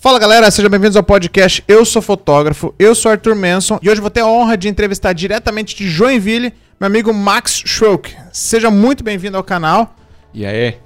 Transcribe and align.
Fala 0.00 0.18
galera, 0.18 0.50
sejam 0.50 0.70
bem-vindos 0.70 0.96
ao 0.96 1.02
podcast 1.02 1.62
Eu 1.68 1.84
Sou 1.84 2.00
Fotógrafo, 2.00 2.74
eu 2.78 2.94
sou 2.94 3.12
Arthur 3.12 3.36
Manson 3.36 3.78
e 3.82 3.90
hoje 3.90 4.00
vou 4.00 4.08
ter 4.08 4.20
a 4.20 4.26
honra 4.26 4.56
de 4.56 4.66
entrevistar 4.66 5.12
diretamente 5.12 5.76
de 5.76 5.86
Joinville 5.86 6.54
meu 6.80 6.86
amigo 6.86 7.12
Max 7.12 7.62
Schrock. 7.66 8.16
Seja 8.32 8.70
muito 8.70 9.04
bem-vindo 9.04 9.36
ao 9.36 9.44
canal. 9.44 9.94
E 10.32 10.46
aí? 10.46 10.78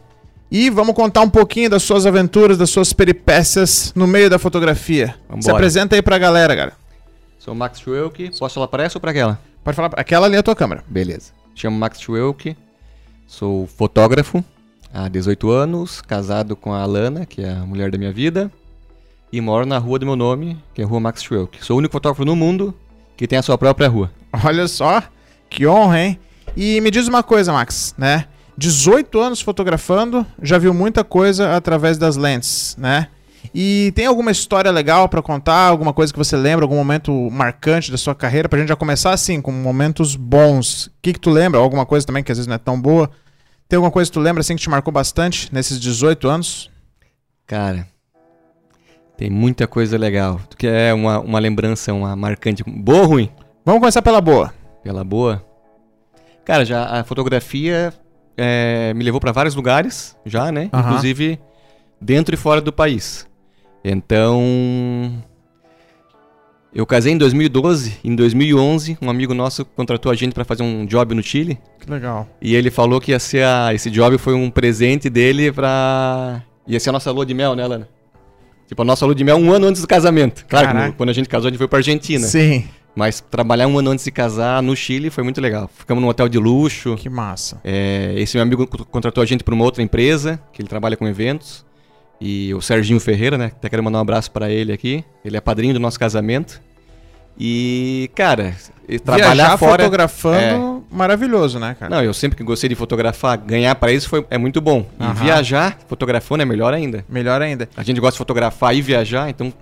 E 0.50 0.68
vamos 0.68 0.96
contar 0.96 1.20
um 1.20 1.30
pouquinho 1.30 1.70
das 1.70 1.84
suas 1.84 2.06
aventuras, 2.06 2.58
das 2.58 2.70
suas 2.70 2.92
peripécias 2.92 3.92
no 3.94 4.04
meio 4.04 4.28
da 4.28 4.36
fotografia. 4.36 5.14
Vambora. 5.28 5.42
Se 5.42 5.50
apresenta 5.52 5.94
aí 5.94 6.02
pra 6.02 6.18
galera, 6.18 6.56
cara. 6.56 6.72
Sou 7.38 7.54
o 7.54 7.56
Max 7.56 7.78
Schwelke. 7.78 8.36
Posso 8.36 8.56
falar 8.56 8.66
para 8.66 8.82
essa 8.82 8.98
ou 8.98 9.00
para 9.00 9.12
aquela? 9.12 9.38
Pode 9.62 9.76
falar, 9.76 9.92
aquela 9.96 10.26
ali 10.26 10.34
é 10.34 10.40
a 10.40 10.42
tua 10.42 10.56
câmera. 10.56 10.82
Beleza. 10.88 11.30
Chamo 11.54 11.78
Max 11.78 12.00
Schwelke. 12.00 12.56
Sou 13.28 13.68
fotógrafo 13.68 14.44
há 14.92 15.06
18 15.06 15.48
anos, 15.52 16.00
casado 16.00 16.56
com 16.56 16.72
a 16.72 16.82
Alana, 16.82 17.24
que 17.24 17.42
é 17.42 17.52
a 17.52 17.64
mulher 17.64 17.92
da 17.92 17.96
minha 17.96 18.12
vida, 18.12 18.50
e 19.34 19.40
moro 19.40 19.66
na 19.66 19.78
rua 19.78 19.98
do 19.98 20.06
meu 20.06 20.14
nome, 20.14 20.56
que 20.72 20.80
é 20.80 20.84
a 20.84 20.86
Rua 20.86 21.00
Max 21.00 21.24
Schwelke. 21.24 21.58
Sou 21.64 21.74
o 21.74 21.78
único 21.80 21.90
fotógrafo 21.90 22.24
no 22.24 22.36
mundo 22.36 22.72
que 23.16 23.26
tem 23.26 23.36
a 23.36 23.42
sua 23.42 23.58
própria 23.58 23.88
rua. 23.88 24.12
Olha 24.44 24.68
só, 24.68 25.02
que 25.50 25.66
honra, 25.66 26.00
hein? 26.00 26.20
E 26.56 26.80
me 26.80 26.88
diz 26.88 27.08
uma 27.08 27.20
coisa, 27.20 27.52
Max, 27.52 27.96
né? 27.98 28.26
18 28.56 29.18
anos 29.18 29.40
fotografando, 29.40 30.24
já 30.40 30.56
viu 30.56 30.72
muita 30.72 31.02
coisa 31.02 31.56
através 31.56 31.98
das 31.98 32.16
lentes, 32.16 32.76
né? 32.78 33.08
E 33.52 33.92
tem 33.96 34.06
alguma 34.06 34.30
história 34.30 34.70
legal 34.70 35.08
pra 35.08 35.20
contar? 35.20 35.66
Alguma 35.66 35.92
coisa 35.92 36.12
que 36.12 36.18
você 36.18 36.36
lembra? 36.36 36.64
Algum 36.64 36.76
momento 36.76 37.28
marcante 37.28 37.90
da 37.90 37.98
sua 37.98 38.14
carreira? 38.14 38.48
Pra 38.48 38.60
gente 38.60 38.68
já 38.68 38.76
começar 38.76 39.10
assim, 39.10 39.40
com 39.40 39.50
momentos 39.50 40.14
bons. 40.14 40.86
O 40.86 40.90
que, 41.02 41.12
que 41.12 41.20
tu 41.20 41.30
lembra? 41.30 41.58
Alguma 41.58 41.84
coisa 41.84 42.06
também 42.06 42.22
que 42.22 42.30
às 42.30 42.38
vezes 42.38 42.46
não 42.46 42.54
é 42.54 42.58
tão 42.58 42.80
boa? 42.80 43.10
Tem 43.68 43.76
alguma 43.76 43.90
coisa 43.90 44.08
que 44.08 44.14
tu 44.14 44.20
lembra 44.20 44.42
assim 44.42 44.54
que 44.54 44.62
te 44.62 44.70
marcou 44.70 44.92
bastante 44.92 45.52
nesses 45.52 45.80
18 45.80 46.28
anos? 46.28 46.70
Cara, 47.46 47.88
tem 49.16 49.30
muita 49.30 49.66
coisa 49.66 49.96
legal. 49.96 50.40
Tu 50.50 50.56
quer 50.56 50.92
uma, 50.94 51.20
uma 51.20 51.38
lembrança, 51.38 51.92
uma 51.92 52.16
marcante, 52.16 52.62
boa 52.66 53.00
ou 53.00 53.06
ruim? 53.06 53.30
Vamos 53.64 53.80
começar 53.80 54.02
pela 54.02 54.20
boa. 54.20 54.52
Pela 54.82 55.04
boa. 55.04 55.44
Cara, 56.44 56.64
já 56.64 56.84
a 57.00 57.04
fotografia 57.04 57.92
é, 58.36 58.92
me 58.94 59.04
levou 59.04 59.20
para 59.20 59.32
vários 59.32 59.54
lugares, 59.54 60.16
já, 60.26 60.50
né? 60.52 60.68
Inclusive 60.72 61.38
dentro 62.00 62.34
e 62.34 62.38
fora 62.38 62.60
do 62.60 62.72
país. 62.72 63.26
Então, 63.84 65.22
eu 66.74 66.84
casei 66.84 67.12
em 67.12 67.18
2012. 67.18 67.98
Em 68.02 68.16
2011, 68.16 68.98
um 69.00 69.08
amigo 69.08 69.32
nosso 69.32 69.64
contratou 69.64 70.10
a 70.10 70.14
gente 70.14 70.32
para 70.32 70.44
fazer 70.44 70.62
um 70.62 70.84
job 70.84 71.14
no 71.14 71.22
Chile. 71.22 71.58
Que 71.78 71.90
legal. 71.90 72.28
E 72.42 72.54
ele 72.54 72.70
falou 72.70 73.00
que 73.00 73.12
ia 73.12 73.18
ser 73.18 73.44
a, 73.44 73.72
esse 73.72 73.90
job 73.90 74.18
foi 74.18 74.34
um 74.34 74.50
presente 74.50 75.08
dele 75.08 75.52
pra. 75.52 76.42
ia 76.66 76.80
ser 76.80 76.90
a 76.90 76.92
nossa 76.92 77.10
lua 77.10 77.24
de 77.24 77.32
mel, 77.32 77.54
né, 77.54 77.66
Lana? 77.66 77.88
Tipo, 78.68 78.82
a 78.82 78.84
nossa 78.84 79.04
lua 79.04 79.14
de 79.14 79.22
mel 79.24 79.36
um 79.36 79.52
ano 79.52 79.66
antes 79.66 79.80
do 79.82 79.88
casamento. 79.88 80.44
Claro, 80.48 80.66
que 80.68 80.72
Caraca. 80.72 80.92
quando 80.96 81.10
a 81.10 81.12
gente 81.12 81.28
casou, 81.28 81.48
a 81.48 81.50
gente 81.50 81.58
foi 81.58 81.68
pra 81.68 81.78
Argentina. 81.78 82.26
Sim. 82.26 82.64
Mas 82.96 83.20
trabalhar 83.20 83.66
um 83.66 83.76
ano 83.78 83.90
antes 83.90 84.04
de 84.04 84.10
casar 84.12 84.62
no 84.62 84.74
Chile 84.76 85.10
foi 85.10 85.24
muito 85.24 85.40
legal. 85.40 85.68
Ficamos 85.76 86.00
num 86.02 86.08
hotel 86.08 86.28
de 86.28 86.38
luxo. 86.38 86.94
Que 86.96 87.08
massa. 87.10 87.60
É, 87.64 88.14
esse 88.16 88.36
meu 88.36 88.42
amigo 88.42 88.66
co- 88.66 88.84
contratou 88.84 89.20
a 89.22 89.26
gente 89.26 89.42
para 89.42 89.52
uma 89.54 89.64
outra 89.64 89.82
empresa, 89.82 90.40
que 90.52 90.62
ele 90.62 90.68
trabalha 90.68 90.96
com 90.96 91.06
eventos. 91.06 91.64
E 92.20 92.54
o 92.54 92.60
Serginho 92.62 93.00
Ferreira, 93.00 93.36
né? 93.36 93.46
Até 93.46 93.68
quero 93.68 93.82
mandar 93.82 93.98
um 93.98 94.02
abraço 94.02 94.30
para 94.30 94.48
ele 94.48 94.72
aqui. 94.72 95.04
Ele 95.24 95.36
é 95.36 95.40
padrinho 95.40 95.74
do 95.74 95.80
nosso 95.80 95.98
casamento. 95.98 96.60
E, 97.38 98.10
cara, 98.14 98.54
trabalhar 99.04 99.34
Viajar 99.34 99.58
fora. 99.58 99.82
É. 99.82 99.84
fotografando, 99.84 100.84
maravilhoso, 100.90 101.58
né, 101.58 101.76
cara? 101.78 101.94
Não, 101.94 102.02
eu 102.02 102.14
sempre 102.14 102.36
que 102.36 102.44
gostei 102.44 102.68
de 102.68 102.74
fotografar, 102.74 103.36
ganhar 103.36 103.74
para 103.74 103.92
isso 103.92 104.08
foi, 104.08 104.24
é 104.30 104.38
muito 104.38 104.60
bom. 104.60 104.86
E 105.00 105.24
viajar 105.24 105.78
fotografando 105.88 106.42
é 106.42 106.46
melhor 106.46 106.72
ainda. 106.72 107.04
Melhor 107.08 107.42
ainda. 107.42 107.68
A 107.76 107.82
gente 107.82 108.00
gosta 108.00 108.12
de 108.12 108.18
fotografar 108.18 108.74
e 108.74 108.80
viajar, 108.80 109.28
então 109.28 109.52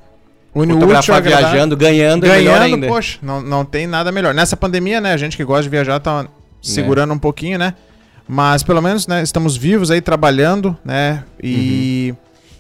Une 0.55 0.73
o 0.75 0.77
útil 0.77 0.97
ao 0.97 1.03
fotografar 1.03 1.23
viajando, 1.23 1.77
ganhando, 1.77 2.27
é 2.27 2.37
melhor 2.37 2.59
Ganhando, 2.59 2.75
ainda. 2.75 2.87
poxa, 2.89 3.19
não, 3.23 3.41
não 3.41 3.65
tem 3.65 3.87
nada 3.87 4.13
melhor. 4.13 4.35
Nessa 4.35 4.57
pandemia, 4.57 5.01
né, 5.01 5.15
a 5.15 5.17
gente 5.17 5.37
que 5.37 5.45
gosta 5.45 5.63
de 5.63 5.71
viajar 5.71 5.99
tá 5.99 6.27
segurando 6.61 7.15
um 7.15 7.19
pouquinho, 7.19 7.59
né? 7.59 7.75
Mas 8.29 8.63
pelo 8.63 8.83
menos, 8.83 9.07
né, 9.07 9.23
estamos 9.23 9.57
vivos 9.57 9.91
aí 9.91 10.01
trabalhando, 10.01 10.77
né? 10.85 11.25
E 11.43 12.15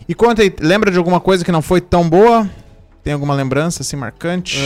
e 0.09 0.15
conta 0.15 0.43
aí, 0.43 0.53
lembra 0.61 0.91
de 0.91 0.99
alguma 0.99 1.21
coisa 1.21 1.45
que 1.45 1.53
não 1.53 1.62
foi 1.62 1.81
tão 1.81 2.09
boa? 2.09 2.49
Tem 3.03 3.13
alguma 3.13 3.35
lembrança 3.35 3.83
assim 3.83 3.97
marcante? 3.97 4.59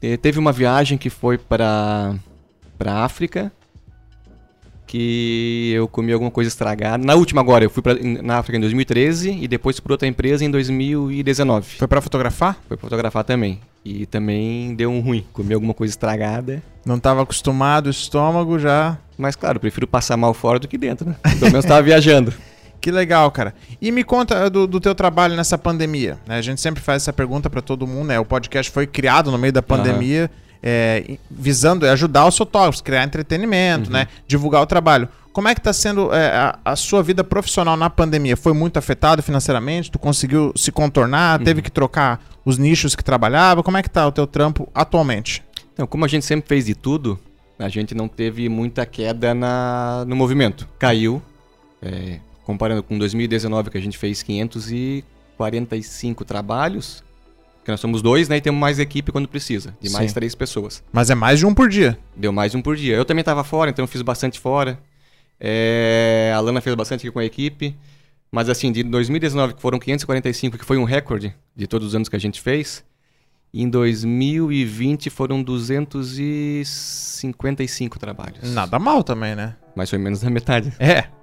Te- 0.00 0.16
teve 0.16 0.38
uma 0.38 0.52
viagem 0.52 0.96
que 0.98 1.10
foi 1.10 1.38
para 1.38 2.14
para 2.78 3.04
África 3.04 3.50
que 4.86 5.70
eu 5.74 5.86
comi 5.86 6.12
alguma 6.12 6.30
coisa 6.30 6.48
estragada. 6.48 7.04
Na 7.04 7.14
última 7.14 7.40
agora, 7.42 7.62
eu 7.64 7.68
fui 7.70 7.82
pra, 7.82 7.92
em- 7.92 8.22
na 8.22 8.38
África 8.38 8.56
em 8.56 8.60
2013 8.60 9.30
e 9.42 9.46
depois 9.46 9.78
para 9.80 9.92
outra 9.92 10.08
empresa 10.08 10.44
em 10.44 10.50
2019. 10.50 11.76
Foi 11.76 11.86
pra 11.86 12.00
fotografar? 12.00 12.54
Foi 12.66 12.76
pra 12.76 12.84
fotografar 12.88 13.22
também. 13.24 13.60
E 13.84 14.06
também 14.06 14.74
deu 14.74 14.90
um 14.90 15.00
ruim, 15.00 15.24
comi 15.32 15.52
alguma 15.52 15.74
coisa 15.74 15.92
estragada. 15.92 16.62
Não 16.86 16.98
tava 16.98 17.22
acostumado, 17.22 17.88
o 17.88 17.90
estômago 17.90 18.58
já. 18.58 18.96
Mas 19.18 19.36
claro, 19.36 19.60
prefiro 19.60 19.86
passar 19.86 20.16
mal 20.16 20.32
fora 20.32 20.58
do 20.58 20.66
que 20.68 20.78
dentro, 20.78 21.06
né? 21.08 21.16
Pelo 21.38 21.50
menos 21.50 21.64
tava 21.66 21.82
viajando. 21.82 22.32
Que 22.80 22.90
legal, 22.90 23.30
cara. 23.30 23.54
E 23.80 23.90
me 23.90 24.04
conta 24.04 24.48
do, 24.48 24.66
do 24.66 24.80
teu 24.80 24.94
trabalho 24.94 25.34
nessa 25.36 25.58
pandemia. 25.58 26.18
né? 26.26 26.36
A 26.38 26.42
gente 26.42 26.60
sempre 26.60 26.82
faz 26.82 27.02
essa 27.02 27.12
pergunta 27.12 27.50
pra 27.50 27.60
todo 27.60 27.86
mundo, 27.86 28.08
né? 28.08 28.18
O 28.20 28.24
podcast 28.24 28.70
foi 28.70 28.86
criado 28.86 29.30
no 29.32 29.38
meio 29.38 29.52
da 29.52 29.62
pandemia, 29.62 30.30
é, 30.62 31.04
e- 31.08 31.20
visando 31.30 31.86
ajudar 31.86 32.26
os 32.26 32.36
fotógrafos, 32.36 32.80
criar 32.80 33.02
entretenimento, 33.04 33.90
né? 33.90 34.06
Divulgar 34.26 34.62
o 34.62 34.66
trabalho. 34.66 35.08
Como 35.32 35.46
é 35.48 35.54
que 35.54 35.60
tá 35.60 35.72
sendo 35.72 36.12
é, 36.12 36.28
a, 36.36 36.58
a 36.64 36.74
sua 36.76 37.02
vida 37.02 37.22
profissional 37.22 37.76
na 37.76 37.88
pandemia? 37.90 38.36
Foi 38.36 38.52
muito 38.52 38.76
afetado 38.76 39.22
financeiramente? 39.22 39.90
Tu 39.90 39.98
conseguiu 39.98 40.52
se 40.56 40.72
contornar? 40.72 41.38
Teve 41.40 41.62
que 41.62 41.70
trocar 41.70 42.20
os 42.44 42.58
nichos 42.58 42.96
que 42.96 43.04
trabalhava? 43.04 43.62
Como 43.62 43.76
é 43.76 43.82
que 43.82 43.90
tá 43.90 44.06
o 44.06 44.10
teu 44.12 44.26
trampo 44.26 44.68
atualmente? 44.74 45.42
Então, 45.74 45.86
como 45.86 46.04
a 46.04 46.08
gente 46.08 46.24
sempre 46.24 46.48
fez 46.48 46.64
de 46.66 46.74
tudo, 46.74 47.18
a 47.56 47.68
gente 47.68 47.94
não 47.94 48.08
teve 48.08 48.48
muita 48.48 48.84
queda 48.86 49.32
na, 49.32 50.04
no 50.08 50.16
movimento. 50.16 50.66
Caiu. 50.78 51.22
é, 51.80 52.18
comparando 52.48 52.82
com 52.82 52.96
2019, 52.96 53.68
que 53.68 53.76
a 53.76 53.80
gente 53.80 53.98
fez 53.98 54.22
545 54.22 56.24
trabalhos. 56.24 57.04
Que 57.62 57.70
nós 57.70 57.78
somos 57.78 58.00
dois, 58.00 58.26
né? 58.26 58.38
E 58.38 58.40
temos 58.40 58.58
mais 58.58 58.78
equipe 58.78 59.12
quando 59.12 59.28
precisa. 59.28 59.76
De 59.78 59.90
mais 59.90 60.10
Sim. 60.10 60.14
três 60.14 60.34
pessoas. 60.34 60.82
Mas 60.90 61.10
é 61.10 61.14
mais 61.14 61.38
de 61.38 61.44
um 61.44 61.52
por 61.52 61.68
dia. 61.68 61.98
Deu 62.16 62.32
mais 62.32 62.54
um 62.54 62.62
por 62.62 62.74
dia. 62.74 62.96
Eu 62.96 63.04
também 63.04 63.20
estava 63.20 63.44
fora, 63.44 63.68
então 63.68 63.82
eu 63.82 63.86
fiz 63.86 64.00
bastante 64.00 64.40
fora. 64.40 64.80
É, 65.38 66.32
a 66.34 66.40
Lana 66.40 66.62
fez 66.62 66.74
bastante 66.74 67.06
aqui 67.06 67.12
com 67.12 67.18
a 67.18 67.24
equipe. 67.24 67.76
Mas 68.32 68.48
assim, 68.48 68.72
de 68.72 68.82
2019, 68.82 69.52
que 69.52 69.60
foram 69.60 69.78
545, 69.78 70.56
que 70.56 70.64
foi 70.64 70.78
um 70.78 70.84
recorde 70.84 71.34
de 71.54 71.66
todos 71.66 71.88
os 71.88 71.94
anos 71.94 72.08
que 72.08 72.16
a 72.16 72.20
gente 72.20 72.40
fez. 72.40 72.82
Em 73.52 73.68
2020 73.68 75.10
foram 75.10 75.42
255 75.42 77.98
trabalhos. 77.98 78.50
Nada 78.54 78.78
mal 78.78 79.04
também, 79.04 79.34
né? 79.34 79.54
Mas 79.76 79.90
foi 79.90 79.98
menos 79.98 80.22
da 80.22 80.30
metade. 80.30 80.72
É. 80.78 81.17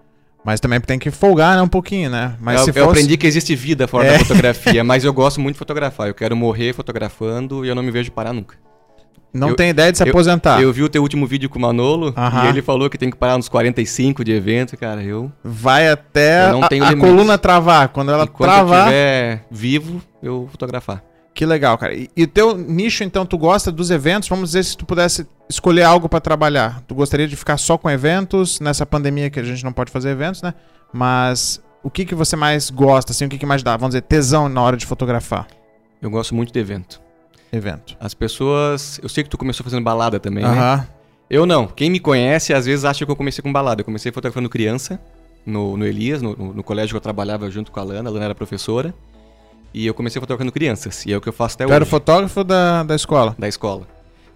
Mas 0.46 0.60
também 0.60 0.80
tem 0.80 1.00
que 1.00 1.10
folgar, 1.10 1.56
né? 1.56 1.62
Um 1.64 1.68
pouquinho, 1.68 2.10
né? 2.10 2.36
Mas 2.40 2.60
eu, 2.60 2.66
se 2.66 2.70
eu 2.70 2.74
fosse... 2.86 2.90
aprendi 3.00 3.18
que 3.18 3.26
existe 3.26 3.56
vida 3.56 3.88
fora 3.88 4.06
É. 4.08 4.14
da 4.14 4.20
fotografia, 4.20 4.84
mas 4.86 5.04
eu 5.04 5.12
gosto 5.12 5.42
muito 5.42 5.56
de 5.56 5.60
fotografar. 5.60 6.08
Eu 6.08 6.14
quero 6.14 6.36
morrer 6.36 6.72
fotografando 6.74 7.66
e 7.66 7.68
eu 7.68 7.74
não 7.76 7.82
me 7.82 7.90
vejo 7.90 8.12
parar 8.12 8.32
nunca. 8.32 8.56
Não 9.34 9.50
eu- 9.50 9.56
tem 9.56 9.70
ideia 9.72 9.92
de 9.92 9.98
se 9.98 10.04
eu- 10.04 10.10
aposentar. 10.10 10.62
Eu 10.62 10.72
vi 10.72 10.84
o 10.84 10.88
teu 10.88 11.02
último 11.02 11.26
vídeo 11.28 11.50
com 11.50 11.58
o 11.58 11.62
Manolo. 11.62 12.14
Aham. 12.16 12.46
e 12.46 12.48
ele 12.50 12.62
falou 12.62 12.90
que 12.90 12.98
tem 12.98 13.10
que 13.10 13.18
parar 13.18 13.38
nos 13.38 13.50
45 13.50 14.24
de 14.24 14.32
evento, 14.32 14.78
cara. 14.78 15.04
Eu, 15.04 15.32
Vai 15.44 15.90
até 15.90 16.48
Eu 16.50 16.52
não 16.54 16.62
a, 16.64 16.90
a 16.90 16.96
coluna 16.96 17.38
travar. 17.38 17.90
Quando 17.90 18.12
ela 18.12 18.24
enquanto 18.26 18.50
travar, 18.50 18.78
eu 18.82 18.84
estiver 18.94 19.46
vivo, 19.52 20.02
eu 20.24 20.48
fotografar. 20.52 21.04
Que 21.36 21.46
legal, 21.46 21.78
cara. 21.78 21.94
E, 21.94 22.10
e 22.18 22.24
o 22.24 22.28
teu 22.28 22.58
nicho, 22.58 23.04
então, 23.04 23.26
tu 23.26 23.38
gosta 23.38 23.72
dos 23.72 23.92
eventos? 23.92 24.28
Vamos 24.30 24.50
dizer, 24.50 24.64
se 24.64 24.76
tu 24.76 24.86
pudesse 24.86 25.28
escolher 25.50 25.84
algo 25.84 26.10
pra 26.10 26.20
trabalhar. 26.20 26.82
Tu 26.88 26.96
gostaria 26.96 27.28
de 27.28 27.36
ficar 27.36 27.58
só 27.58 27.78
com 27.78 27.90
eventos, 27.90 28.60
nessa 28.60 28.86
pandemia 28.86 29.30
que 29.30 29.40
a 29.40 29.44
gente 29.44 29.64
não 29.64 29.72
pode 29.74 29.92
fazer 29.92 30.10
eventos, 30.10 30.42
né? 30.42 30.54
Mas 30.94 31.62
o 31.84 31.90
que 31.92 32.06
que 32.06 32.16
você 32.16 32.36
mais 32.36 32.70
gosta, 32.70 33.12
assim? 33.12 33.26
O 33.26 33.30
que 33.30 33.38
que 33.38 33.46
mais 33.46 33.62
dá, 33.62 33.76
vamos 33.78 33.90
dizer, 33.94 34.02
tesão 34.02 34.48
na 34.50 34.62
hora 34.62 34.78
de 34.78 34.86
fotografar? 34.86 35.46
Eu 36.02 36.10
gosto 36.10 36.34
muito 36.34 36.52
de 36.54 36.60
evento. 36.60 37.02
Evento. 37.52 37.96
As 38.00 38.14
pessoas. 38.14 39.00
Eu 39.04 39.10
sei 39.10 39.24
que 39.24 39.30
tu 39.30 39.38
começou 39.38 39.64
fazendo 39.64 39.84
balada 39.84 40.20
também, 40.20 40.44
né? 40.44 40.50
Aham. 40.50 40.88
Eu 41.30 41.46
não. 41.46 41.68
Quem 41.68 41.90
me 41.90 42.00
conhece, 42.00 42.54
às 42.54 42.66
vezes 42.66 42.86
acha 42.86 43.06
que 43.06 43.12
eu 43.12 43.16
comecei 43.16 43.42
com 43.42 43.52
balada. 43.52 43.82
Eu 43.82 43.86
comecei 43.86 44.12
fotografando 44.12 44.48
criança 44.50 45.00
no, 45.46 45.76
no 45.76 45.86
Elias, 45.86 46.22
no, 46.22 46.36
no- 46.36 46.54
no 46.54 46.64
colégio 46.64 46.92
que 46.94 46.98
eu 46.98 47.02
trabalhava 47.02 47.50
junto 47.50 47.72
com 47.72 47.80
a 47.80 47.84
Lana. 47.84 48.10
A 48.10 48.14
Lana 48.14 48.26
era 48.26 48.36
professora. 48.36 48.94
E 49.78 49.86
eu 49.86 49.94
comecei 49.94 50.22
fotografando 50.22 50.54
crianças. 50.54 51.06
E 51.06 51.12
é 51.12 51.18
o 51.18 51.20
que 51.22 51.28
eu 51.28 51.34
faço 51.34 51.56
até 51.56 51.66
Tu 51.66 51.74
era 51.74 51.84
hoje. 51.84 51.92
fotógrafo 51.92 52.46
da, 52.46 52.82
da 52.84 52.96
escola. 52.96 53.36
Da 53.38 53.46
escola. 53.46 53.86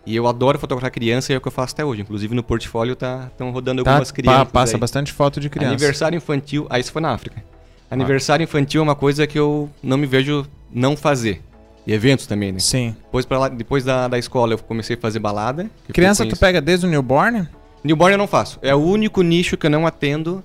E 0.06 0.14
eu 0.14 0.28
adoro 0.28 0.60
fotografar 0.60 0.92
criança 0.92 1.32
e 1.32 1.36
é 1.36 1.38
o 1.38 1.42
que 1.42 1.48
eu 1.48 1.52
faço 1.52 1.74
até 1.74 1.86
hoje. 1.86 2.02
Inclusive 2.02 2.36
no 2.36 2.44
portfólio 2.44 2.94
tá 2.94 3.30
estão 3.32 3.50
rodando 3.52 3.82
Tá, 3.82 3.92
algumas 3.92 4.12
pa- 4.12 4.16
crianças. 4.16 4.48
passa 4.52 4.76
aí. 4.76 4.80
bastante 4.82 5.14
foto 5.14 5.40
de 5.40 5.50
criança. 5.50 5.72
Aniversário 5.76 6.18
infantil. 6.18 6.68
Ah, 6.70 6.78
isso 6.78 6.92
foi 6.92 7.02
na 7.02 7.12
África. 7.12 7.42
Aniversário 7.90 8.44
infantil 8.44 8.82
é 8.82 8.84
uma 8.84 8.96
coisa 8.96 9.26
que 9.26 9.40
eu 9.40 9.70
não 9.82 9.98
me 9.98 10.06
vejo 10.06 10.46
não 10.70 10.98
fazer. 10.98 11.42
E 11.88 11.94
eventos 11.94 12.28
também, 12.28 12.52
né? 12.52 12.60
Sim. 12.60 12.94
Depois, 13.06 13.26
pra 13.26 13.40
lá- 13.40 13.48
depois 13.48 13.86
da, 13.86 14.10
da 14.10 14.20
escola 14.20 14.54
eu 14.54 14.58
comecei 14.58 14.98
a 14.98 15.00
fazer 15.00 15.20
balada. 15.20 15.70
Criança 15.94 16.26
tu 16.26 16.36
pega 16.38 16.60
desde 16.60 16.86
o 16.86 16.90
newborn? 16.90 17.48
Newborn 17.82 18.12
eu 18.12 18.18
não 18.18 18.28
faço. 18.28 18.60
É 18.62 18.76
o 18.76 18.80
único 18.80 19.22
nicho 19.22 19.56
que 19.56 19.66
eu 19.68 19.70
não 19.72 19.88
atendo, 19.88 20.44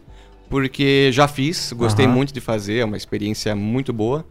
porque 0.49 1.11
já 1.13 1.27
fiz, 1.27 1.73
gostei 1.73 2.07
muito 2.07 2.33
de 2.33 2.41
fazer, 2.41 2.79
é 2.79 2.85
uma 2.85 2.97
experiência 2.97 3.57
muito 3.57 3.93
boa. 3.93 4.25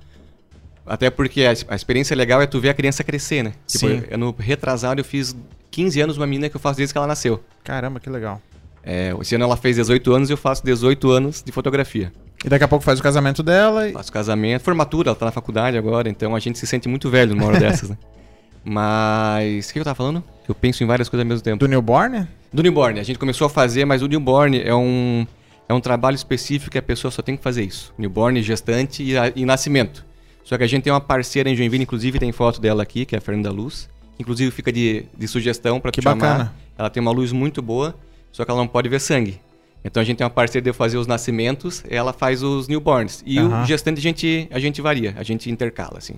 Até 0.86 1.10
porque 1.10 1.46
a, 1.46 1.54
a 1.70 1.76
experiência 1.76 2.16
legal 2.16 2.42
é 2.42 2.46
tu 2.48 2.60
ver 2.60 2.70
a 2.70 2.74
criança 2.74 3.04
crescer, 3.04 3.44
né? 3.44 3.54
Tipo, 3.68 3.88
Sim. 3.88 4.04
eu, 4.10 4.18
no 4.18 4.36
retrasado 4.38 5.00
eu 5.00 5.06
fiz 5.06 5.36
15 5.72 6.02
anos 6.02 6.18
uma 6.18 6.28
menina 6.28 6.50
que 6.50 6.56
eu 6.56 6.60
faço 6.60 6.78
desde 6.78 6.94
que 6.94 6.98
ela 6.98 7.08
nasceu. 7.08 7.42
Caramba, 7.64 8.00
que 8.00 8.10
legal. 8.10 8.42
É, 8.84 9.16
esse 9.22 9.34
ano 9.36 9.46
ela 9.46 9.56
fez 9.56 9.78
18 9.78 10.14
anos 10.14 10.30
e 10.30 10.34
eu 10.34 10.38
faço 10.38 10.64
18 10.66 11.10
anos 11.10 11.42
de 11.42 11.52
fotografia. 11.54 12.12
E 12.44 12.50
daqui 12.50 12.66
a 12.66 12.68
pouco 12.68 12.84
faz 12.84 13.00
o 13.00 13.04
casamento 13.04 13.42
dela 13.42 13.88
e. 13.88 13.94
Faço 13.94 14.12
casamento, 14.12 14.62
formatura, 14.62 15.10
ela 15.10 15.16
tá 15.16 15.26
na 15.26 15.32
faculdade 15.32 15.78
agora, 15.78 16.10
então 16.10 16.36
a 16.36 16.40
gente 16.40 16.60
se 16.60 16.68
sente 16.68 16.90
muito 16.90 17.10
velho 17.10 17.34
numa 17.34 17.48
hora 17.48 17.58
dessas, 17.62 17.90
né? 17.92 17.98
Mas. 18.66 19.70
O 19.70 19.74
que 19.74 19.80
eu 19.80 19.84
tava 19.84 19.96
falando? 19.96 20.24
Eu 20.48 20.54
penso 20.54 20.84
em 20.84 20.88
várias 20.88 21.08
coisas 21.08 21.24
ao 21.24 21.30
mesmo 21.30 21.44
tempo. 21.44 21.58
Do 21.60 21.68
newborn? 21.68 22.28
Do 22.52 22.62
newborn, 22.62 23.00
a 23.00 23.04
gente 23.04 23.18
começou 23.18 23.48
a 23.48 23.50
fazer, 23.50 23.86
mas 23.86 24.02
o 24.02 24.08
newborn 24.08 24.62
é 24.62 24.76
um, 24.76 25.26
é 25.70 25.74
um 25.74 25.80
trabalho 25.80 26.16
específico 26.16 26.72
que 26.72 26.78
a 26.78 26.82
pessoa 26.82 27.10
só 27.12 27.22
tem 27.22 27.38
que 27.38 27.44
fazer 27.44 27.64
isso. 27.64 27.94
Newborn, 27.98 28.42
gestante 28.44 29.02
e, 29.04 29.18
a- 29.18 29.32
e 29.36 29.46
nascimento. 29.46 30.06
Só 30.44 30.58
que 30.58 30.64
a 30.64 30.68
gente 30.68 30.84
tem 30.84 30.92
uma 30.94 31.00
parceira 31.02 31.50
em 31.50 31.56
Joinville, 31.56 31.84
inclusive 31.84 32.20
tem 32.20 32.32
foto 32.32 32.60
dela 32.60 32.84
aqui, 32.84 33.06
que 33.06 33.16
é 33.16 33.18
a 33.18 33.22
Fernanda 33.22 33.52
Luz. 33.52 33.90
Inclusive 34.20 34.52
fica 34.52 34.72
de, 34.72 35.06
de 35.18 35.28
sugestão 35.28 35.80
para 35.80 35.92
Que 35.92 36.02
te 36.02 36.04
chamar. 36.04 36.16
bacana. 36.16 36.54
Ela 36.78 36.90
tem 36.90 37.02
uma 37.02 37.12
luz 37.12 37.32
muito 37.32 37.62
boa, 37.62 37.96
só 38.32 38.44
que 38.44 38.52
ela 38.52 38.60
não 38.60 38.68
pode 38.68 38.90
ver 38.90 39.00
sangue. 39.00 39.40
Então 39.84 40.02
a 40.02 40.04
gente 40.06 40.18
tem 40.18 40.24
uma 40.26 40.30
parceira 40.30 40.64
de 40.64 40.74
fazer 40.76 40.98
os 40.98 41.08
nascimentos, 41.08 41.84
ela 41.90 42.14
faz 42.14 42.42
os 42.44 42.68
newborns. 42.68 43.24
E 43.26 43.38
Aham. 43.40 43.64
o 43.64 43.66
gestante 43.66 44.00
a 44.00 44.02
gente, 44.02 44.48
a 44.52 44.60
gente 44.60 44.82
varia, 44.82 45.14
a 45.18 45.24
gente 45.24 45.50
intercala, 45.50 45.98
assim. 45.98 46.14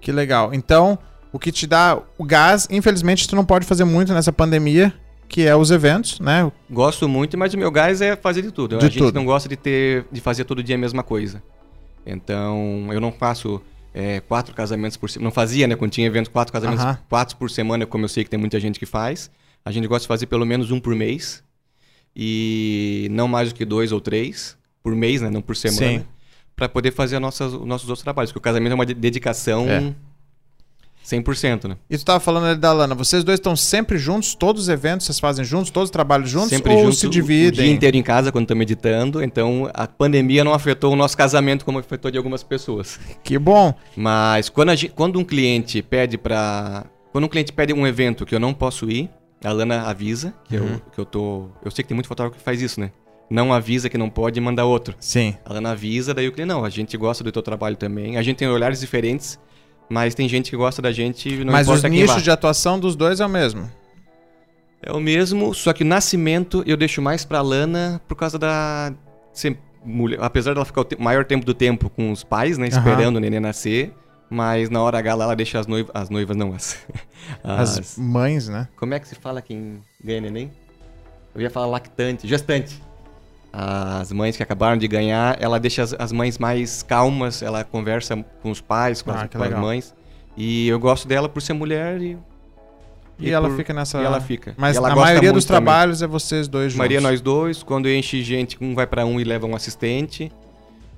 Que 0.00 0.10
legal. 0.12 0.52
Então, 0.54 0.98
o 1.32 1.38
que 1.38 1.50
te 1.52 1.66
dá 1.66 1.98
o 2.18 2.24
gás, 2.24 2.66
infelizmente, 2.70 3.26
tu 3.28 3.34
não 3.36 3.44
pode 3.44 3.66
fazer 3.66 3.84
muito 3.84 4.12
nessa 4.14 4.32
pandemia, 4.32 4.92
que 5.28 5.46
é 5.46 5.54
os 5.56 5.70
eventos, 5.70 6.20
né? 6.20 6.50
Gosto 6.70 7.08
muito, 7.08 7.36
mas 7.36 7.52
o 7.54 7.58
meu 7.58 7.70
gás 7.70 8.00
é 8.00 8.14
fazer 8.16 8.42
de 8.42 8.50
tudo. 8.52 8.78
De 8.78 8.84
a 8.86 8.88
gente 8.88 8.98
tudo. 8.98 9.14
não 9.14 9.24
gosta 9.24 9.48
de 9.48 9.56
ter 9.56 10.04
de 10.12 10.20
fazer 10.20 10.44
todo 10.44 10.62
dia 10.62 10.76
a 10.76 10.78
mesma 10.78 11.02
coisa. 11.02 11.42
Então, 12.06 12.88
eu 12.92 13.00
não 13.00 13.10
faço 13.12 13.60
é, 13.92 14.20
quatro 14.20 14.54
casamentos 14.54 14.96
por 14.96 15.08
semana. 15.08 15.24
Não 15.28 15.32
fazia, 15.32 15.66
né? 15.66 15.76
Quando 15.76 15.90
tinha 15.92 16.06
evento, 16.06 16.30
quatro 16.30 16.52
casamentos, 16.52 16.84
Aham. 16.84 16.98
quatro 17.08 17.36
por 17.36 17.50
semana, 17.50 17.86
como 17.86 18.04
eu 18.04 18.08
sei 18.08 18.24
que 18.24 18.30
tem 18.30 18.38
muita 18.38 18.58
gente 18.60 18.78
que 18.78 18.86
faz. 18.86 19.30
A 19.64 19.70
gente 19.72 19.86
gosta 19.86 20.02
de 20.02 20.08
fazer 20.08 20.26
pelo 20.26 20.44
menos 20.44 20.70
um 20.70 20.78
por 20.80 20.94
mês. 20.94 21.42
E 22.16 23.08
não 23.10 23.26
mais 23.26 23.48
do 23.52 23.54
que 23.56 23.64
dois 23.64 23.90
ou 23.92 24.00
três 24.00 24.56
por 24.82 24.94
mês, 24.94 25.20
né? 25.22 25.30
Não 25.30 25.42
por 25.42 25.56
semana. 25.56 26.06
Para 26.54 26.68
poder 26.68 26.92
fazer 26.92 27.16
as 27.16 27.22
nossas, 27.22 27.52
os 27.52 27.66
nossos 27.66 27.88
outros 27.88 28.04
trabalhos. 28.04 28.30
Porque 28.30 28.38
o 28.38 28.42
casamento 28.42 28.72
é 28.72 28.74
uma 28.74 28.86
de- 28.86 28.94
dedicação 28.94 29.68
É. 29.68 29.92
100%, 31.04 31.68
né? 31.68 31.76
E 31.90 31.98
tu 31.98 32.04
tava 32.04 32.18
falando 32.20 32.46
ali 32.46 32.58
da 32.58 32.72
Lana, 32.72 32.94
vocês 32.94 33.22
dois 33.22 33.38
estão 33.38 33.54
sempre 33.54 33.98
juntos, 33.98 34.34
todos 34.34 34.62
os 34.62 34.68
eventos 34.68 35.06
vocês 35.06 35.20
fazem 35.20 35.44
juntos, 35.44 35.70
todos 35.70 35.88
os 35.88 35.92
trabalhos 35.92 36.30
juntos, 36.30 36.48
Sempre 36.50 36.72
ou 36.72 36.84
junto 36.84 36.96
se 36.96 37.06
O 37.06 37.10
dividem? 37.10 37.64
dia 37.64 37.72
inteiro 37.72 37.96
em 37.96 38.02
casa 38.02 38.32
quando 38.32 38.44
estamos 38.44 38.58
meditando. 38.60 39.22
Então 39.22 39.70
a 39.74 39.86
pandemia 39.86 40.42
não 40.42 40.54
afetou 40.54 40.92
o 40.92 40.96
nosso 40.96 41.16
casamento 41.16 41.64
como 41.64 41.78
afetou 41.78 42.10
de 42.10 42.16
algumas 42.16 42.42
pessoas. 42.42 42.98
Que 43.22 43.38
bom. 43.38 43.74
Mas 43.96 44.48
quando, 44.48 44.70
a 44.70 44.74
gen- 44.74 44.90
quando 44.94 45.18
um 45.18 45.24
cliente 45.24 45.82
pede 45.82 46.16
para 46.16 46.84
quando 47.12 47.24
um 47.24 47.28
cliente 47.28 47.52
pede 47.52 47.72
um 47.72 47.86
evento 47.86 48.24
que 48.26 48.34
eu 48.34 48.40
não 48.40 48.52
posso 48.54 48.90
ir, 48.90 49.08
a 49.44 49.52
Lana 49.52 49.82
avisa 49.82 50.34
que, 50.48 50.56
Uhum. 50.56 50.66
eu, 50.72 50.80
que 50.92 50.98
eu 50.98 51.04
tô. 51.04 51.48
Eu 51.64 51.70
sei 51.70 51.82
que 51.84 51.88
tem 51.88 51.94
muito 51.94 52.08
fotógrafo 52.08 52.38
que 52.38 52.44
faz 52.44 52.60
isso, 52.62 52.80
né? 52.80 52.90
Não 53.30 53.52
avisa 53.52 53.88
que 53.88 53.96
não 53.98 54.08
pode 54.10 54.38
e 54.38 54.42
manda 54.42 54.64
outro. 54.64 54.94
Sim. 54.98 55.34
A 55.44 55.52
Lana 55.54 55.70
avisa, 55.72 56.12
daí 56.12 56.26
o 56.28 56.32
cliente, 56.32 56.48
não, 56.48 56.64
a 56.64 56.70
gente 56.70 56.96
gosta 56.96 57.22
do 57.22 57.30
teu 57.30 57.42
trabalho 57.42 57.76
também. 57.76 58.16
A 58.16 58.22
gente 58.22 58.36
tem 58.38 58.48
olhares 58.48 58.80
diferentes, 58.80 59.38
mas 59.88 60.14
tem 60.14 60.28
gente 60.28 60.50
que 60.50 60.56
gosta 60.56 60.80
da 60.82 60.92
gente 60.92 61.28
e 61.28 61.44
não 61.44 61.52
Mas 61.52 61.68
os 61.68 61.82
nichos 61.84 62.22
de 62.22 62.30
atuação 62.30 62.78
dos 62.78 62.94
dois 62.96 63.20
é 63.20 63.26
o 63.26 63.28
mesmo. 63.28 63.70
É 64.82 64.92
o 64.92 65.00
mesmo, 65.00 65.54
só 65.54 65.72
que 65.72 65.82
nascimento 65.84 66.62
eu 66.66 66.76
deixo 66.76 67.00
mais 67.00 67.24
pra 67.24 67.40
Lana 67.40 68.00
por 68.06 68.14
causa 68.16 68.38
da. 68.38 68.92
ser 69.32 69.56
mulher- 69.84 70.18
apesar 70.22 70.52
dela 70.54 70.64
ficar 70.64 70.80
o 70.82 70.84
te- 70.84 70.96
maior 71.00 71.24
tempo 71.24 71.44
do 71.46 71.54
tempo 71.54 71.88
com 71.90 72.10
os 72.12 72.22
pais, 72.22 72.58
né? 72.58 72.68
Esperando 72.68 73.16
o 73.16 73.20
neném 73.20 73.40
nascer. 73.40 73.92
Mas 74.30 74.68
na 74.70 74.82
hora 74.82 74.98
H 74.98 75.14
lá, 75.14 75.24
ela 75.24 75.36
deixa 75.36 75.58
as 75.58 75.66
noivas. 75.66 75.90
As 75.94 76.10
noivas 76.10 76.36
não, 76.36 76.54
as. 76.54 76.78
As, 77.42 77.78
as- 77.78 77.98
mães, 77.98 78.48
né? 78.48 78.68
Como 78.76 78.92
é 78.92 78.98
que 79.00 79.08
se 79.08 79.14
fala 79.14 79.40
quem 79.40 79.80
ganha 80.02 80.20
neném? 80.20 80.50
Eu 81.34 81.40
ia 81.40 81.48
falar 81.50 81.66
lactante, 81.66 82.26
gestante. 82.28 82.80
As 83.56 84.10
mães 84.10 84.36
que 84.36 84.42
acabaram 84.42 84.76
de 84.76 84.88
ganhar, 84.88 85.36
ela 85.40 85.60
deixa 85.60 85.82
as, 85.84 85.94
as 85.96 86.10
mães 86.10 86.38
mais 86.38 86.82
calmas, 86.82 87.40
ela 87.40 87.62
conversa 87.62 88.16
com 88.42 88.50
os 88.50 88.60
pais, 88.60 89.00
com, 89.00 89.12
Ah, 89.12 89.22
as, 89.22 89.30
com 89.30 89.38
as 89.38 89.44
legal. 89.44 89.60
mãe. 89.62 89.80
E 90.36 90.66
eu 90.66 90.80
gosto 90.80 91.06
dela 91.06 91.28
por 91.28 91.40
ser 91.40 91.52
mulher 91.52 92.02
e. 92.02 92.18
E, 93.16 93.30
ela 93.30 93.48
por- 93.48 93.56
fica 93.56 93.72
nessa. 93.72 94.02
E 94.02 94.04
ela 94.04 94.20
fica. 94.20 94.54
Mas 94.56 94.74
E 94.74 94.78
ela 94.78 94.90
a 94.92 94.96
maioria 94.96 95.32
dos 95.32 95.44
também. 95.44 95.62
trabalhos 95.64 96.02
é 96.02 96.06
vocês 96.08 96.48
dois 96.48 96.72
juntos. 96.72 96.78
Maria, 96.78 97.00
nós 97.00 97.20
dois. 97.20 97.62
Quando 97.62 97.88
enche 97.88 98.24
gente, 98.24 98.56
um 98.60 98.74
vai 98.74 98.88
pra 98.88 99.06
um 99.06 99.20
e 99.20 99.24
leva 99.24 99.46
um 99.46 99.54
assistente. 99.54 100.32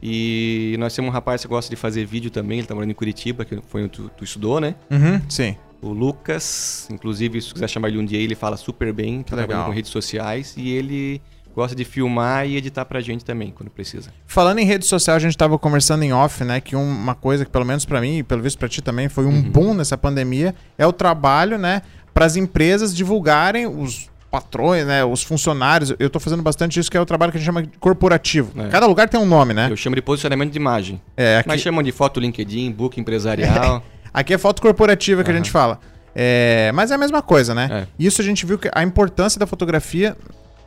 E 0.03 0.77
nós 0.79 0.95
temos 0.95 1.11
um 1.11 1.13
rapaz 1.13 1.43
que 1.43 1.49
gosta 1.49 1.69
de 1.69 1.77
fazer 1.77 2.05
vídeo 2.07 2.31
também, 2.31 2.59
ele 2.59 2.67
tá 2.67 2.75
morando 2.75 2.91
em 2.91 2.95
Curitiba, 2.95 3.45
que 3.45 3.59
foi 3.69 3.83
onde 3.83 3.91
tu, 3.93 4.11
tu 4.17 4.25
estudou, 4.25 4.61
né? 4.61 4.75
Uhum, 4.91 5.21
sim. 5.29 5.57
O 5.83 5.89
Lucas, 5.89 6.89
inclusive, 6.91 7.41
se 7.41 7.53
quiser 7.53 7.69
chamar 7.69 7.89
ele 7.89 7.99
um 7.99 8.05
dia, 8.05 8.19
ele 8.19 8.35
fala 8.35 8.57
super 8.57 8.93
bem, 8.93 9.23
tá 9.23 9.37
trabalhando 9.37 9.67
com 9.67 9.73
redes 9.73 9.91
sociais. 9.91 10.55
E 10.57 10.71
ele 10.71 11.21
gosta 11.57 11.75
de 11.75 11.85
filmar 11.85 12.47
e 12.47 12.55
editar 12.57 12.85
pra 12.85 13.01
gente 13.01 13.25
também, 13.25 13.51
quando 13.51 13.71
precisa. 13.71 14.11
Falando 14.27 14.59
em 14.59 14.65
rede 14.67 14.85
social, 14.87 15.17
a 15.17 15.19
gente 15.19 15.37
tava 15.37 15.59
conversando 15.59 16.03
em 16.05 16.13
off, 16.13 16.45
né? 16.45 16.61
Que 16.61 16.77
um- 16.77 16.83
uma 16.89 17.15
coisa 17.15 17.45
que, 17.47 17.51
pelo 17.51 17.65
menos 17.65 17.85
pra 17.87 18.01
mim 18.01 18.19
e 18.19 18.23
pelo 18.23 18.43
visto 18.43 18.59
pra 18.59 18.69
ti 18.69 18.83
também, 18.83 19.09
foi 19.09 19.25
um 19.25 19.31
Uhum. 19.31 19.43
boom 19.43 19.75
nessa 19.75 19.97
pandemia 19.97 20.55
é 20.77 20.87
o 20.87 20.93
trabalho, 20.93 21.57
né? 21.57 21.81
Para 22.13 22.27
as 22.27 22.37
empresas 22.37 22.95
divulgarem 22.95 23.67
os 23.67 24.11
patrões, 24.31 24.87
né? 24.87 25.03
Os 25.05 25.23
funcionários. 25.23 25.95
Eu 25.99 26.11
tô 26.11 26.21
fazendo 26.21 26.43
bastante 26.43 26.79
isso, 26.79 26.91
que 26.91 26.97
é 26.97 27.01
o 27.01 27.07
trabalho 27.07 27.33
que 27.33 27.39
a 27.39 27.41
gente 27.41 27.47
chama 27.47 27.63
de 27.63 27.71
corporativo. 27.79 28.53
É. 28.61 28.69
Cada 28.69 28.85
lugar 28.87 29.09
tem 29.09 29.19
um 29.19 29.25
nome, 29.27 29.55
né? 29.55 29.69
Eu 29.71 29.77
chamo 29.77 29.97
de 29.97 30.03
posicionamento 30.03 30.51
de 30.53 30.59
imagem. 30.59 31.01
É, 31.17 31.39
aqui, 31.39 31.49
Mas 31.49 31.63
chamam 31.63 31.83
de 31.83 31.91
foto 31.93 32.21
LinkedIn, 32.21 32.71
book 32.73 33.01
empresarial. 33.01 33.83
aqui 34.13 34.35
é 34.35 34.39
foto 34.39 34.61
corporativa 34.61 35.25
que 35.25 35.31
a 35.31 35.33
Aham. 35.33 35.39
gente 35.43 35.51
fala. 35.51 35.81
É, 36.15 36.71
mas 36.75 36.91
é 36.91 36.95
a 36.95 36.99
mesma 36.99 37.23
coisa, 37.23 37.55
né? 37.55 37.69
É. 37.71 37.87
Isso 37.99 38.21
a 38.21 38.25
gente 38.25 38.45
viu 38.45 38.59
que 38.59 38.71
a 38.75 38.83
importância 38.83 39.39
da 39.39 39.47
fotografia 39.47 40.17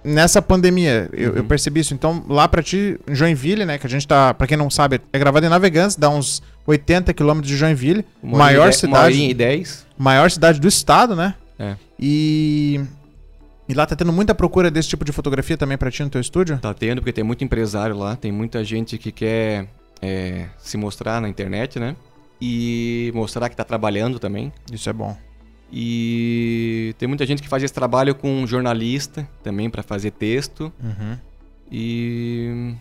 nessa 0.04 0.42
pandemia. 0.42 1.10
Eu, 1.14 1.36
eu 1.36 1.42
Uhum. 1.42 1.48
percebi 1.48 1.80
isso. 1.82 1.94
Então, 1.94 2.24
lá 2.28 2.48
pra 2.48 2.62
ti, 2.64 3.00
em 3.08 3.16
Joinville, 3.16 3.66
né? 3.66 3.78
Que 3.78 3.86
a 3.88 3.90
gente 3.90 4.08
tá, 4.08 4.34
pra 4.34 4.48
quem 4.48 4.58
não 4.58 4.70
sabe, 4.70 5.00
é 5.12 5.20
gravado 5.20 5.46
em 5.46 5.50
Navegantes, 5.50 5.96
dá 5.96 6.10
uns 6.10 6.42
80 6.66 7.14
quilômetros 7.14 7.50
de 7.52 7.58
Joinville. 7.58 8.06
Uma 8.22 8.38
maior 8.38 8.70
de- 8.70 8.86
Uma 8.86 8.98
cidade, 9.00 9.22
e 9.22 9.34
dez. 9.34 9.86
maior 9.98 10.30
cidade 10.32 10.60
do 10.60 10.68
estado, 10.68 11.16
né? 11.16 11.36
É. 11.58 11.76
E, 12.00 12.80
e 13.68 13.74
lá 13.74 13.86
tá 13.86 13.96
tendo 13.96 14.14
muita 14.14 14.34
procura 14.34 14.72
desse 14.72 14.88
tipo 14.90 15.04
de 15.04 15.12
fotografia 15.12 15.58
também 15.58 15.78
pra 15.78 15.92
ti 15.92 16.02
no 16.04 16.10
teu 16.10 16.22
estúdio? 16.22 16.58
Tá 16.60 16.74
tendo, 16.74 17.02
porque 17.02 17.12
tem 17.14 17.24
muito 17.24 17.44
empresário 17.44 17.98
lá, 17.98 18.16
tem 18.16 18.32
muita 18.32 18.64
gente 18.64 18.98
que 18.98 19.12
quer 19.12 19.68
é, 20.02 20.46
se 20.58 20.78
mostrar 20.78 21.20
na 21.22 21.28
internet, 21.28 21.78
né? 21.80 21.96
E 22.42 23.12
mostrar 23.14 23.50
que 23.50 23.56
tá 23.58 23.66
trabalhando 23.66 24.18
também. 24.18 24.54
Isso 24.72 24.90
é 24.90 24.94
bom. 24.94 25.18
E 25.72 26.96
tem 26.98 27.08
muita 27.08 27.26
gente 27.26 27.42
que 27.42 27.48
faz 27.48 27.62
esse 27.64 27.74
trabalho 27.74 28.16
com 28.16 28.30
um 28.42 28.48
jornalista 28.48 29.28
também 29.44 29.70
para 29.70 29.84
fazer 29.84 30.12
texto. 30.12 30.74
Uhum. 30.82 31.18
E. 31.72 32.74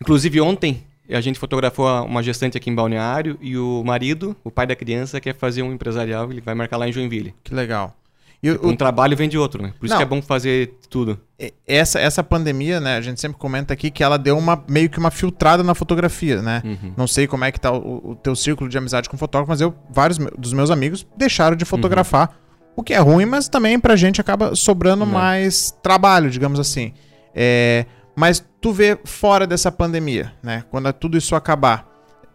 Inclusive 0.00 0.40
ontem 0.40 0.82
a 1.08 1.20
gente 1.20 1.38
fotografou 1.38 1.86
uma 2.04 2.22
gestante 2.22 2.56
aqui 2.56 2.70
em 2.70 2.74
Balneário 2.74 3.36
e 3.40 3.56
o 3.56 3.82
marido, 3.84 4.36
o 4.44 4.50
pai 4.50 4.66
da 4.66 4.76
criança, 4.76 5.20
quer 5.20 5.34
fazer 5.34 5.62
um 5.62 5.72
empresarial, 5.72 6.30
ele 6.30 6.40
vai 6.40 6.54
marcar 6.54 6.76
lá 6.76 6.88
em 6.88 6.92
Joinville. 6.92 7.34
Que 7.42 7.54
legal. 7.54 7.96
E 8.42 8.50
o- 8.50 8.68
Um 8.68 8.76
trabalho 8.76 9.14
vem 9.16 9.28
de 9.28 9.36
outro, 9.36 9.62
né? 9.62 9.72
Por 9.78 9.84
isso 9.84 9.92
Não. 9.94 9.98
que 9.98 10.02
é 10.02 10.06
bom 10.06 10.22
fazer 10.22 10.78
tudo. 10.88 11.20
Essa, 11.66 12.00
essa 12.00 12.24
pandemia, 12.24 12.80
né, 12.80 12.96
a 12.96 13.00
gente 13.00 13.20
sempre 13.20 13.38
comenta 13.38 13.74
aqui 13.74 13.90
que 13.90 14.02
ela 14.02 14.18
deu 14.18 14.36
uma 14.38 14.62
meio 14.68 14.88
que 14.88 14.98
uma 14.98 15.10
filtrada 15.10 15.62
na 15.62 15.74
fotografia, 15.74 16.40
né? 16.40 16.62
Uhum. 16.64 16.92
Não 16.96 17.06
sei 17.06 17.26
como 17.26 17.44
é 17.44 17.52
que 17.52 17.60
tá 17.60 17.70
o, 17.70 18.10
o 18.12 18.14
teu 18.16 18.34
círculo 18.34 18.68
de 18.70 18.78
amizade 18.78 19.08
com 19.10 19.16
fotógrafo, 19.18 19.50
mas 19.50 19.60
eu, 19.60 19.74
vários 19.90 20.18
dos 20.38 20.52
meus 20.54 20.70
amigos 20.70 21.06
deixaram 21.16 21.54
de 21.56 21.64
fotografar. 21.66 22.34
O 22.74 22.82
que 22.82 22.94
é 22.94 22.98
ruim, 22.98 23.26
mas 23.26 23.46
também 23.48 23.78
pra 23.78 23.94
gente 23.94 24.20
acaba 24.22 24.54
sobrando 24.54 25.04
Né. 25.04 25.12
mais 25.12 25.70
trabalho, 25.82 26.30
digamos 26.30 26.58
assim. 26.58 26.94
É, 27.34 27.84
mas 28.16 28.42
tu 28.60 28.72
vê 28.72 28.98
fora 29.04 29.46
dessa 29.46 29.70
pandemia, 29.70 30.32
né? 30.42 30.64
Quando 30.70 30.90
tudo 30.94 31.18
isso 31.18 31.34
acabar. 31.36 31.86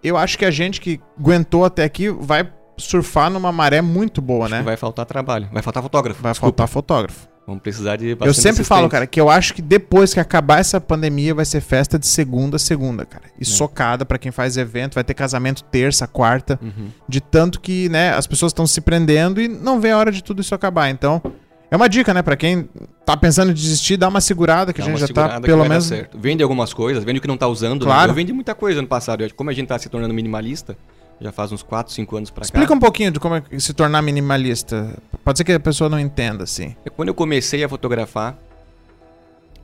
Eu 0.03 0.17
acho 0.17 0.37
que 0.37 0.45
a 0.45 0.51
gente 0.51 0.79
que 0.79 0.99
aguentou 1.19 1.65
até 1.65 1.83
aqui 1.83 2.09
vai 2.09 2.47
surfar 2.77 3.29
numa 3.29 3.51
maré 3.51 3.81
muito 3.81 4.21
boa, 4.21 4.45
Acho 4.45 4.51
né? 4.51 4.57
Vai, 4.57 4.65
vai 4.67 4.77
faltar 4.77 5.05
trabalho. 5.05 5.47
Vai 5.51 5.61
faltar 5.63 5.81
fotógrafo. 5.83 6.21
Desculpa. 6.21 6.39
faltar 6.41 6.67
fotógrafo. 6.67 7.27
Vamos 7.47 7.61
precisar 7.61 7.95
de 7.95 8.17
Eu 8.21 8.33
sempre 8.33 8.63
falo, 8.63 8.89
cara, 8.89 9.05
que 9.05 9.21
eu 9.21 9.29
acho 9.29 9.53
que 9.53 9.61
depois 9.61 10.15
que 10.15 10.19
acabar 10.19 10.59
essa 10.59 10.81
pandemia 10.81 11.31
vai 11.35 11.45
ser 11.45 11.61
festa 11.61 11.99
de 11.99 12.07
segunda 12.07 12.55
a 12.55 12.59
segunda, 12.59 13.05
cara. 13.05 13.25
E 13.39 13.45
socada 13.45 14.03
pra 14.03 14.17
quem 14.17 14.31
faz 14.31 14.57
evento, 14.57 14.95
vai 14.95 15.03
ter 15.03 15.13
casamento 15.13 15.63
terça, 15.65 16.07
quarta, 16.07 16.59
Uhum. 16.61 16.87
de 17.07 17.21
tanto 17.21 17.59
que, 17.61 17.87
né, 17.89 18.13
as 18.15 18.25
pessoas 18.25 18.49
estão 18.49 18.65
se 18.65 18.81
prendendo 18.81 19.39
e 19.39 19.47
não 19.47 19.79
vê 19.79 19.91
a 19.91 19.97
hora 19.99 20.11
de 20.11 20.23
tudo 20.23 20.41
isso 20.41 20.55
acabar. 20.55 20.89
Então, 20.89 21.21
é 21.69 21.75
uma 21.75 21.87
dica, 21.87 22.15
né, 22.15 22.23
Pra 22.23 22.35
quem 22.35 22.67
tá 23.05 23.15
pensando 23.15 23.51
em 23.51 23.53
desistir, 23.53 23.95
dá 23.95 24.07
uma 24.07 24.21
segurada 24.21 24.73
que 24.73 24.81
Dá 24.81 24.87
a 24.87 24.89
gente 24.89 24.99
já 25.01 25.07
tá 25.07 25.39
pelo 25.39 25.59
vai 25.59 25.69
menos 25.69 25.85
certo. 25.85 26.17
Vende 26.17 26.41
algumas 26.41 26.73
coisas, 26.73 27.03
vende 27.03 27.19
o 27.19 27.21
que 27.21 27.27
não 27.27 27.37
tá 27.37 27.47
usando. 27.47 27.81
né? 27.85 27.91
Claro. 27.91 28.09
Eu 28.09 28.15
vendi 28.15 28.33
muita 28.33 28.55
coisa 28.55 28.79
ano 28.79 28.87
passado. 28.87 29.23
Como 29.35 29.51
a 29.51 29.53
gente 29.53 29.67
tá 29.67 29.77
se 29.77 29.87
tornando 29.87 30.15
minimalista, 30.15 30.75
já 31.19 31.31
faz 31.31 31.51
uns 31.51 31.63
4, 31.63 31.93
5 31.93 32.17
anos 32.17 32.29
pra 32.29 32.43
Explica 32.43 32.67
cá. 32.67 32.73
um 32.73 32.79
pouquinho 32.79 33.11
de 33.11 33.19
como 33.19 33.35
é 33.35 33.43
se 33.59 33.73
tornar 33.73 34.01
minimalista. 34.01 34.97
Pode 35.23 35.37
ser 35.37 35.43
que 35.43 35.51
a 35.53 35.59
pessoa 35.59 35.89
não 35.89 35.99
entenda, 35.99 36.43
assim. 36.43 36.75
É 36.85 36.89
Quando 36.89 37.07
eu 37.09 37.13
comecei 37.15 37.63
a 37.63 37.69
fotografar, 37.69 38.37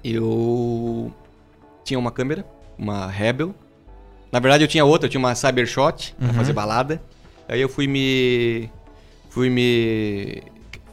eu 0.03 1.11
tinha 1.83 1.99
uma 1.99 2.11
câmera, 2.11 2.45
uma 2.77 3.07
Rebel, 3.07 3.53
Na 4.31 4.39
verdade, 4.39 4.63
eu 4.63 4.67
tinha 4.69 4.85
outra, 4.85 5.07
eu 5.07 5.09
tinha 5.09 5.19
uma 5.19 5.35
Cybershot 5.35 6.15
Uhum. 6.19 6.27
pra 6.27 6.33
fazer 6.37 6.53
balada. 6.53 7.01
Aí 7.49 7.59
eu 7.59 7.67
fui 7.67 7.85
me. 7.85 8.69
Fui 9.29 9.49
me. 9.49 10.41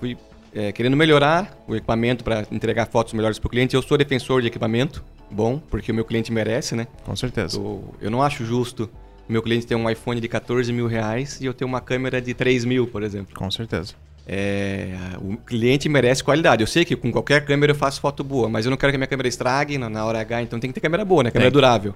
Fui 0.01 0.19
é, 0.53 0.73
querendo 0.73 0.97
melhorar 0.97 1.57
o 1.69 1.77
equipamento 1.77 2.25
para 2.25 2.45
entregar 2.51 2.87
fotos 2.87 3.13
melhores 3.13 3.39
pro 3.39 3.49
cliente. 3.49 3.77
Eu 3.77 3.83
sou 3.83 3.97
defensor 3.97 4.41
de 4.43 4.49
equipamento 4.49 5.05
bom, 5.31 5.59
porque 5.71 5.93
o 5.93 5.95
meu 5.95 6.05
cliente 6.05 6.33
merece, 6.33 6.75
né? 6.75 6.89
Com 7.05 7.15
certeza. 7.15 7.57
Eu, 7.59 7.95
eu 8.01 8.11
não 8.11 8.21
acho 8.25 8.45
justo 8.45 8.85
o 8.85 8.91
meu 9.29 9.43
cliente 9.43 9.67
ter 9.67 9.75
um 9.75 9.89
iPhone 9.89 10.21
de 10.21 10.29
14 10.29 10.73
mil 10.73 10.87
reais 10.87 11.41
e 11.41 11.47
eu 11.47 11.55
ter 11.55 11.65
uma 11.65 11.81
câmera 11.81 12.21
de 12.21 12.33
3 12.35 12.65
mil, 12.65 12.87
por 12.87 13.03
exemplo. 13.03 13.35
Com 13.37 13.51
certeza. 13.51 13.95
É, 14.27 14.95
o 15.23 15.39
cliente 15.39 15.89
merece 15.89 16.23
qualidade. 16.23 16.63
Eu 16.63 16.67
sei 16.67 16.85
que 16.85 16.95
com 16.95 17.11
qualquer 17.11 17.45
câmera 17.45 17.73
eu 17.73 17.77
faço 17.77 18.01
foto 18.01 18.23
boa, 18.23 18.49
mas 18.49 18.67
eu 18.67 18.71
não 18.71 18.77
quero 18.77 18.93
que 18.93 18.97
a 18.97 18.99
minha 18.99 19.07
câmera 19.07 19.29
estrague 19.29 19.79
na, 19.79 20.05
hora 20.05 20.21
H, 20.21 20.43
então 20.43 20.61
tem 20.61 20.71
que 20.71 20.75
ter 20.75 20.81
câmera 20.81 21.05
boa, 21.05 21.23
né? 21.23 21.31
Câmera 21.31 21.51
Tem. 21.51 21.55
durável. 21.55 21.95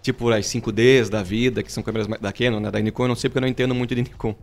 Tipo 0.00 0.30
as 0.30 0.46
5Ds 0.46 1.08
da 1.08 1.22
vida, 1.22 1.62
que 1.62 1.72
são 1.72 1.82
câmeras 1.82 2.06
da 2.06 2.32
Canon, 2.32 2.60
né? 2.60 2.70
Da 2.70 2.78
Nikon, 2.78 3.04
eu 3.04 3.08
não 3.08 3.16
sei 3.16 3.28
porque 3.28 3.38
eu 3.38 3.42
não 3.42 3.48
entendo 3.48 3.74
muito 3.74 3.94
de 3.94 4.02
Nikon. 4.02 4.34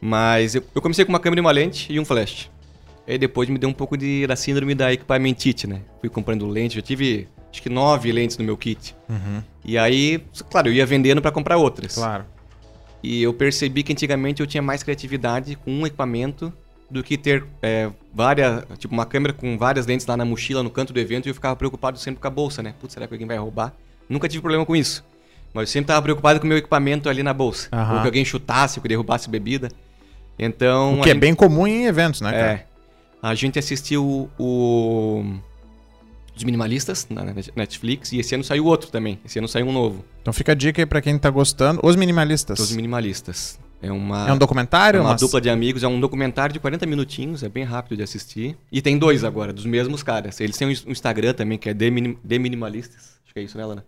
Mas 0.00 0.54
eu, 0.54 0.64
eu 0.74 0.80
comecei 0.80 1.04
com 1.04 1.12
uma 1.12 1.20
câmera 1.20 1.40
e 1.40 1.42
uma 1.42 1.52
lente 1.52 1.92
e 1.92 2.00
um 2.00 2.04
flash. 2.04 2.50
Aí 3.06 3.18
depois 3.18 3.48
me 3.48 3.58
deu 3.58 3.68
um 3.68 3.72
pouco 3.72 3.96
de, 3.96 4.26
da 4.26 4.36
síndrome 4.36 4.74
da 4.74 4.92
equipamentite, 4.92 5.66
né? 5.66 5.82
Fui 6.00 6.08
comprando 6.08 6.46
lente, 6.46 6.76
eu 6.76 6.82
tive 6.82 7.28
acho 7.52 7.62
que 7.62 7.68
nove 7.68 8.10
lentes 8.10 8.38
no 8.38 8.44
meu 8.44 8.56
kit. 8.56 8.96
Uhum. 9.08 9.42
E 9.64 9.76
aí, 9.76 10.24
claro, 10.50 10.68
eu 10.68 10.72
ia 10.72 10.86
vendendo 10.86 11.20
para 11.20 11.30
comprar 11.30 11.58
outras. 11.58 11.94
Claro. 11.94 12.24
E 13.02 13.22
eu 13.22 13.34
percebi 13.34 13.82
que 13.82 13.92
antigamente 13.92 14.40
eu 14.40 14.46
tinha 14.46 14.62
mais 14.62 14.82
criatividade 14.82 15.54
com 15.56 15.70
um 15.70 15.86
equipamento 15.86 16.52
do 16.90 17.02
que 17.02 17.16
ter 17.16 17.44
é, 17.60 17.90
várias, 18.14 18.64
tipo 18.78 18.92
uma 18.92 19.06
câmera 19.06 19.32
com 19.32 19.56
várias 19.58 19.86
lentes 19.86 20.06
lá 20.06 20.16
na 20.16 20.24
mochila 20.24 20.62
no 20.62 20.70
canto 20.70 20.92
do 20.92 21.00
evento 21.00 21.26
e 21.26 21.30
eu 21.30 21.34
ficava 21.34 21.54
preocupado 21.56 21.98
sempre 21.98 22.20
com 22.20 22.26
a 22.26 22.30
bolsa, 22.30 22.62
né? 22.62 22.74
Putz, 22.80 22.94
será 22.94 23.06
que 23.06 23.14
alguém 23.14 23.26
vai 23.26 23.36
roubar? 23.36 23.72
Nunca 24.08 24.28
tive 24.28 24.40
problema 24.40 24.64
com 24.64 24.76
isso. 24.76 25.04
Mas 25.52 25.62
eu 25.62 25.66
sempre 25.66 25.84
estava 25.84 26.02
preocupado 26.02 26.40
com 26.40 26.46
o 26.46 26.48
meu 26.48 26.58
equipamento 26.58 27.08
ali 27.08 27.22
na 27.22 27.34
bolsa. 27.34 27.68
Aham. 27.72 27.94
Ou 27.94 28.00
que 28.00 28.06
alguém 28.06 28.24
chutasse, 28.24 28.78
ou 28.78 28.82
que 28.82 28.88
derrubasse 28.88 29.28
bebida. 29.28 29.68
Então. 30.38 31.00
O 31.00 31.02
que 31.02 31.10
é 31.10 31.14
bem 31.14 31.34
comum 31.34 31.66
em 31.66 31.84
eventos, 31.84 32.20
né, 32.20 32.30
cara? 32.30 32.52
é. 32.52 32.66
A 33.22 33.34
gente 33.34 33.58
assistiu 33.58 34.28
o. 34.38 35.24
Os 36.36 36.44
Minimalistas 36.44 37.06
na 37.10 37.24
Net- 37.24 37.52
Netflix 37.54 38.12
e 38.12 38.18
esse 38.18 38.34
ano 38.34 38.42
saiu 38.42 38.64
outro 38.66 38.90
também. 38.90 39.18
Esse 39.24 39.38
ano 39.38 39.46
saiu 39.48 39.66
um 39.66 39.72
novo. 39.72 40.04
Então 40.22 40.32
fica 40.32 40.52
a 40.52 40.54
dica 40.54 40.80
aí 40.80 40.86
pra 40.86 41.00
quem 41.02 41.18
tá 41.18 41.28
gostando. 41.30 41.80
Os 41.82 41.94
Minimalistas. 41.96 42.58
Os 42.58 42.72
Minimalistas. 42.72 43.58
É 43.82 43.90
uma. 43.90 44.28
É 44.28 44.32
um 44.32 44.38
documentário? 44.38 44.98
É 44.98 45.00
uma 45.00 45.10
Uma- 45.10 45.16
dupla 45.16 45.40
de 45.40 45.50
amigos, 45.50 45.82
é 45.82 45.88
um 45.88 45.98
documentário 46.00 46.52
de 46.52 46.60
40 46.60 46.86
minutinhos, 46.86 47.42
é 47.42 47.48
bem 47.48 47.64
rápido 47.64 47.96
de 47.96 48.02
assistir. 48.04 48.56
E 48.70 48.80
tem 48.80 48.96
dois 48.96 49.24
agora, 49.24 49.52
dos 49.52 49.66
mesmos 49.66 50.02
caras. 50.02 50.40
Eles 50.40 50.56
têm 50.56 50.68
um 50.68 50.70
Instagram 50.70 51.34
também, 51.34 51.58
que 51.58 51.68
é 51.68 51.74
The, 51.74 51.90
Minim- 51.90 52.16
The 52.26 52.38
Minimalistas. 52.38 53.20
Acho 53.24 53.34
que 53.34 53.40
é 53.40 53.42
isso, 53.42 53.58
né, 53.58 53.64
Lana? 53.66 53.84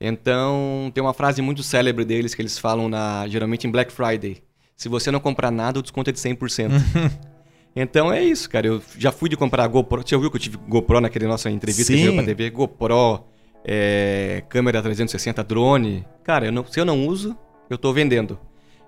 Então, 0.00 0.90
tem 0.92 1.02
uma 1.02 1.14
frase 1.14 1.40
muito 1.40 1.62
célebre 1.62 2.04
deles 2.04 2.34
que 2.34 2.42
eles 2.42 2.58
falam 2.58 2.88
na, 2.88 3.26
geralmente 3.28 3.66
em 3.66 3.70
Black 3.70 3.92
Friday. 3.92 4.42
Se 4.76 4.88
você 4.88 5.10
não 5.10 5.20
comprar 5.20 5.50
nada, 5.50 5.78
o 5.78 5.82
desconto 5.82 6.10
é 6.10 6.12
de 6.12 6.18
100%. 6.18 6.70
então 7.74 8.12
é 8.12 8.22
isso, 8.22 8.48
cara. 8.48 8.66
Eu 8.66 8.82
já 8.98 9.10
fui 9.12 9.28
de 9.28 9.36
comprar 9.36 9.66
GoPro. 9.66 10.02
Você 10.06 10.14
ouviu 10.14 10.30
que 10.30 10.36
eu 10.36 10.40
tive 10.40 10.56
GoPro 10.68 11.00
naquele 11.00 11.26
nossa 11.26 11.50
entrevista 11.50 11.92
que 11.92 11.98
Sim. 11.98 12.04
deu 12.04 12.14
pra 12.14 12.22
TV? 12.24 12.50
GoPro, 12.50 13.24
é, 13.64 14.42
câmera 14.48 14.82
360, 14.82 15.42
drone. 15.42 16.04
Cara, 16.22 16.46
eu 16.46 16.52
não- 16.52 16.64
se 16.66 16.78
eu 16.80 16.84
não 16.84 17.06
uso, 17.06 17.36
eu 17.68 17.76
tô 17.78 17.92
vendendo. 17.92 18.38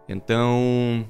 Então, 0.09 1.05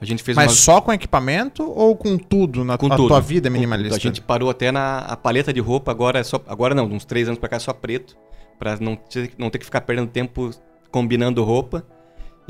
a 0.00 0.04
gente 0.04 0.22
fez 0.22 0.36
Mas 0.36 0.52
uma... 0.52 0.56
só 0.56 0.80
com 0.80 0.92
equipamento 0.92 1.62
ou 1.68 1.96
com 1.96 2.16
tudo 2.16 2.64
na 2.64 2.78
Com 2.78 2.86
a 2.86 2.96
tudo. 2.96 3.08
tua 3.08 3.20
vida 3.20 3.50
minimalista? 3.50 3.96
A 3.96 4.00
gente 4.00 4.20
parou 4.20 4.48
até 4.50 4.70
na 4.70 4.98
a 5.00 5.16
paleta 5.16 5.52
de 5.52 5.60
roupa, 5.60 5.90
agora 5.90 6.18
é 6.20 6.22
só. 6.22 6.40
Agora 6.46 6.74
não, 6.74 6.84
uns 6.86 7.04
três 7.04 7.26
anos 7.28 7.38
pra 7.40 7.48
cá 7.48 7.56
é 7.56 7.60
só 7.60 7.72
preto. 7.72 8.16
Pra 8.58 8.76
não 8.78 8.94
ter, 8.94 9.32
não 9.38 9.50
ter 9.50 9.58
que 9.58 9.64
ficar 9.64 9.80
perdendo 9.80 10.08
tempo 10.08 10.50
combinando 10.90 11.42
roupa. 11.42 11.84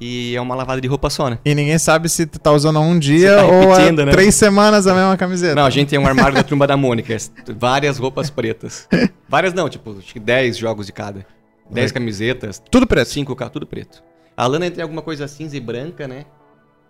E 0.01 0.35
é 0.35 0.41
uma 0.41 0.55
lavada 0.55 0.81
de 0.81 0.89
roupa 0.89 1.11
só, 1.11 1.29
né? 1.29 1.39
E 1.45 1.55
ninguém 1.55 1.77
sabe 1.79 2.09
se 2.09 2.25
tu 2.25 2.39
tá 2.39 2.51
usando 2.51 2.81
um 2.81 2.99
dia 2.99 3.37
tá 3.37 3.45
ou 3.45 3.75
há 3.75 3.93
né? 3.93 4.11
três 4.11 4.35
semanas 4.35 4.87
a 4.87 4.95
mesma 4.95 5.15
camiseta. 5.17 5.55
Não, 5.55 5.67
a 5.67 5.71
gente 5.71 5.89
tem 5.91 5.99
um 5.99 6.07
armário 6.07 6.35
da 6.35 6.43
turma 6.43 6.67
da 6.67 6.75
Mônica. 6.75 7.15
várias 7.55 7.99
roupas 7.99 8.31
pretas. 8.31 8.89
Várias 9.29 9.53
não, 9.55 9.69
tipo, 9.69 9.97
acho 9.97 10.13
que 10.13 10.19
10 10.19 10.57
jogos 10.57 10.87
de 10.87 10.93
cada. 10.93 11.25
10 11.71 11.93
camisetas, 11.93 12.61
Tudo 12.69 12.85
preto. 12.85 13.09
5 13.09 13.37
carros, 13.37 13.53
tudo 13.53 13.67
preto. 13.67 14.03
A 14.37 14.45
Lana 14.47 14.69
tem 14.71 14.83
alguma 14.83 15.03
coisa 15.03 15.29
cinza 15.29 15.57
e 15.57 15.61
branca, 15.61 16.09
né? 16.09 16.25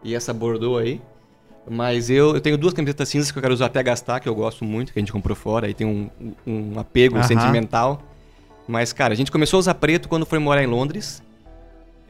E 0.02 0.14
essa 0.14 0.32
bordô 0.32 0.78
aí. 0.78 1.02
Mas 1.68 2.08
eu, 2.08 2.34
eu 2.34 2.40
tenho 2.40 2.56
duas 2.56 2.72
camisetas 2.72 3.08
cinzas 3.08 3.30
que 3.30 3.36
eu 3.36 3.42
quero 3.42 3.52
usar 3.52 3.66
até 3.66 3.82
gastar, 3.82 4.20
que 4.20 4.28
eu 4.28 4.34
gosto 4.34 4.64
muito, 4.64 4.92
que 4.92 4.98
a 4.98 5.02
gente 5.02 5.12
comprou 5.12 5.36
fora. 5.36 5.66
Aí 5.66 5.74
tem 5.74 5.86
um, 5.86 6.08
um 6.46 6.78
apego 6.78 7.16
Aham. 7.16 7.24
sentimental. 7.24 8.02
Mas, 8.66 8.92
cara, 8.92 9.12
a 9.12 9.16
gente 9.16 9.30
começou 9.30 9.58
a 9.58 9.60
usar 9.60 9.74
preto 9.74 10.08
quando 10.08 10.24
foi 10.24 10.38
morar 10.38 10.62
em 10.62 10.66
Londres. 10.66 11.22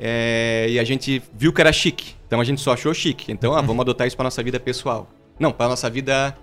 É, 0.02 0.66
e 0.70 0.78
a 0.78 0.84
gente 0.84 1.22
viu 1.36 1.52
que 1.52 1.60
era 1.60 1.70
chique. 1.72 2.14
Então 2.26 2.40
a 2.40 2.44
gente 2.44 2.60
só 2.60 2.72
achou 2.72 2.94
chique. 2.94 3.30
Então, 3.30 3.54
ah, 3.54 3.60
vamos 3.60 3.82
adotar 3.82 4.06
isso 4.06 4.16
pra 4.16 4.24
nossa 4.24 4.42
vida 4.42 4.58
pessoal. 4.58 5.08
Não, 5.38 5.52
pra 5.52 5.68
nossa 5.68 5.90
vida 5.90 6.34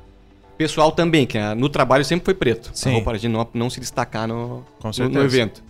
pessoal 0.58 0.92
também, 0.92 1.26
que 1.26 1.38
ah, 1.38 1.56
no 1.56 1.68
trabalho 1.70 2.06
sempre 2.06 2.26
foi 2.26 2.34
preto. 2.36 2.70
Sim. 2.74 2.90
A 2.90 2.94
roupa 2.94 3.12
a 3.12 3.18
gente 3.18 3.32
não, 3.32 3.48
não 3.54 3.70
se 3.70 3.80
destacar 3.80 4.28
no, 4.28 4.64
no, 4.84 5.10
no 5.10 5.24
evento. 5.24 5.64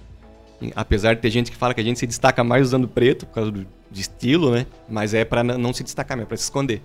Apesar 0.76 1.14
de 1.14 1.22
ter 1.22 1.30
gente 1.30 1.50
que 1.52 1.56
fala 1.58 1.74
que 1.74 1.80
a 1.80 1.84
gente 1.84 2.00
se 2.00 2.08
destaca 2.08 2.44
mais 2.44 2.64
usando 2.64 2.88
preto, 2.88 3.26
por 3.28 3.34
causa 3.36 3.52
do, 3.52 3.66
de 3.92 4.02
estilo, 4.02 4.52
né? 4.52 4.66
Mas 4.90 5.14
é 5.14 5.24
pra 5.24 5.44
n- 5.44 5.58
não 5.58 5.72
se 5.72 5.84
destacar 5.84 6.18
mesmo, 6.18 6.26
é 6.26 6.30
pra 6.30 6.38
se 6.38 6.44
esconder. 6.44 6.82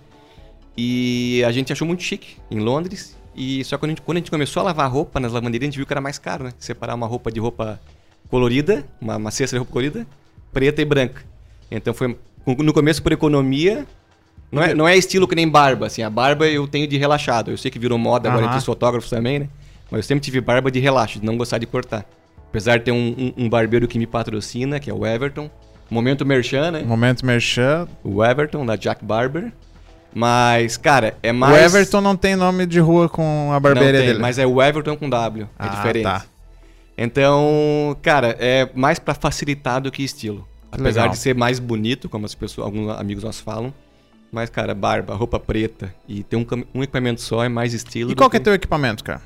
E 0.77 1.43
a 1.47 1.53
gente 1.53 1.73
achou 1.73 1.87
muito 1.87 2.03
chique 2.03 2.37
em 2.51 2.59
Londres. 2.59 3.17
E 3.35 3.65
só 3.65 3.77
que 3.77 3.81
quando 3.81 3.91
a 3.91 3.93
gente, 3.93 4.03
quando 4.03 4.17
a 4.19 4.21
gente 4.21 4.31
começou 4.31 4.61
a 4.61 4.65
lavar 4.65 4.91
roupa 4.91 5.19
nas 5.19 5.33
lavanderias, 5.33 5.69
a 5.69 5.71
gente 5.71 5.77
viu 5.79 5.87
que 5.87 5.93
era 5.93 6.01
mais 6.01 6.19
caro, 6.19 6.45
né? 6.45 6.53
Separar 6.59 6.95
uma 6.95 7.07
roupa 7.07 7.33
de 7.33 7.41
roupa 7.41 7.81
colorida, 8.29 8.85
uma, 9.01 9.17
uma 9.17 9.31
cesta 9.31 9.57
de 9.57 9.59
roupa 9.59 9.73
colorida, 9.73 10.07
preta 10.53 10.83
e 10.83 10.85
branca. 10.85 11.23
Então 11.71 11.93
foi 11.95 12.17
no 12.47 12.73
começo 12.73 13.03
por 13.03 13.13
economia. 13.13 13.87
Não 14.51 14.63
é, 14.63 14.75
não 14.75 14.87
é 14.87 14.97
estilo 14.97 15.27
que 15.27 15.35
nem 15.35 15.49
barba, 15.49 15.87
assim. 15.87 16.03
A 16.03 16.11
barba 16.11 16.47
eu 16.47 16.69
tenho 16.69 16.87
de 16.87 16.97
relaxado. 16.99 17.51
Eu 17.51 17.57
sei 17.57 17.71
que 17.71 17.79
virou 17.79 17.97
moda 17.99 18.29
agora 18.29 18.45
entre 18.47 18.59
os 18.59 18.65
fotógrafos 18.65 19.09
também, 19.09 19.39
né? 19.39 19.49
Mas 19.91 19.99
eu 19.99 20.03
sempre 20.03 20.23
tive 20.25 20.41
barba 20.41 20.71
de 20.71 20.79
relaxo, 20.81 21.19
de 21.21 21.25
não 21.27 21.37
gostar 21.37 21.59
de 21.59 21.67
cortar. 21.67 22.05
Apesar 22.51 22.79
de 22.79 22.85
ter 22.85 22.93
um, 22.93 23.33
um- 23.39 23.45
um 23.45 23.49
barbeiro 23.49 23.89
que 23.89 23.99
me 23.99 24.07
patrocina, 24.07 24.79
que 24.79 24.91
é 24.91 24.95
o 24.95 25.07
Everton. 25.07 25.51
Momento 25.91 26.25
Merchan, 26.27 26.71
né? 26.71 26.83
Momento 26.83 27.25
merchan. 27.25 27.87
O 28.03 28.25
Everton, 28.25 28.65
da 28.65 28.77
Jack 28.77 29.05
Barber. 29.05 29.53
Mas, 30.15 30.77
cara, 30.77 31.15
é 31.23 31.33
O 31.33 31.35
mais... 31.35 31.75
Everton 31.75 32.01
não 32.03 32.15
tem 32.17 32.37
nome 32.37 32.67
de 32.67 32.79
rua 32.81 33.09
com 33.09 33.51
a 33.53 33.59
Não 33.61 33.75
tem, 33.75 33.93
dele. 33.93 34.19
mas 34.19 34.39
é 34.39 34.47
o 34.47 34.63
Everton 34.63 34.97
com 34.97 35.09
W. 35.09 35.45
É 35.45 35.47
Ah, 35.59 35.69
diferente. 35.69 36.03
tá. 36.05 36.25
Então, 36.97 37.97
cara, 38.03 38.37
é 38.39 38.69
mais 38.75 38.99
pra 38.99 39.15
facilitar 39.15 39.81
do 39.81 39.91
que 39.91 40.03
estilo. 40.03 40.47
Apesar 40.71 41.03
legal. 41.03 41.09
de 41.11 41.19
ser 41.19 41.35
mais 41.35 41.59
bonito, 41.59 42.09
como 42.09 42.25
as 42.25 42.35
pessoas, 42.35 42.65
alguns 42.67 42.89
amigos 42.91 43.23
nossos 43.25 43.41
falam. 43.41 43.73
Mas, 44.31 44.49
cara, 44.49 44.75
barba, 44.75 45.15
roupa 45.15 45.39
preta 45.39 45.95
e 46.09 46.23
ter 46.23 46.37
um, 46.37 46.47
um 46.75 46.83
equipamento 46.83 47.21
só 47.21 47.45
é 47.45 47.49
mais 47.49 47.75
estilo. 47.75 48.11
E 48.11 48.15
qual 48.15 48.31
que 48.31 48.39
é 48.39 48.41
teu 48.41 48.55
equipamento, 48.55 49.05
cara? 49.05 49.21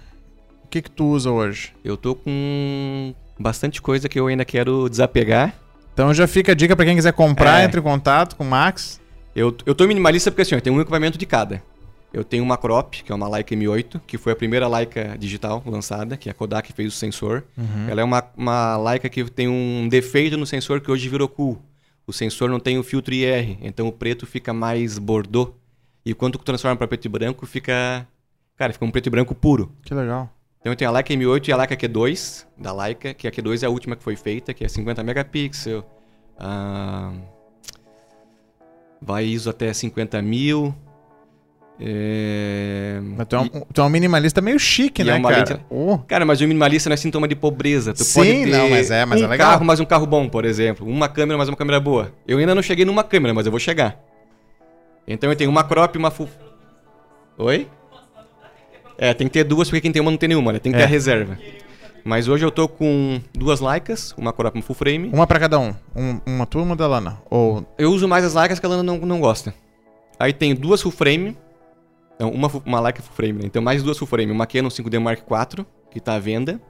O 0.65 0.69
que 0.69 0.83
que 0.83 0.91
tu 0.91 1.05
usa 1.07 1.31
hoje? 1.31 1.73
Eu 1.85 1.97
tô 1.97 2.17
com 2.17 3.15
bastante 3.39 3.81
coisa 3.81 4.09
que 4.09 4.19
eu 4.19 4.27
ainda 4.27 4.45
quero 4.45 4.89
desapegar. 4.89 5.55
Então 5.95 6.13
já 6.13 6.27
fica 6.27 6.53
a 6.53 6.55
dica 6.55 6.75
pra 6.75 6.85
quem 6.85 6.97
quiser 6.97 7.13
comprar, 7.13 7.61
É. 7.61 7.65
entre 7.65 7.79
em 7.79 7.83
contato 7.83 8.35
com 8.35 8.43
o 8.43 8.47
Max. 8.47 9.01
Eu, 9.35 9.57
eu 9.65 9.75
tô 9.75 9.87
minimalista 9.87 10.31
porque 10.31 10.43
assim, 10.43 10.57
eu 10.57 10.61
tenho 10.61 10.75
um 10.75 10.81
equipamento 10.81 11.17
de 11.17 11.25
cada. 11.25 11.63
Eu 12.17 12.25
tenho 12.25 12.43
uma 12.43 12.57
crop, 12.57 13.03
que 13.05 13.13
é 13.13 13.15
uma 13.15 13.29
Leica 13.29 13.55
M8, 13.55 14.01
que 14.07 14.17
foi 14.17 14.33
a 14.33 14.37
primeira 14.37 14.67
Leica 14.67 15.19
digital 15.19 15.63
lançada, 15.67 16.17
que 16.17 16.31
a 16.31 16.33
Kodak 16.33 16.73
fez 16.73 16.95
o 16.95 16.97
sensor. 16.97 17.45
Ela 17.91 18.01
é 18.01 18.05
uma, 18.05 18.25
uma 18.35 18.75
Leica 18.79 19.07
que 19.11 19.23
tem 19.29 19.47
um 19.47 19.87
defeito 19.87 20.35
no 20.39 20.47
sensor 20.47 20.81
que 20.81 20.91
hoje 20.91 21.11
virou 21.11 21.29
cool. 21.29 21.63
O 22.07 22.15
sensor 22.15 22.49
não 22.49 22.59
tem 22.59 22.79
o 22.79 22.83
filtro 22.83 23.13
IR, 23.13 23.59
então 23.61 23.87
o 23.87 23.93
preto 23.93 24.25
fica 24.27 24.55
mais 24.55 24.99
bordô. 24.99 25.53
E 26.07 26.15
quando 26.15 26.39
transforma 26.39 26.75
para 26.75 26.89
preto 26.89 27.05
e 27.05 27.09
branco, 27.11 27.45
fica... 27.45 28.09
Cara, 28.57 28.73
fica 28.73 28.87
um 28.87 28.91
preto 28.91 29.09
e 29.09 29.11
branco 29.11 29.35
puro. 29.35 29.71
Que 29.83 29.93
legal. 29.93 30.31
Então 30.59 30.73
eu 30.73 30.77
tenho 30.77 30.89
a 30.89 30.95
Leica 30.95 31.13
M8 31.13 31.49
e 31.49 31.53
a 31.53 31.57
Leica 31.59 31.77
Q2 31.77 32.47
da 32.57 32.73
Leica, 32.73 33.13
que 33.13 33.29
a 33.29 33.31
Q2 33.31 33.63
é 33.63 33.67
a 33.67 33.69
última 33.69 33.95
que 33.95 34.03
foi 34.03 34.17
feita, 34.17 34.55
que 34.55 34.65
é 34.65 34.69
50 34.69 35.03
megapixels. 35.03 35.85
ah, 36.39 37.13
vai 39.03 39.27
ISO 39.27 39.51
até 39.51 39.71
50 39.71 40.23
mil. 40.23 40.75
É... 41.79 42.99
Mas 43.17 43.27
tu 43.29 43.37
é, 43.37 43.41
um, 43.41 43.45
e- 43.47 43.51
tu 43.73 43.81
é 43.81 43.85
um 43.85 43.89
minimalista 43.91 44.41
meio 44.41 44.59
chique, 44.59 45.03
e 45.03 45.05
né, 45.05 45.17
é 45.19 45.21
cara? 45.21 45.37
lente- 45.37 45.61
Oh, 45.69 45.99
Cara, 45.99 46.25
mas 46.25 46.41
o 46.41 46.45
minimalista 46.45 46.89
não 46.89 46.95
é 46.95 46.97
sintoma 46.97 47.29
de 47.29 47.35
pobreza. 47.37 47.93
Tu 47.93 48.03
Sim, 48.05 48.23
ter 48.23 48.47
não, 48.47 48.71
mas 48.71 48.91
é- 48.91 49.05
mas 49.05 49.21
um 49.21 49.25
é 49.25 49.29
legal. 49.29 49.51
carro, 49.51 49.65
mas 49.65 49.81
um 49.81 49.85
carro 49.85 50.07
bom, 50.07 50.29
por 50.29 50.45
exemplo. 50.45 50.87
Uma 50.89 51.09
câmera, 51.09 51.37
mas 51.39 51.49
uma 51.49 51.57
câmera 51.57 51.79
boa. 51.79 52.13
Eu 52.27 52.39
ainda 52.39 52.55
não 52.55 52.63
cheguei 52.63 52.85
numa 52.85 53.05
câmera, 53.05 53.35
mas 53.35 53.45
eu 53.47 53.53
vou 53.53 53.61
chegar. 53.61 54.01
Então 55.07 55.31
eu 55.31 55.37
tenho 55.37 55.51
uma 55.51 55.65
crop 55.65 55.95
e 55.95 55.99
uma 55.99 56.11
full... 56.11 56.29
Oi? 57.39 57.69
É, 58.99 59.13
tem 59.13 59.27
que 59.27 59.35
ter 59.35 59.45
duas, 59.45 59.69
porque 59.69 59.83
quem 59.83 59.93
tem 59.93 60.01
uma 60.01 60.11
não 60.11 60.19
tem 60.19 60.29
nenhuma, 60.31 60.53
né? 60.53 60.59
Tem 60.59 60.73
que 60.73 60.79
ter 60.79 60.85
É. 60.85 60.87
a 60.87 60.89
reserva. 60.91 61.39
Mas 62.03 62.29
hoje 62.29 62.45
eu 62.45 62.51
tô 62.51 62.67
com 62.69 63.21
duas 63.35 63.61
Leicas, 63.61 64.15
uma 64.17 64.33
crop 64.33 64.55
e 64.57 64.59
uma 64.59 64.65
full 64.65 64.75
frame. 64.77 65.11
uma 65.13 65.27
pra 65.27 65.39
cada 65.39 65.59
um. 65.59 65.75
Um- 65.95 66.21
uma 66.25 66.47
tua 66.47 66.63
e 66.63 66.65
uma 66.65 66.75
da 66.77 66.87
Lana. 66.87 67.19
Ou... 67.29 67.67
Eu 67.77 67.91
uso 67.93 68.09
mais 68.09 68.25
as 68.25 68.35
Leicas 68.35 68.59
que 68.59 68.65
a 68.65 68.69
Lana 68.69 68.83
não, 68.83 68.97
não 68.99 69.21
gosta. 69.21 69.53
Aí 70.19 70.33
tem 70.33 70.55
duas 70.55 70.81
full 70.81 70.93
frame. 70.93 71.37
Não, 72.19 72.31
uma, 72.31 72.51
uma 72.65 72.81
Leica 72.81 73.03
full 73.03 73.15
frame, 73.15 73.33
né? 73.41 73.45
Então 73.45 73.61
mais 73.63 73.83
duas 73.83 73.99
full 73.99 74.09
frame. 74.09 74.31
Uma 74.33 74.47
Canon 74.47 74.69
5D 74.69 74.99
Mark 75.01 75.21
IV, 75.21 75.67
que 75.91 76.01
tá 76.01 76.15
à 76.15 76.19
venda. 76.19 76.61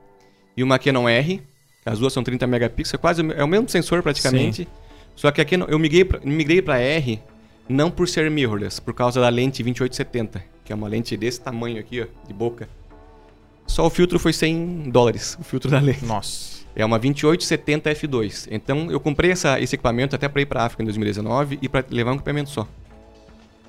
E 0.56 0.62
uma 0.62 0.78
Canon 0.78 1.08
R, 1.08 1.42
As 1.84 2.00
duas 2.00 2.12
são 2.12 2.24
30 2.24 2.46
megapixels, 2.48 3.00
quase 3.00 3.22
é 3.36 3.44
o 3.44 3.46
mesmo 3.46 3.68
sensor 3.68 4.02
praticamente. 4.02 4.66
Só 5.14 5.30
que 5.30 5.40
aqui 5.40 5.54
eu 5.54 5.78
migrei 5.78 6.04
pra, 6.04 6.18
migrei 6.24 6.60
para 6.60 6.80
R 6.80 7.20
não 7.68 7.90
por 7.92 8.08
ser 8.08 8.28
mirrorless, 8.30 8.80
por 8.82 8.92
causa 8.92 9.20
da 9.20 9.28
lente 9.28 9.62
2870, 9.62 10.42
que 10.64 10.72
é 10.72 10.74
uma 10.76 10.88
lente 10.88 11.16
desse 11.16 11.40
tamanho 11.40 11.78
aqui, 11.78 12.00
ó, 12.02 12.06
de 12.26 12.34
boca. 12.34 12.68
Só 13.66 13.86
o 13.86 13.90
filtro 13.90 14.18
foi 14.18 14.32
100 14.32 14.90
dólares, 14.90 15.36
o 15.40 15.44
filtro 15.44 15.70
da 15.70 15.78
lente. 15.78 16.04
Nossa. 16.04 16.64
É 16.74 16.84
uma 16.84 16.98
2870 16.98 17.90
f2. 17.94 18.48
Então 18.50 18.90
eu 18.90 18.98
comprei 19.00 19.30
essa- 19.30 19.58
esse 19.60 19.74
equipamento 19.76 20.14
até 20.14 20.28
para 20.28 20.42
ir 20.42 20.46
para 20.46 20.64
África 20.64 20.82
em 20.82 20.86
2019 20.86 21.58
e 21.62 21.68
para 21.68 21.84
levar 21.90 22.12
um 22.12 22.16
equipamento 22.16 22.50
só. 22.50 22.66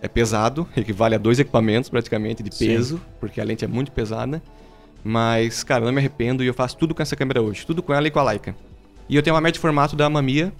É 0.01 0.07
pesado, 0.07 0.67
equivale 0.77 1.15
a 1.15 1.17
dois 1.17 1.39
equipamentos 1.39 1.89
praticamente 1.89 2.43
de 2.43 2.53
Sim. 2.53 2.67
peso, 2.67 3.01
porque 3.19 3.41
a 3.41 3.43
lente 3.43 3.65
é 3.65 3.67
muito 3.67 3.91
pesada. 3.91 4.41
Mas, 5.03 5.63
cara, 5.63 5.83
eu 5.83 5.85
não 5.85 5.93
me 5.93 5.99
arrependo 5.99 6.43
e 6.43 6.47
eu 6.47 6.53
faço 6.53 6.77
tudo 6.77 6.93
com 6.93 7.01
essa 7.01 7.15
câmera 7.15 7.41
hoje, 7.41 7.65
tudo 7.65 7.81
com 7.81 7.93
ela 7.93 8.07
e 8.07 8.11
com 8.11 8.19
a 8.19 8.23
Leica. 8.23 8.55
E 9.07 9.15
eu 9.15 9.23
tenho 9.23 9.35
uma 9.35 9.41
média 9.41 9.53
de 9.53 9.59
formato 9.59 9.95
da 9.95 10.09
Mamiya 10.09 10.51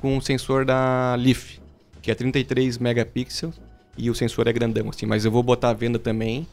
com 0.00 0.16
o 0.16 0.20
sensor 0.22 0.64
da 0.64 1.14
Leaf, 1.18 1.58
que 2.02 2.10
é 2.10 2.14
33 2.14 2.76
megapixels 2.78 3.58
e 3.96 4.10
o 4.10 4.14
sensor 4.14 4.46
é 4.46 4.52
grandão 4.52 4.90
assim, 4.90 5.06
mas 5.06 5.24
eu 5.24 5.30
vou 5.30 5.42
botar 5.42 5.70
à 5.70 5.72
venda 5.72 5.98
também. 5.98 6.46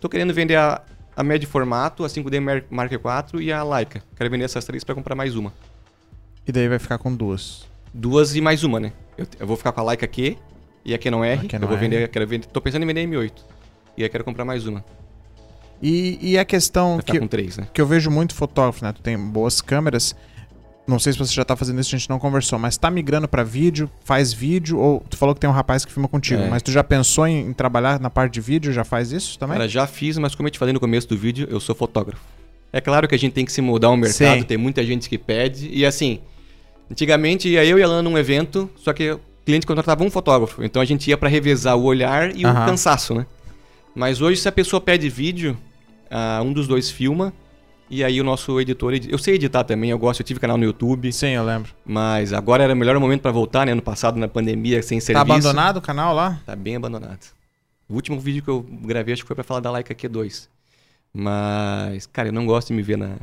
Tô 0.00 0.08
querendo 0.08 0.34
vender 0.34 0.56
a, 0.56 0.82
a 1.16 1.22
média 1.22 1.40
de 1.40 1.46
formato, 1.46 2.04
a 2.04 2.08
5D 2.08 2.40
Mar- 2.40 2.64
Mark 2.70 2.90
IV 2.92 3.40
e 3.42 3.52
a 3.52 3.62
Leica. 3.62 4.02
Quero 4.16 4.30
vender 4.30 4.44
essas 4.44 4.64
três 4.64 4.82
para 4.82 4.94
comprar 4.94 5.14
mais 5.14 5.36
uma. 5.36 5.52
E 6.46 6.50
daí 6.50 6.68
vai 6.68 6.78
ficar 6.78 6.98
com 6.98 7.14
duas. 7.14 7.66
Duas 7.94 8.34
e 8.34 8.40
mais 8.40 8.64
uma, 8.64 8.80
né? 8.80 8.92
Eu, 9.16 9.26
eu 9.40 9.46
vou 9.46 9.56
ficar 9.56 9.70
com 9.72 9.80
a 9.80 9.84
Leica 9.84 10.06
Q 10.06 10.36
e 10.84 10.94
a 10.94 10.98
Canon 10.98 11.24
R. 11.24 11.46
A 11.46 11.48
Canon 11.48 11.64
eu 11.64 11.68
vou 11.68 11.76
R. 11.76 11.80
vender, 11.88 12.08
quero 12.08 12.26
vender, 12.26 12.46
tô 12.46 12.60
pensando 12.60 12.82
em 12.82 12.86
vender 12.86 13.06
M8. 13.06 13.32
E 13.96 14.02
aí 14.02 14.08
quero 14.08 14.24
comprar 14.24 14.44
mais 14.44 14.66
uma. 14.66 14.84
E, 15.82 16.18
e 16.20 16.38
a 16.38 16.44
questão 16.44 16.98
que, 16.98 17.18
com 17.18 17.26
três, 17.26 17.56
né? 17.56 17.66
que 17.72 17.80
eu 17.80 17.86
vejo 17.86 18.10
muito 18.10 18.34
fotógrafo, 18.34 18.84
né? 18.84 18.92
Tu 18.92 19.00
tem 19.02 19.16
boas 19.18 19.60
câmeras. 19.60 20.14
Não 20.86 20.98
sei 20.98 21.12
se 21.12 21.18
você 21.18 21.34
já 21.34 21.44
tá 21.44 21.54
fazendo 21.54 21.78
isso, 21.80 21.94
a 21.94 21.98
gente 21.98 22.08
não 22.08 22.18
conversou, 22.18 22.58
mas 22.58 22.78
tá 22.78 22.90
migrando 22.90 23.28
pra 23.28 23.44
vídeo, 23.44 23.90
faz 24.04 24.32
vídeo, 24.32 24.78
ou 24.78 25.00
tu 25.08 25.18
falou 25.18 25.34
que 25.34 25.40
tem 25.40 25.48
um 25.48 25.52
rapaz 25.52 25.84
que 25.84 25.92
filma 25.92 26.08
contigo, 26.08 26.40
É. 26.42 26.48
mas 26.48 26.62
tu 26.62 26.72
já 26.72 26.82
pensou 26.82 27.26
em, 27.26 27.46
em 27.48 27.52
trabalhar 27.52 28.00
na 28.00 28.08
parte 28.08 28.32
de 28.32 28.40
vídeo, 28.40 28.72
já 28.72 28.84
faz 28.84 29.12
isso 29.12 29.38
também? 29.38 29.58
Cara, 29.58 29.68
já 29.68 29.86
fiz, 29.86 30.16
mas 30.16 30.34
como 30.34 30.46
eu 30.48 30.50
te 30.50 30.58
falei 30.58 30.72
no 30.72 30.80
começo 30.80 31.06
do 31.06 31.14
vídeo, 31.16 31.46
eu 31.50 31.60
sou 31.60 31.74
fotógrafo. 31.74 32.22
É 32.72 32.80
claro 32.80 33.06
que 33.06 33.14
a 33.14 33.18
gente 33.18 33.32
tem 33.32 33.44
que 33.44 33.52
se 33.52 33.60
mudar 33.60 33.88
ao 33.88 33.96
mercado, 33.98 34.38
Sim. 34.38 34.44
tem 34.44 34.56
muita 34.56 34.82
gente 34.84 35.10
que 35.10 35.18
pede. 35.18 35.68
E 35.70 35.84
assim, 35.84 36.20
antigamente 36.90 37.48
ia 37.50 37.64
eu 37.66 37.78
e 37.78 37.82
a 37.82 37.86
Lana 37.86 38.02
num 38.02 38.16
evento, 38.16 38.70
só 38.76 38.94
que 38.94 39.10
o 39.12 39.20
cliente 39.48 39.66
contratava 39.66 40.04
um 40.04 40.10
fotógrafo. 40.10 40.62
Então 40.62 40.82
a 40.82 40.84
gente 40.84 41.08
ia 41.08 41.16
pra 41.16 41.26
revezar 41.28 41.74
o 41.74 41.84
olhar 41.84 42.36
e 42.36 42.44
Aham. 42.44 42.62
o 42.62 42.66
cansaço, 42.66 43.14
né? 43.14 43.26
Mas 43.94 44.20
hoje, 44.20 44.38
se 44.40 44.46
a 44.48 44.52
pessoa 44.52 44.78
pede 44.78 45.08
vídeo, 45.08 45.56
ah, 46.10 46.42
um 46.44 46.52
dos 46.52 46.68
dois 46.68 46.90
filma. 46.90 47.32
E 47.90 48.04
aí 48.04 48.20
o 48.20 48.24
nosso 48.24 48.60
editor... 48.60 48.92
edi- 48.92 49.10
Eu 49.10 49.16
sei 49.16 49.36
editar 49.36 49.64
também, 49.64 49.88
eu 49.88 49.98
gosto, 49.98 50.20
eu 50.20 50.26
tive 50.26 50.38
canal 50.38 50.58
no 50.58 50.64
YouTube. 50.64 51.10
Sim, 51.10 51.28
eu 51.28 51.42
lembro. 51.42 51.72
Mas 51.86 52.34
agora 52.34 52.62
era 52.62 52.74
o 52.74 52.76
melhor 52.76 52.98
momento 53.00 53.22
pra 53.22 53.30
voltar, 53.32 53.64
né? 53.64 53.72
Ano 53.72 53.80
passado, 53.80 54.18
na 54.18 54.28
pandemia, 54.28 54.82
sem 54.82 55.00
serviço. 55.00 55.26
Tá 55.26 55.32
abandonado 55.34 55.78
o 55.78 55.80
canal 55.80 56.14
lá? 56.14 56.38
Tá 56.44 56.54
bem 56.54 56.76
abandonado. 56.76 57.20
O 57.88 57.94
último 57.94 58.20
vídeo 58.20 58.42
que 58.42 58.50
eu 58.50 58.60
gravei 58.82 59.14
acho 59.14 59.22
que 59.22 59.26
foi 59.26 59.34
pra 59.34 59.42
falar 59.44 59.60
da 59.60 59.70
Leica 59.70 59.94
Q2. 59.94 60.48
Mas, 61.14 62.04
cara, 62.06 62.28
eu 62.28 62.32
não 62.32 62.44
gosto 62.44 62.68
de 62.68 62.74
me 62.74 62.82
ver 62.82 62.98
na, 62.98 63.16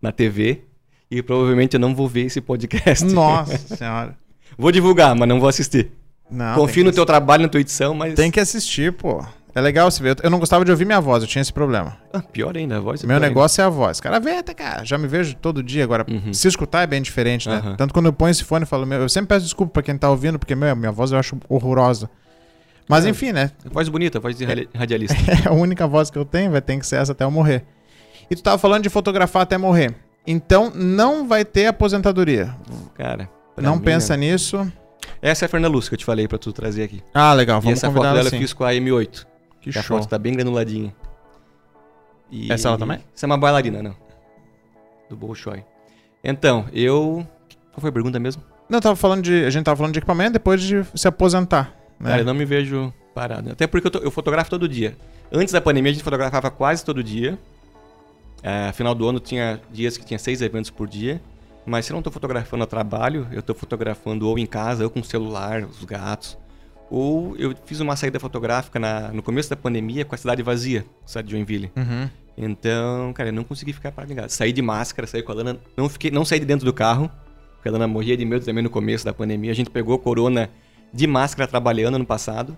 na 0.00 0.10
TV. 0.10 0.62
E 1.10 1.22
provavelmente 1.22 1.74
eu 1.74 1.80
não 1.80 1.94
vou 1.94 2.08
ver 2.08 2.22
esse 2.22 2.40
podcast. 2.40 3.04
Nossa 3.04 3.58
senhora. 3.76 4.16
Vou 4.58 4.70
divulgar, 4.72 5.14
mas 5.14 5.28
não 5.28 5.38
vou 5.40 5.48
assistir. 5.48 5.90
Não, 6.30 6.54
Confio 6.56 6.84
no 6.84 6.92
teu 6.92 7.06
trabalho, 7.06 7.44
na 7.44 7.48
tua 7.48 7.60
edição, 7.60 7.94
mas. 7.94 8.14
Tem 8.14 8.30
que 8.30 8.40
assistir, 8.40 8.92
pô. 8.92 9.24
É 9.54 9.60
legal 9.60 9.90
você 9.90 10.02
ver. 10.02 10.16
Eu 10.22 10.28
não 10.28 10.38
gostava 10.38 10.64
de 10.66 10.70
ouvir 10.70 10.84
minha 10.84 11.00
voz, 11.00 11.22
eu 11.22 11.28
tinha 11.28 11.40
esse 11.40 11.52
problema. 11.52 11.96
Ah, 12.12 12.20
pior 12.20 12.54
ainda, 12.56 12.76
a 12.76 12.80
voz 12.80 13.02
é 13.02 13.06
Meu 13.06 13.18
negócio 13.18 13.62
é 13.62 13.64
a 13.64 13.70
voz. 13.70 14.00
Cara, 14.00 14.20
vê 14.20 14.32
até 14.32 14.52
cá. 14.52 14.82
Já 14.84 14.98
me 14.98 15.08
vejo 15.08 15.34
todo 15.36 15.62
dia 15.62 15.82
agora. 15.82 16.04
Uhum. 16.10 16.30
Se 16.34 16.46
escutar 16.46 16.82
é 16.82 16.86
bem 16.86 17.00
diferente, 17.00 17.48
né? 17.48 17.56
Aham. 17.56 17.74
Tanto 17.76 17.94
quando 17.94 18.04
eu 18.06 18.12
ponho 18.12 18.30
esse 18.30 18.44
fone 18.44 18.64
e 18.64 18.66
falo, 18.66 18.84
meu, 18.84 19.00
eu 19.00 19.08
sempre 19.08 19.28
peço 19.28 19.44
desculpa 19.46 19.72
pra 19.72 19.82
quem 19.82 19.96
tá 19.96 20.10
ouvindo, 20.10 20.38
porque 20.38 20.54
meu, 20.54 20.76
minha 20.76 20.92
voz 20.92 21.10
eu 21.10 21.18
acho 21.18 21.38
horrorosa. 21.48 22.10
Mas 22.86 23.06
É. 23.06 23.08
enfim, 23.08 23.32
né? 23.32 23.50
ainda. 23.64 23.72
Voz 23.72 23.88
bonita, 23.88 24.20
voz 24.20 24.36
de 24.36 24.44
radi- 24.44 24.68
radialista. 24.74 25.16
É 25.46 25.48
a 25.48 25.52
única 25.52 25.86
voz 25.86 26.10
que 26.10 26.18
eu 26.18 26.24
tenho, 26.26 26.50
vai 26.50 26.60
ter 26.60 26.78
que 26.78 26.86
ser 26.86 26.96
essa 26.96 27.12
até 27.12 27.24
eu 27.24 27.30
morrer. 27.30 27.64
E 28.30 28.36
tu 28.36 28.42
tava 28.42 28.58
falando 28.58 28.82
de 28.82 28.90
fotografar 28.90 29.42
até 29.42 29.56
morrer. 29.56 29.94
Então 30.26 30.70
não 30.74 31.26
vai 31.26 31.46
ter 31.46 31.66
aposentadoria. 31.66 32.54
Cara. 32.94 33.30
Não 33.62 33.78
pensa 33.78 34.16
né? 34.16 34.26
nisso. 34.32 34.70
Essa 35.22 35.44
é 35.44 35.46
a 35.46 35.48
Fernanda 35.48 35.72
Luz 35.72 35.88
que 35.88 35.94
eu 35.94 35.98
te 35.98 36.04
falei 36.04 36.26
pra 36.28 36.38
tu 36.38 36.52
trazer 36.52 36.82
aqui. 36.84 37.02
Ah, 37.14 37.32
legal. 37.32 37.58
e 37.60 37.62
Vamos 37.62 37.78
essa 37.78 37.90
foto 37.90 38.02
dela 38.02 38.20
assim. 38.20 38.36
eu 38.36 38.40
fiz 38.42 38.52
com 38.52 38.64
a 38.64 38.72
M8. 38.72 39.26
Que 39.60 39.70
Que 39.72 39.78
a 39.78 39.82
show. 39.82 39.96
foto 39.98 40.08
tá 40.08 40.18
bem 40.18 40.32
granuladinha. 40.34 40.94
E- 42.30 42.52
Essa 42.52 42.68
ela 42.68 42.78
também? 42.78 42.98
Essa 43.14 43.24
é 43.24 43.28
uma 43.28 43.38
bailarina, 43.38 43.82
não. 43.82 43.94
Do 45.08 45.16
Bolshoi. 45.16 45.64
Então, 46.22 46.66
eu. 46.72 47.26
Qual 47.72 47.80
foi 47.80 47.90
a 47.90 47.92
pergunta 47.92 48.18
mesmo? 48.18 48.42
Não, 48.68 48.78
eu 48.78 48.82
tava 48.82 48.96
falando 48.96 49.22
de. 49.22 49.44
A 49.44 49.50
gente 49.50 49.64
tava 49.64 49.76
falando 49.76 49.92
de 49.92 50.00
equipamento 50.00 50.32
depois 50.32 50.60
de 50.60 50.84
se 50.94 51.06
aposentar. 51.06 51.72
Né? 52.00 52.10
Cara, 52.10 52.22
eu 52.22 52.26
não 52.26 52.34
me 52.34 52.44
vejo 52.44 52.92
parado. 53.14 53.50
Até 53.52 53.66
porque 53.66 53.86
eu, 53.86 53.90
tô- 53.90 53.98
eu 54.00 54.10
fotografo 54.10 54.50
todo 54.50 54.68
dia. 54.68 54.96
Antes 55.32 55.52
da 55.52 55.60
pandemia, 55.60 55.90
a 55.90 55.94
gente 55.94 56.02
fotografava 56.04 56.50
quase 56.50 56.84
todo 56.84 57.02
dia. 57.02 57.38
É, 58.42 58.72
final 58.72 58.94
do 58.94 59.08
ano 59.08 59.18
tinha 59.20 59.60
dias 59.72 59.96
que 59.96 60.04
tinha 60.04 60.18
seis 60.18 60.42
eventos 60.42 60.70
por 60.70 60.88
dia. 60.88 61.20
Mas 61.66 61.84
se 61.86 61.92
eu 61.92 61.94
não 61.96 62.02
tô 62.02 62.10
fotografando 62.10 62.62
a 62.64 62.66
trabalho, 62.66 63.26
eu 63.32 63.42
tô 63.42 63.54
fotografando 63.54 64.28
ou 64.28 64.38
em 64.38 64.46
casa, 64.46 64.84
ou 64.84 64.90
com 64.90 65.00
o 65.00 65.04
celular, 65.04 65.64
os 65.64 65.84
gatos. 65.84 66.38
Ou 66.88 67.36
eu 67.36 67.52
fiz 67.64 67.80
uma 67.80 67.96
saída 67.96 68.20
fotográfica 68.20 68.78
na- 68.78 69.08
no 69.12 69.22
começo 69.22 69.50
da 69.50 69.56
pandemia 69.56 70.04
com 70.04 70.14
a 70.14 70.18
cidade 70.18 70.42
vazia, 70.42 70.84
a 71.04 71.08
cidade 71.08 71.26
de 71.28 71.32
Joinville. 71.32 71.72
Uhum. 71.76 72.08
Então, 72.38 73.12
cara, 73.12 73.30
eu 73.30 73.32
não 73.32 73.42
consegui 73.42 73.72
ficar 73.72 73.90
parado 73.90 74.12
em 74.12 74.16
casa. 74.16 74.28
Saí 74.28 74.52
de 74.52 74.62
máscara, 74.62 75.06
saí 75.06 75.22
com 75.22 75.32
a 75.32 75.34
Lana, 75.34 75.58
não, 75.76 75.88
fiquei, 75.88 76.10
não 76.10 76.24
saí 76.24 76.38
de 76.38 76.46
dentro 76.46 76.64
do 76.64 76.72
carro, 76.72 77.10
porque 77.54 77.68
a 77.68 77.72
Lana 77.72 77.88
morria 77.88 78.16
de 78.16 78.24
medo 78.24 78.44
também 78.44 78.62
no 78.62 78.70
começo 78.70 79.04
da 79.04 79.12
pandemia. 79.12 79.50
A 79.50 79.54
gente 79.54 79.70
pegou 79.70 79.98
corona 79.98 80.48
de 80.92 81.06
máscara 81.06 81.48
trabalhando 81.48 81.96
ano 81.96 82.06
passado. 82.06 82.56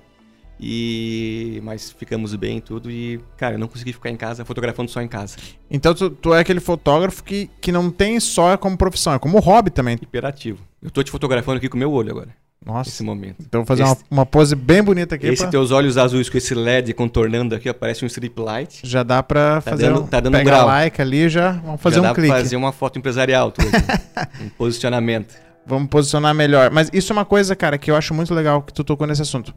E 0.61 1.61
mas 1.63 1.91
ficamos 1.93 2.35
bem 2.35 2.59
e 2.59 2.61
tudo 2.61 2.91
e, 2.91 3.21
cara, 3.37 3.55
eu 3.55 3.59
não 3.59 3.69
consegui 3.69 3.93
ficar 3.93 4.11
em 4.11 4.17
casa 4.17 4.45
fotografando 4.45 4.91
só 4.91 5.01
em 5.01 5.09
casa. 5.09 5.37
Então 5.71 5.95
tu, 5.95 6.11
tu 6.11 6.35
é 6.35 6.41
aquele 6.41 6.61
fotógrafo 6.61 7.23
que, 7.23 7.49
que 7.61 7.71
não 7.73 7.91
tem 7.91 8.19
só 8.21 8.57
como 8.57 8.77
profissão, 8.77 9.15
é 9.15 9.19
como 9.19 9.39
hobby 9.39 9.71
também. 9.71 9.97
Hiperativo. 10.01 10.59
Eu 10.83 10.91
tô 10.91 11.03
te 11.03 11.11
fotografando 11.11 11.59
aqui 11.59 11.69
com 11.69 11.77
o 11.77 11.79
meu 11.79 11.93
olho 11.93 12.11
agora, 12.11 12.29
Nossa. 12.65 12.91
nesse 12.91 13.03
momento. 13.03 13.37
Então 13.41 13.61
vou 13.61 13.67
fazer 13.67 13.83
Esse- 13.85 13.93
uma, 14.11 14.19
uma 14.23 14.27
pose 14.27 14.55
bem 14.57 14.83
bonita 14.83 15.15
aqui. 15.15 15.27
Esse 15.27 15.43
pra- 15.43 15.51
teus 15.51 15.71
olhos 15.71 15.97
azuis 15.97 16.29
com 16.29 16.37
esse 16.39 16.55
LED 16.55 16.93
contornando 16.93 17.55
aqui, 17.55 17.69
ó, 17.71 17.73
parece 17.73 18.05
um 18.05 18.07
strip 18.07 18.39
light. 18.41 18.81
Já 18.85 19.03
dá 19.03 19.23
pra 19.23 19.57
Tá 19.61 19.71
fazer 19.73 19.87
dando- 19.87 20.01
um, 20.03 20.07
tá 20.07 20.21
dando 20.21 20.39
um 20.39 20.45
grau. 20.45 20.67
like 20.67 21.01
ali 21.01 21.29
já. 21.29 21.53
Vamos 21.53 21.81
fazer 21.81 21.97
Já 21.97 22.01
um 22.01 22.05
dá 22.05 22.13
pra 22.15 22.23
clique. 22.23 22.37
fazer 22.37 22.57
uma 22.57 22.73
foto 22.73 22.99
empresarial, 22.99 23.51
tudo. 23.53 23.69
um 24.43 24.49
posicionamento. 24.51 25.35
Vamos 25.67 25.89
posicionar 25.89 26.35
melhor. 26.35 26.71
Mas 26.71 26.89
isso 26.93 27.13
é 27.13 27.15
uma 27.15 27.25
coisa, 27.25 27.55
cara, 27.55 27.77
que 27.77 27.91
eu 27.91 27.97
acho 27.97 28.15
muito 28.15 28.33
legal 28.35 28.63
que 28.63 28.73
tu 28.73 28.83
tocou 28.83 29.07
nesse 29.07 29.23
assunto. 29.23 29.55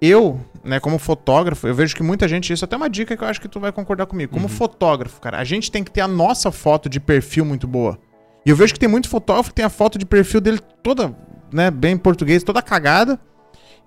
Eu, 0.00 0.40
né, 0.62 0.78
como 0.78 0.98
fotógrafo, 0.98 1.66
eu 1.66 1.74
vejo 1.74 1.96
que 1.96 2.02
muita 2.02 2.28
gente, 2.28 2.52
isso 2.52 2.64
é 2.64 2.66
até 2.66 2.76
uma 2.76 2.90
dica 2.90 3.16
que 3.16 3.24
eu 3.24 3.28
acho 3.28 3.40
que 3.40 3.48
tu 3.48 3.58
vai 3.58 3.72
concordar 3.72 4.06
comigo. 4.06 4.32
Como 4.32 4.48
fotógrafo, 4.48 5.20
cara, 5.20 5.38
a 5.38 5.44
gente 5.44 5.70
tem 5.70 5.82
que 5.82 5.90
ter 5.90 6.02
a 6.02 6.08
nossa 6.08 6.50
foto 6.52 6.88
de 6.88 7.00
perfil 7.00 7.44
muito 7.44 7.66
boa. 7.66 7.98
E 8.44 8.50
eu 8.50 8.56
vejo 8.56 8.74
que 8.74 8.80
tem 8.80 8.88
muito 8.88 9.08
fotógrafo 9.08 9.50
que 9.50 9.54
tem 9.54 9.64
a 9.64 9.70
foto 9.70 9.98
de 9.98 10.04
perfil 10.04 10.40
dele 10.40 10.60
toda, 10.82 11.16
né, 11.52 11.70
bem 11.70 11.94
em 11.94 11.98
português, 11.98 12.42
toda 12.42 12.60
cagada. 12.60 13.18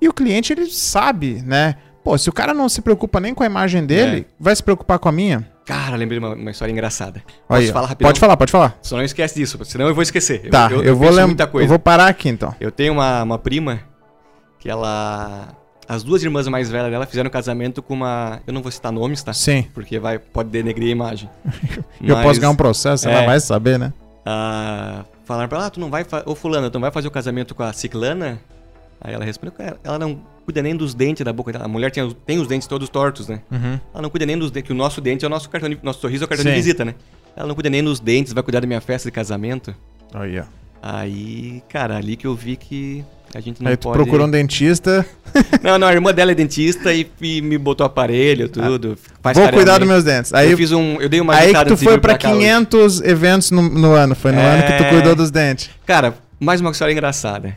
E 0.02 0.08
o 0.08 0.13
cliente, 0.13 0.52
ele 0.54 0.65
sabe, 0.67 1.41
né? 1.45 1.76
Pô, 2.04 2.17
se 2.17 2.30
o 2.30 2.34
cara 2.34 2.54
não 2.54 2.69
se 2.69 2.82
preocupa 2.82 3.19
nem 3.19 3.34
com 3.34 3.43
a 3.43 3.45
imagem 3.45 3.86
dele, 3.86 4.26
vai 4.39 4.56
se 4.56 4.63
preocupar 4.63 4.98
com 4.98 5.10
a 5.10 5.12
minha? 5.12 5.48
Cara, 5.65 5.95
lembrei 5.95 6.19
de 6.19 6.26
uma, 6.26 6.34
uma 6.34 6.50
história 6.50 6.72
engraçada. 6.72 7.22
Posso 7.48 7.62
Aí, 7.62 7.72
falar 7.72 7.88
rapidão? 7.88 8.10
Pode 8.10 8.19
falar, 8.19 8.38
pode 8.38 8.52
falar. 8.52 8.78
Só 8.82 8.98
não 8.98 9.04
esquece 9.04 9.36
disso, 9.36 9.63
senão 9.65 9.88
eu 9.88 9.93
vou 9.93 10.02
esquecer. 10.02 10.50
tá, 10.50 10.69
eu, 10.72 10.95
vou 10.95 11.02
penso 11.02 11.12
lembrar. 11.12 11.28
muita 11.28 11.48
coisa. 11.48 11.65
Eu 11.65 11.69
vou 11.69 11.78
parar 11.78 12.08
aqui 12.08 12.30
então. 12.30 12.56
Eu 12.60 12.72
tenho 12.72 12.93
uma, 12.93 13.22
uma 13.22 13.38
prima 13.38 13.80
que 14.58 14.67
ela. 14.67 15.50
As 15.89 16.04
duas 16.04 16.21
irmãs 16.21 16.47
mais 16.47 16.69
velhas 16.69 16.91
dela 16.91 17.08
fizeram 17.08 17.32
casamento 17.32 17.82
com 17.82 17.95
uma. 17.95 18.39
Eu 18.45 18.54
não 18.54 18.62
vou 18.62 18.71
citar 18.71 18.91
nomes, 18.91 19.23
tá? 19.23 19.34
Sim. 19.34 19.65
Porque 19.73 19.97
vai, 19.97 20.19
pode 20.19 20.49
denegrir 20.49 20.89
a 20.89 20.91
imagem. 20.91 21.28
Eu 21.99 22.15
Mas, 22.15 22.25
posso 22.28 22.39
ganhar 22.39 22.52
um 22.52 22.56
processo, 22.56 23.10
é. 23.10 23.12
ela 23.12 23.25
vai 23.25 23.39
saber, 23.39 23.80
né? 23.80 23.91
ah, 24.23 25.04
falaram 25.25 25.49
pra 25.49 25.58
ela, 25.58 25.67
ah, 25.67 25.69
tu 25.71 25.80
não 25.80 25.89
vai. 25.89 26.04
Fa... 26.04 26.21
Ô, 26.28 26.36
Fulana, 26.36 26.69
tu 26.69 26.75
não 26.75 26.82
vai 26.82 26.91
fazer 26.91 27.08
o 27.08 27.12
casamento 27.12 27.56
com 27.56 27.63
a 27.63 27.73
Ciclana? 27.73 28.39
Aí 29.02 29.13
ela 29.15 29.25
respondeu, 29.25 29.54
cara, 29.54 29.80
ela 29.84 29.97
não 29.97 30.21
cuida 30.45 30.62
nem 30.62 30.75
dos 30.75 30.93
dentes 30.93 31.25
da 31.25 31.34
boca 31.34 31.52
dela. 31.52 31.65
A 31.65 31.67
mulher 31.67 31.89
tem, 31.89 32.04
os- 32.04 32.15
tem 32.25 32.38
os 32.39 32.47
dentes 32.47 32.67
todos 32.67 32.88
tortos, 32.89 33.28
né? 33.28 33.41
Uhum. 33.52 33.80
Ela 33.93 34.02
não 34.04 34.10
cuida 34.12 34.25
nem 34.28 34.38
dos 34.38 34.52
dentes, 34.52 34.67
que 34.67 34.73
o 34.73 34.75
nosso 34.75 35.02
dente 35.02 35.25
é 35.25 35.28
o 35.28 35.30
nosso 35.32 35.49
cartão 35.49 35.69
de, 35.69 35.80
nosso 35.82 36.02
sorriso 36.02 36.23
é 36.23 36.25
o 36.25 36.28
cartão 36.28 36.43
de 36.45 36.52
Sim. 36.52 36.56
visita, 36.56 36.86
né? 36.86 36.93
Ela 37.36 37.47
não 37.47 37.56
cuida 37.56 37.69
nem 37.69 37.84
dos 37.84 37.99
dentes, 37.99 38.32
vai 38.34 38.43
cuidar 38.43 38.60
da 38.60 38.67
minha 38.67 38.82
festa 38.82 39.08
de 39.08 39.12
casamento. 39.13 39.73
Aí, 40.13 40.39
ó. 40.39 40.43
Aí, 40.82 41.63
cara, 41.69 41.97
ali 41.97 42.15
que 42.15 42.28
eu 42.28 42.36
vi 42.36 42.56
que 42.56 43.04
a 43.34 43.39
gente 43.39 43.62
não 43.62 43.70
Aí 43.70 43.78
tu 43.78 43.84
pode... 43.84 43.98
procurou 43.98 44.28
um 44.28 44.32
dentista. 44.32 45.06
Não, 45.62 45.78
não, 45.78 45.88
a 45.88 45.94
irmã 45.94 46.12
dela 46.12 46.32
é 46.32 46.36
dentista 46.36 46.92
e, 46.92 47.08
e 47.22 47.39
me 47.39 47.56
botou 47.56 47.86
aparelho, 47.86 48.50
tudo. 48.50 48.98
faz 49.22 49.38
Vou 49.38 49.48
cuidar 49.50 49.78
dos 49.78 49.88
meus 49.88 50.04
dentes. 50.04 50.34
Aí, 50.34 50.50
eu 50.50 50.58
fiz 50.58 50.72
um, 50.72 51.00
eu 51.00 51.08
dei 51.08 51.22
uma 51.22 51.36
aí 51.36 51.54
que 51.54 51.65
tu 51.65 51.78
foi 51.78 52.00
pra 52.00 52.18
cá 52.18 52.30
hoje. 52.30 52.39
500 52.39 53.02
eventos 53.02 53.52
no, 53.52 53.62
no 53.62 53.92
ano. 53.94 54.15
Foi 54.15 54.32
no 54.32 54.39
É. 54.39 54.46
ano 54.54 54.63
que 54.63 54.84
tu 54.84 54.89
cuidou 54.89 55.13
dos 55.15 55.30
dentes. 55.30 55.70
Cara, 55.86 56.15
mais 56.39 56.62
uma 56.62 56.72
história 56.72 56.92
engraçada. 56.92 57.56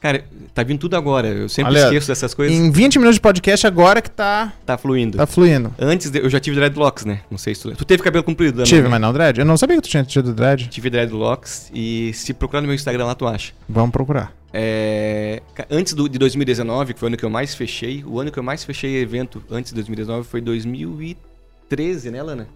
Cara, 0.00 0.24
tá 0.54 0.62
vindo 0.62 0.78
tudo 0.78 0.96
agora. 0.96 1.28
Eu 1.28 1.48
sempre 1.48 1.72
Olha, 1.74 1.84
esqueço 1.84 2.08
dessas 2.08 2.32
coisas. 2.32 2.56
Em 2.56 2.70
20 2.70 2.98
minutos 2.98 3.16
de 3.16 3.20
podcast 3.20 3.66
agora 3.66 4.00
que 4.00 4.10
tá, 4.10 4.50
Tá 4.64 4.78
fluindo. 4.78 5.18
tá 5.18 5.26
fluindo. 5.26 5.74
Antes, 5.78 6.10
de- 6.10 6.20
eu 6.20 6.30
já 6.30 6.40
tive 6.40 6.56
dreadlocks, 6.56 7.04
né? 7.04 7.20
Não 7.30 7.36
sei 7.36 7.54
se 7.54 7.62
tu... 7.62 7.76
Tu 7.76 7.84
teve 7.84 8.02
cabelo 8.02 8.24
comprido, 8.24 8.58
né? 8.58 8.64
Tive, 8.64 8.88
mas 8.88 8.98
não 9.00 9.12
dread. 9.12 9.38
Eu 9.38 9.44
não 9.44 9.58
sabia 9.58 9.76
que 9.76 9.82
tu 9.82 9.88
tinha 9.90 10.02
tido 10.02 10.32
dread. 10.32 10.68
Tive 10.68 10.88
dreadlocks 10.88 11.70
e 11.74 12.12
se 12.14 12.32
procurar 12.32 12.62
no 12.62 12.66
meu 12.68 12.74
Instagram 12.74 13.04
lá, 13.04 13.14
tu 13.14 13.26
acha. 13.26 13.52
Vamos 13.68 13.90
procurar. 13.90 14.32
É, 14.52 15.42
antes 15.70 15.92
do, 15.92 16.08
de 16.08 16.18
2019, 16.18 16.94
que 16.94 16.98
foi 16.98 17.06
o 17.06 17.10
ano 17.10 17.16
que 17.18 17.24
eu 17.24 17.30
mais 17.30 17.54
fechei, 17.54 18.02
o 18.04 18.18
ano 18.18 18.32
que 18.32 18.38
eu 18.38 18.42
mais 18.42 18.64
fechei 18.64 18.96
evento 19.02 19.42
antes 19.50 19.70
de 19.70 19.76
2019 19.76 20.26
foi 20.26 20.40
2013, 20.40 22.10
né, 22.10 22.22
Lana? 22.22 22.48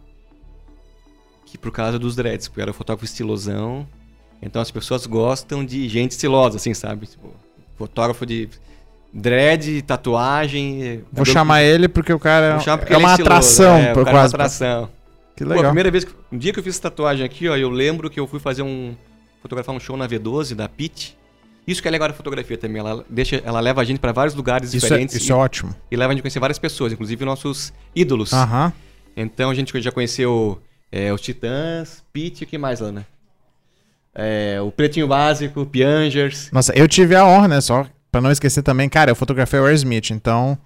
Que 1.46 1.58
por 1.58 1.70
causa 1.70 1.98
dos 1.98 2.16
dreads, 2.16 2.48
porque 2.48 2.60
eu 2.60 2.64
era 2.64 2.72
fotógrafo 2.72 3.04
estilosão. 3.04 3.86
Então 4.42 4.60
as 4.60 4.70
pessoas 4.70 5.06
gostam 5.06 5.64
de 5.64 5.88
gente 5.88 6.12
estilosa, 6.12 6.56
assim, 6.56 6.74
sabe? 6.74 7.06
Tipo, 7.06 7.32
fotógrafo 7.76 8.26
de 8.26 8.48
dread, 9.12 9.82
tatuagem. 9.82 10.98
Vou 11.12 11.24
cabelo- 11.24 11.26
chamar 11.26 11.62
ele 11.62 11.88
porque 11.88 12.12
o 12.12 12.18
cara 12.18 12.58
Vou 12.58 12.78
porque 12.78 12.92
é 12.92 12.96
uma 12.96 13.14
atração, 13.14 13.76
é, 13.76 13.92
por 13.94 14.04
cara 14.04 14.10
é 14.10 14.12
uma 14.12 14.20
quase. 14.22 14.34
atração. 14.34 14.90
Que 15.36 15.44
Pô, 15.44 15.50
a 15.50 15.54
legal. 15.56 15.70
primeira 15.70 15.90
vez 15.90 16.04
que. 16.04 16.12
Um 16.30 16.38
dia 16.38 16.52
que 16.52 16.58
eu 16.58 16.62
fiz 16.62 16.74
essa 16.74 16.82
tatuagem 16.82 17.24
aqui, 17.24 17.48
ó, 17.48 17.56
eu 17.56 17.68
lembro 17.70 18.08
que 18.10 18.20
eu 18.20 18.26
fui 18.26 18.38
fazer 18.38 18.62
um. 18.62 18.94
fotografar 19.42 19.74
um 19.74 19.80
show 19.80 19.96
na 19.96 20.06
V12 20.08 20.54
da 20.54 20.68
Pit. 20.68 21.16
Isso 21.66 21.80
que 21.80 21.88
é 21.88 21.90
legal 21.90 22.08
da 22.08 22.14
fotografia 22.14 22.58
também. 22.58 22.78
Ela, 22.80 23.04
deixa, 23.08 23.36
ela 23.44 23.58
leva 23.58 23.80
a 23.80 23.84
gente 23.84 23.98
pra 23.98 24.12
vários 24.12 24.34
lugares 24.34 24.74
Isso, 24.74 24.84
é, 24.84 24.88
diferentes 24.88 25.16
isso 25.16 25.30
e, 25.30 25.32
é 25.32 25.34
ótimo. 25.34 25.74
e 25.90 25.96
leva 25.96 26.12
a 26.12 26.14
gente 26.14 26.20
a 26.20 26.22
conhecer 26.22 26.38
várias 26.38 26.58
pessoas, 26.58 26.92
inclusive 26.92 27.24
nossos 27.24 27.72
ídolos. 27.96 28.32
Aham. 28.34 28.70
Então 29.16 29.48
a 29.50 29.54
gente 29.54 29.80
já 29.80 29.90
conheceu 29.90 30.60
é, 30.92 31.12
os 31.12 31.20
Titãs, 31.22 32.04
Pit 32.12 32.42
e 32.42 32.44
o 32.44 32.46
que 32.46 32.58
mais, 32.58 32.80
Lana? 32.80 33.06
É, 34.14 34.60
o 34.60 34.70
Pretinho 34.70 35.08
Básico, 35.08 35.66
Piangers. 35.66 36.48
Nossa, 36.52 36.72
eu 36.76 36.86
tive 36.86 37.16
a 37.16 37.24
honra, 37.26 37.48
né? 37.48 37.60
Só 37.60 37.86
pra 38.12 38.20
não 38.20 38.30
esquecer 38.30 38.62
também, 38.62 38.88
cara, 38.88 39.10
eu 39.10 39.16
fotografei 39.16 39.58
o 39.58 39.64
Aerosmith, 39.64 40.10
então. 40.10 40.56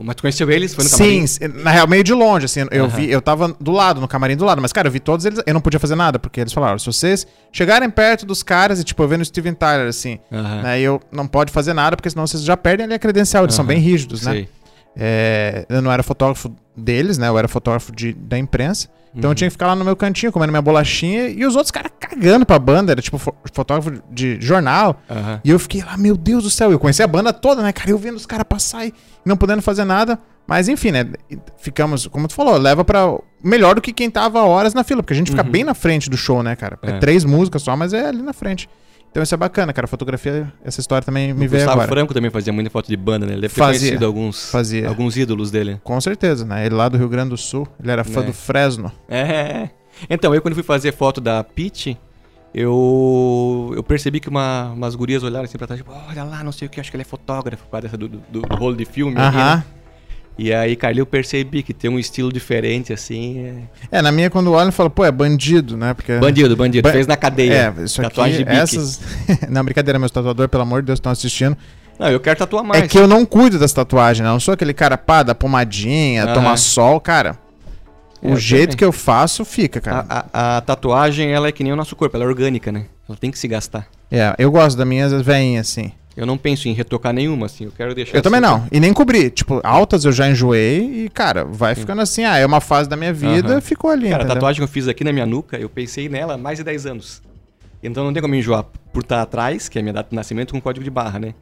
Mas 0.00 0.14
tu 0.14 0.20
conheceu 0.20 0.48
eles? 0.50 0.74
Foi 0.74 0.84
no 0.84 0.90
camarim? 0.90 1.26
Sim, 1.26 1.48
na 1.64 1.70
real, 1.72 1.88
meio 1.88 2.04
de 2.04 2.12
longe, 2.14 2.44
assim. 2.44 2.60
Eu 2.70 2.84
Aham. 2.84 2.94
vi, 2.96 3.10
eu 3.10 3.20
tava 3.20 3.48
do 3.58 3.72
lado, 3.72 4.00
no 4.00 4.06
camarim 4.06 4.36
do 4.36 4.44
lado, 4.44 4.62
mas, 4.62 4.72
cara, 4.72 4.86
eu 4.86 4.92
vi 4.92 5.00
todos 5.00 5.24
eles. 5.26 5.40
Eu 5.44 5.52
não 5.54 5.60
podia 5.60 5.80
fazer 5.80 5.96
nada, 5.96 6.18
porque 6.20 6.40
eles 6.40 6.52
falaram: 6.52 6.78
se 6.78 6.86
vocês 6.86 7.26
chegarem 7.50 7.90
perto 7.90 8.24
dos 8.24 8.42
caras 8.44 8.78
e, 8.78 8.84
tipo, 8.84 9.02
eu 9.02 9.08
vendo 9.08 9.22
o 9.22 9.24
Steven 9.24 9.54
Tyler, 9.54 9.88
assim, 9.88 10.20
Aham. 10.30 10.62
né? 10.62 10.80
E 10.80 10.84
eu 10.84 11.00
não 11.10 11.26
pode 11.26 11.50
fazer 11.50 11.72
nada, 11.72 11.96
porque 11.96 12.08
senão 12.10 12.26
vocês 12.26 12.44
já 12.44 12.56
perdem 12.56 12.84
ali 12.84 12.94
a 12.94 12.98
credencial. 12.98 13.42
Eles 13.44 13.56
são 13.56 13.64
Aham. 13.64 13.74
bem 13.74 13.78
rígidos, 13.80 14.22
né? 14.22 14.32
Sei. 14.32 14.48
É, 14.96 15.66
eu 15.68 15.82
não 15.82 15.90
era 15.90 16.02
fotógrafo 16.04 16.54
deles, 16.76 17.18
né? 17.18 17.28
Eu 17.28 17.38
era 17.38 17.48
fotógrafo 17.48 17.90
de, 17.90 18.12
da 18.12 18.38
imprensa. 18.38 18.88
Então 19.18 19.28
Uhum. 19.28 19.32
eu 19.32 19.34
tinha 19.34 19.48
que 19.48 19.52
ficar 19.52 19.66
lá 19.66 19.74
no 19.74 19.84
meu 19.84 19.96
cantinho, 19.96 20.30
comendo 20.30 20.52
minha 20.52 20.62
bolachinha, 20.62 21.28
e 21.28 21.44
os 21.44 21.56
outros 21.56 21.70
caras 21.72 21.90
cagando 21.98 22.46
pra 22.46 22.58
banda. 22.58 22.92
Era 22.92 23.02
tipo 23.02 23.18
fo- 23.18 23.34
fotógrafo 23.52 24.00
de 24.10 24.38
jornal. 24.40 25.00
Aham. 25.10 25.40
E 25.44 25.50
eu 25.50 25.58
fiquei 25.58 25.82
lá, 25.82 25.96
meu 25.96 26.16
Deus 26.16 26.44
do 26.44 26.50
céu, 26.50 26.70
eu 26.70 26.78
conheci 26.78 27.02
a 27.02 27.06
banda 27.06 27.32
toda, 27.32 27.62
né, 27.62 27.72
cara? 27.72 27.90
Eu 27.90 27.98
vendo 27.98 28.16
os 28.16 28.24
caras 28.26 28.46
passar 28.48 28.86
e 28.86 28.94
não 29.24 29.36
podendo 29.36 29.60
fazer 29.60 29.84
nada. 29.84 30.18
Mas 30.46 30.66
enfim, 30.68 30.92
né? 30.92 31.04
Ficamos, 31.58 32.06
como 32.06 32.26
tu 32.28 32.34
falou, 32.34 32.56
leva 32.56 32.84
pra. 32.84 33.18
Melhor 33.44 33.74
do 33.74 33.80
que 33.82 33.92
quem 33.92 34.10
tava 34.10 34.40
horas 34.42 34.72
na 34.74 34.82
fila, 34.82 35.02
porque 35.02 35.12
a 35.12 35.16
gente 35.16 35.30
fica 35.30 35.44
Uhum. 35.44 35.50
bem 35.50 35.62
na 35.62 35.74
frente 35.74 36.08
do 36.08 36.16
show, 36.16 36.42
né, 36.42 36.56
cara? 36.56 36.78
É, 36.82 36.90
É. 36.92 36.98
três 36.98 37.24
músicas 37.24 37.62
só, 37.62 37.76
mas 37.76 37.92
é 37.92 38.06
ali 38.06 38.22
na 38.22 38.32
frente. 38.32 38.68
Então 39.18 39.24
isso 39.24 39.34
é 39.34 39.38
bacana, 39.38 39.72
cara. 39.72 39.88
Fotografia, 39.88 40.52
essa 40.64 40.80
história 40.80 41.04
também 41.04 41.28
me 41.34 41.46
o 41.46 41.48
veio 41.48 41.50
Gustavo 41.62 41.72
agora. 41.72 41.88
Franco 41.88 42.14
também 42.14 42.30
fazia 42.30 42.52
muita 42.52 42.70
foto 42.70 42.86
de 42.86 42.96
banda, 42.96 43.26
né? 43.26 43.32
Ele 43.32 43.40
deve 43.42 43.52
ter 43.54 43.58
Fazia. 43.60 43.80
conhecido 43.80 44.06
alguns, 44.06 44.50
Fazia. 44.50 44.88
alguns 44.88 45.16
ídolos 45.16 45.50
dele. 45.50 45.80
Com 45.82 46.00
certeza, 46.00 46.44
né? 46.44 46.64
Ele 46.64 46.74
lá 46.76 46.88
do 46.88 46.96
Rio 46.96 47.08
Grande 47.08 47.30
do 47.30 47.36
Sul, 47.36 47.66
ele 47.82 47.90
era 47.90 48.04
fã 48.04 48.20
Né. 48.20 48.26
do 48.26 48.32
Fresno. 48.32 48.92
É. 49.08 49.70
Então, 50.08 50.32
eu 50.34 50.40
quando 50.40 50.54
fui 50.54 50.62
fazer 50.62 50.92
foto 50.92 51.20
da 51.20 51.42
Pete, 51.42 51.98
eu, 52.54 53.72
eu 53.74 53.82
percebi 53.82 54.20
que 54.20 54.28
uma, 54.28 54.70
umas 54.72 54.94
gurias 54.94 55.22
olharam 55.22 55.44
assim 55.44 55.58
pra 55.58 55.66
trás, 55.66 55.80
tipo, 55.80 55.92
olha 56.08 56.22
lá, 56.24 56.44
não 56.44 56.52
sei 56.52 56.66
o 56.66 56.70
que, 56.70 56.80
acho 56.80 56.90
que 56.90 56.96
ele 56.96 57.02
é 57.02 57.04
fotógrafo, 57.04 57.64
por 57.64 57.70
causa 57.72 57.82
dessa 57.88 57.96
do, 57.96 58.08
do, 58.08 58.18
do 58.40 58.54
rolo 58.56 58.76
de 58.76 58.84
filme. 58.84 59.16
aqui, 59.18 59.36
Aham. 59.36 59.56
né? 59.56 59.64
E 60.38 60.54
aí, 60.54 60.76
cara, 60.76 60.96
eu 60.96 61.04
percebi 61.04 61.64
que 61.64 61.74
tem 61.74 61.90
um 61.90 61.98
estilo 61.98 62.32
diferente, 62.32 62.92
assim. 62.92 63.64
É, 63.90 64.00
na 64.00 64.12
minha, 64.12 64.30
quando 64.30 64.52
olha, 64.52 64.68
eu 64.68 64.72
falo, 64.72 64.88
pô, 64.88 65.04
é 65.04 65.10
bandido, 65.10 65.76
né? 65.76 65.92
Porque. 65.94 66.12
É... 66.12 66.18
Bandido, 66.20 66.56
bandido, 66.56 66.86
Ba- 66.86 66.92
fez 66.92 67.08
na 67.08 67.16
cadeia. 67.16 67.74
É, 67.76 67.82
isso 67.82 68.00
Tatuagem 68.00 68.42
aqui, 68.42 68.52
essas... 68.56 69.00
não, 69.50 69.64
brincadeira, 69.64 69.98
meus 69.98 70.12
tatuadores, 70.12 70.48
pelo 70.50 70.62
amor 70.62 70.80
de 70.82 70.86
Deus, 70.86 70.98
estão 70.98 71.10
assistindo. 71.10 71.56
Não, 71.98 72.08
eu 72.08 72.20
quero 72.20 72.38
tatuar 72.38 72.62
mais. 72.62 72.84
É 72.84 72.86
que 72.86 72.96
eu 72.96 73.08
não 73.08 73.26
cuido 73.26 73.58
das 73.58 73.72
tatuagens, 73.72 74.22
né? 74.22 74.28
Eu 74.28 74.34
não 74.34 74.38
sou 74.40 74.54
aquele 74.54 74.72
cara, 74.72 74.96
pá, 74.96 75.24
da 75.24 75.34
pomadinha, 75.34 76.22
Aham. 76.24 76.34
tomar 76.34 76.56
sol, 76.56 77.00
cara. 77.00 77.36
O 78.22 78.28
É, 78.28 78.32
eu 78.32 78.36
jeito 78.36 78.62
também. 78.70 78.76
que 78.76 78.84
eu 78.84 78.92
faço, 78.92 79.44
fica, 79.44 79.80
cara. 79.80 80.06
A, 80.08 80.24
a- 80.32 80.56
a 80.58 80.60
tatuagem, 80.60 81.32
ela 81.32 81.48
é 81.48 81.52
que 81.52 81.64
nem 81.64 81.72
o 81.72 81.76
nosso 81.76 81.96
corpo, 81.96 82.16
ela 82.16 82.24
é 82.24 82.28
orgânica, 82.28 82.70
né? 82.70 82.84
Ela 83.08 83.18
tem 83.18 83.32
que 83.32 83.38
se 83.38 83.48
gastar. 83.48 83.88
É, 84.08 84.32
eu 84.38 84.52
gosto 84.52 84.76
das 84.76 84.86
minhas 84.86 85.12
veinhas, 85.20 85.68
assim. 85.68 85.90
Eu 86.18 86.26
não 86.26 86.36
penso 86.36 86.68
em 86.68 86.72
retocar 86.72 87.12
nenhuma, 87.12 87.46
assim, 87.46 87.64
eu 87.66 87.70
quero 87.70 87.94
deixar 87.94 88.16
Eu 88.18 88.22
também 88.22 88.40
assim, 88.44 88.48
não. 88.60 88.66
E 88.72 88.80
nem 88.80 88.92
cobrir. 88.92 89.30
Tipo, 89.30 89.60
altas 89.62 90.04
eu 90.04 90.10
já 90.10 90.28
enjoei 90.28 91.04
e, 91.04 91.08
cara, 91.08 91.44
vai 91.44 91.76
ficando 91.76 92.02
assim. 92.02 92.24
Ah, 92.24 92.36
é 92.36 92.44
uma 92.44 92.60
fase 92.60 92.88
da 92.88 92.96
minha 92.96 93.12
vida, 93.12 93.60
ficou 93.60 93.88
ali, 93.90 94.08
Cara, 94.08 94.14
a 94.14 94.18
entendeu? 94.18 94.34
tatuagem 94.34 94.58
que 94.58 94.64
eu 94.64 94.68
fiz 94.68 94.88
aqui 94.88 95.04
na 95.04 95.12
minha 95.12 95.24
nuca, 95.24 95.56
eu 95.56 95.68
pensei 95.68 96.08
nela 96.08 96.34
há 96.34 96.36
mais 96.38 96.58
de 96.58 96.64
10 96.64 96.86
anos. 96.86 97.22
Então 97.80 98.02
não 98.04 98.12
tem 98.12 98.20
como 98.20 98.34
enjoar 98.34 98.64
por 98.92 99.02
estar 99.04 99.22
atrás, 99.22 99.68
que 99.68 99.78
é 99.78 99.80
a 99.80 99.82
minha 99.84 99.92
data 99.92 100.10
de 100.10 100.16
nascimento, 100.16 100.52
com 100.52 100.60
código 100.60 100.82
de 100.82 100.90
barra, 100.90 101.20
né? 101.20 101.34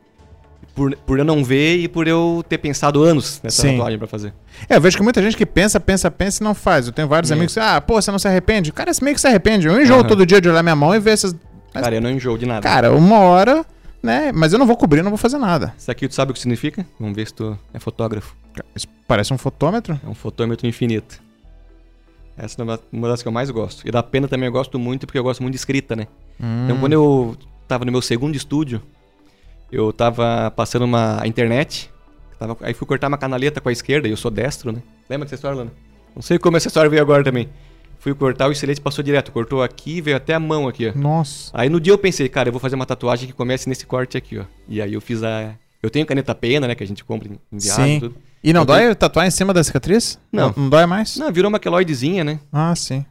Por, 0.75 0.95
por 1.07 1.19
eu 1.19 1.25
não 1.25 1.43
ver 1.43 1.77
e 1.79 1.89
por 1.89 2.07
eu 2.07 2.45
ter 2.47 2.59
pensado 2.59 3.03
anos 3.03 3.41
nessa 3.43 3.63
Sim. 3.63 3.73
tatuagem 3.73 3.99
pra 3.99 4.07
fazer. 4.07 4.35
É, 4.69 4.77
eu 4.77 4.81
vejo 4.81 4.99
que 4.99 5.03
muita 5.03 5.23
gente 5.23 5.35
que 5.35 5.47
pensa, 5.47 5.81
pensa, 5.81 6.11
pensa 6.11 6.43
e 6.43 6.45
não 6.45 6.55
faz. 6.55 6.87
Eu 6.87 6.93
tenho 6.93 7.09
vários 7.09 7.31
É. 7.31 7.35
amigos 7.35 7.55
que, 7.55 7.61
ah, 7.61 7.81
pô, 7.81 7.95
você 8.01 8.11
não 8.11 8.19
se 8.19 8.29
arrepende? 8.29 8.71
Cara, 8.73 8.91
esse 8.91 9.03
meio 9.03 9.15
que 9.15 9.21
se 9.23 9.27
arrepende. 9.27 9.67
Eu 9.67 9.81
enjoo 9.81 10.05
todo 10.05 10.27
dia 10.27 10.39
de 10.39 10.51
olhar 10.51 10.63
minha 10.63 10.77
mão 10.77 10.95
e 10.95 10.99
ver 11.01 11.13
essas. 11.13 11.35
Mas- 11.73 11.83
Cara, 11.83 11.95
eu 11.97 12.01
não 12.03 12.11
enjoo 12.11 12.37
de 12.37 12.45
nada. 12.45 12.61
Cara, 12.61 12.93
uma 12.93 13.21
hora, 13.21 13.65
né? 14.07 14.33
Mas 14.33 14.53
eu 14.53 14.59
não 14.59 14.67
vou 14.67 14.77
cobrir, 14.77 15.03
não 15.03 15.11
vou 15.11 15.19
fazer 15.19 15.37
nada. 15.39 15.75
Isso 15.77 15.91
aqui 15.91 16.09
tu 16.09 16.15
sabe 16.15 16.31
o 16.31 16.35
que 16.35 16.41
significa? 16.41 16.87
Vamos 16.99 17.15
ver 17.17 17.27
se 17.27 17.35
tu 17.35 17.59
é 17.75 17.79
fotógrafo. 17.79 18.35
Isso 18.75 18.87
parece 19.07 19.35
um 19.35 19.39
fotômetro. 19.39 20.01
É 20.05 20.09
um 20.09 20.15
fotômetro 20.15 20.67
infinito. 20.67 21.21
Essa 22.39 22.61
é 22.61 22.65
uma- 22.65 23.09
das 23.09 23.23
que 23.23 23.29
eu 23.29 23.33
mais 23.33 23.51
gosto. 23.51 23.87
E 23.87 23.91
da 23.91 24.03
pena 24.03 24.29
também 24.29 24.47
eu 24.47 24.53
gosto 24.53 24.79
muito, 24.79 25.07
porque 25.07 25.19
eu 25.19 25.23
gosto 25.23 25.43
muito 25.43 25.53
de 25.53 25.59
escrita, 25.59 25.97
né? 25.97 26.07
Hum. 26.41 26.65
Então 26.65 26.79
quando 26.79 26.93
eu 26.93 27.37
tava 27.67 27.85
no 27.85 27.93
meu 27.93 28.03
segundo 28.03 28.35
estúdio, 28.37 28.81
eu 29.73 29.93
tava 29.93 30.51
passando 30.55 30.85
uma 30.85 31.21
a 31.23 31.27
internet, 31.27 31.91
tava, 32.39 32.57
aí 32.61 32.75
fui 32.75 32.87
cortar 32.87 33.09
uma 33.09 33.19
canaleta 33.19 33.61
com 33.61 33.69
a 33.69 33.73
esquerda, 33.73 34.07
e 34.07 34.11
eu 34.11 34.17
sou 34.17 34.31
destro, 34.31 34.71
né? 34.71 34.83
Lembra 35.09 35.25
dessa 35.25 35.35
história, 35.37 35.57
Lana? 35.59 35.73
Não 36.15 36.23
sei 36.23 36.39
como 36.39 36.57
essa 36.57 36.69
história 36.69 36.89
veio 36.89 37.03
agora 37.03 37.25
também. 37.25 37.49
Fui 38.07 38.15
cortar, 38.15 38.47
o 38.49 38.53
estilete 38.53 38.81
passou 38.81 39.03
direto, 39.03 39.33
cortou 39.33 39.65
aqui, 39.65 40.01
veio 40.01 40.17
até 40.17 40.33
a 40.33 40.39
mão 40.39 40.69
aqui, 40.69 40.89
ó. 40.95 40.97
Nossa. 40.97 41.51
Aí 41.53 41.69
no 41.69 41.81
dia 41.81 41.93
eu 41.93 41.99
pensei, 41.99 42.29
cara, 42.29 42.49
eu 42.49 42.53
vou 42.53 42.61
fazer 42.61 42.77
uma 42.77 42.87
tatuagem 42.87 43.27
que 43.27 43.33
comece 43.33 43.69
nesse 43.69 43.85
corte 43.85 44.17
aqui, 44.17 44.39
ó. 44.39 44.45
E 44.69 44.81
aí 44.81 44.95
eu 44.95 45.01
fiz 45.01 45.25
a... 45.25 45.55
Eu 45.83 45.91
tenho 45.91 46.07
caneta 46.07 46.33
pena, 46.33 46.69
né, 46.69 46.77
que 46.77 46.85
a 46.85 46.87
gente 46.87 47.03
compra 47.05 47.29
em 47.29 47.33
em 47.53 47.59
viagem 47.59 47.85
Sim. 47.85 47.97
e 47.97 48.01
tudo. 48.01 48.17
E 48.45 48.53
não 48.53 48.61
Eu 48.61 48.65
dói 48.65 48.95
tatuar 48.95 49.27
em 49.27 49.31
cima 49.33 49.53
da 49.53 49.65
cicatriz? 49.65 50.21
Não. 50.31 50.55
Não, 50.57 50.69
dói 50.71 50.87
mais? 50.87 51.17
Não, 51.17 51.33
virou 51.33 51.49
uma 51.49 51.59
queloidezinha, 51.59 52.23
né? 52.23 52.39
Ah, 52.53 52.73
sim. 52.77 53.05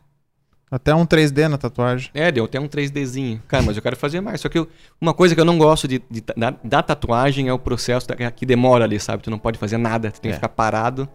Até 0.71 0.95
um 0.95 1.05
3D 1.05 1.49
na 1.49 1.57
tatuagem. 1.57 2.09
É, 2.13 2.31
deu 2.31 2.45
até 2.45 2.57
um 2.57 2.67
3Dzinho. 2.69 3.41
Cara, 3.49 3.63
mas 3.63 3.75
eu 3.75 3.83
quero 3.83 3.97
fazer 3.97 4.21
mais. 4.21 4.39
Só 4.39 4.47
que 4.47 4.57
eu- 4.57 4.67
uma 4.99 5.13
coisa 5.13 5.35
que 5.35 5.41
eu 5.41 5.45
não 5.45 5.57
gosto 5.57 5.89
de, 5.89 6.01
de- 6.09 6.23
da, 6.37 6.53
da 6.63 6.81
tatuagem 6.81 7.49
é 7.49 7.53
o 7.53 7.59
processo 7.59 8.07
da- 8.07 8.31
que 8.31 8.45
demora 8.45 8.85
ali, 8.85 8.97
sabe? 8.97 9.23
Tu 9.23 9.29
não 9.29 9.37
pode 9.39 9.59
fazer 9.59 9.77
nada, 9.77 10.09
tu 10.09 10.21
tem 10.21 10.29
É. 10.29 10.33
que 10.33 10.37
ficar 10.37 10.49
parado. 10.49 11.07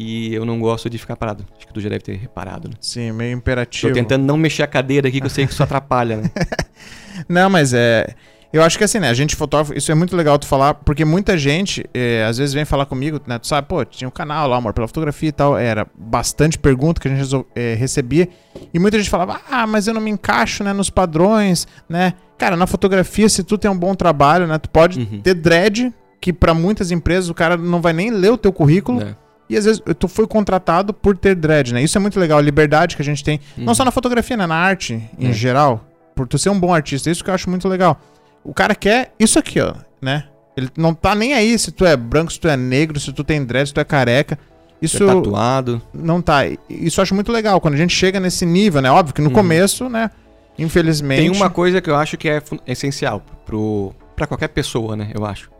E 0.00 0.32
eu 0.32 0.44
não 0.44 0.60
gosto 0.60 0.88
de 0.88 0.96
ficar 0.96 1.16
parado. 1.16 1.44
Acho 1.56 1.66
que 1.66 1.72
tu 1.72 1.80
já 1.80 1.88
deve 1.88 2.04
ter 2.04 2.14
reparado, 2.16 2.68
né? 2.68 2.74
Sim, 2.80 3.10
meio 3.10 3.32
Tô 3.32 3.38
imperativo. 3.38 3.92
tentando 3.92 4.24
não 4.24 4.36
mexer 4.36 4.62
a 4.62 4.66
cadeira 4.68 5.08
aqui, 5.08 5.18
que 5.20 5.26
eu 5.26 5.30
sei 5.30 5.44
que 5.44 5.52
isso 5.52 5.62
atrapalha, 5.64 6.18
né? 6.18 6.30
Não, 7.28 7.50
mas 7.50 7.72
é. 7.74 8.06
Eu 8.52 8.62
acho 8.62 8.78
que 8.78 8.84
assim, 8.84 8.98
né? 9.00 9.10
A 9.10 9.14
gente 9.14 9.34
fotógrafo, 9.36 9.76
isso 9.76 9.90
é 9.90 9.94
muito 9.96 10.16
legal 10.16 10.38
tu 10.38 10.46
falar, 10.46 10.72
porque 10.74 11.04
muita 11.04 11.36
gente, 11.36 11.84
é, 11.92 12.24
às 12.24 12.38
vezes, 12.38 12.54
vem 12.54 12.64
falar 12.64 12.86
comigo, 12.86 13.20
né? 13.26 13.38
Tu 13.40 13.46
sabe, 13.48 13.66
pô, 13.66 13.84
tinha 13.84 14.06
um 14.08 14.10
canal 14.12 14.48
lá, 14.48 14.56
Amor 14.56 14.72
pela 14.72 14.86
Fotografia 14.86 15.28
e 15.28 15.32
tal, 15.32 15.58
era 15.58 15.84
bastante 15.98 16.56
pergunta 16.58 17.00
que 17.00 17.08
a 17.08 17.10
gente 17.10 17.18
resol- 17.18 17.46
é, 17.56 17.74
recebia, 17.74 18.28
e 18.72 18.78
muita 18.78 18.96
gente 18.98 19.10
falava, 19.10 19.40
ah, 19.50 19.66
mas 19.66 19.86
eu 19.86 19.92
não 19.92 20.00
me 20.00 20.10
encaixo, 20.10 20.62
né, 20.64 20.72
nos 20.72 20.88
padrões, 20.88 21.66
né? 21.88 22.14
Cara, 22.38 22.56
na 22.56 22.66
fotografia, 22.66 23.28
se 23.28 23.42
tu 23.42 23.58
tem 23.58 23.70
um 23.70 23.76
bom 23.76 23.94
trabalho, 23.94 24.46
né, 24.46 24.56
tu 24.58 24.70
pode 24.70 25.00
Uhum. 25.00 25.20
ter 25.20 25.34
dread, 25.34 25.92
que 26.20 26.32
pra 26.32 26.54
muitas 26.54 26.90
empresas 26.90 27.28
o 27.28 27.34
cara 27.34 27.56
não 27.56 27.82
vai 27.82 27.92
nem 27.92 28.10
ler 28.10 28.30
o 28.30 28.38
teu 28.38 28.52
currículo, 28.52 29.00
Né? 29.00 29.14
E 29.48 29.56
às 29.56 29.64
vezes 29.64 29.82
tu 29.98 30.08
foi 30.08 30.26
contratado 30.26 30.92
por 30.92 31.16
ter 31.16 31.34
dread, 31.34 31.72
né? 31.74 31.82
Isso 31.82 31.96
é 31.96 32.00
muito 32.00 32.18
legal, 32.20 32.38
a 32.38 32.42
liberdade 32.42 32.94
que 32.96 33.02
a 33.02 33.04
gente 33.04 33.22
tem, 33.24 33.40
não 33.56 33.68
Uhum. 33.68 33.74
só 33.74 33.84
na 33.84 33.90
fotografia, 33.90 34.36
né? 34.36 34.46
Na 34.46 34.56
arte 34.56 35.02
em 35.18 35.28
É. 35.28 35.32
geral, 35.32 35.84
por 36.14 36.26
tu 36.28 36.38
ser 36.38 36.50
um 36.50 36.58
bom 36.58 36.72
artista, 36.74 37.10
isso 37.10 37.22
que 37.24 37.30
eu 37.30 37.34
acho 37.34 37.48
muito 37.48 37.68
legal. 37.68 38.00
O 38.44 38.52
cara 38.54 38.74
quer 38.74 39.12
isso 39.18 39.38
aqui, 39.38 39.60
ó, 39.60 39.74
né? 40.00 40.24
Ele 40.56 40.68
não 40.76 40.92
tá 40.92 41.14
nem 41.14 41.34
aí 41.34 41.56
se 41.58 41.70
tu 41.70 41.86
é 41.86 41.96
branco, 41.96 42.32
se 42.32 42.40
tu 42.40 42.48
é 42.48 42.56
negro, 42.56 42.98
se 42.98 43.12
tu 43.12 43.22
tem 43.22 43.44
dread, 43.44 43.68
se 43.68 43.74
tu 43.74 43.80
é 43.80 43.84
careca. 43.84 44.38
Isso 44.82 44.96
Isso... 44.96 45.06
tatuado. 45.06 45.82
não 45.92 46.20
tá. 46.22 46.42
Isso 46.68 47.00
eu 47.00 47.02
acho 47.02 47.14
muito 47.14 47.30
legal 47.32 47.60
quando 47.60 47.74
a 47.74 47.76
gente 47.76 47.94
chega 47.94 48.18
nesse 48.20 48.44
nível, 48.46 48.80
né? 48.82 48.90
Óbvio 48.90 49.14
que 49.14 49.20
no 49.20 49.28
Uhum. 49.28 49.34
começo, 49.34 49.88
né? 49.88 50.10
Infelizmente. 50.58 51.20
Tem 51.20 51.30
uma 51.30 51.48
coisa 51.50 51.80
que 51.80 51.88
eu 51.90 51.96
acho 51.96 52.16
que 52.16 52.28
é 52.28 52.42
essencial 52.66 53.22
pro, 53.46 53.92
pra 54.16 54.26
qualquer 54.26 54.48
pessoa, 54.48 54.96
né? 54.96 55.10
Eu 55.14 55.24
acho. 55.24 55.50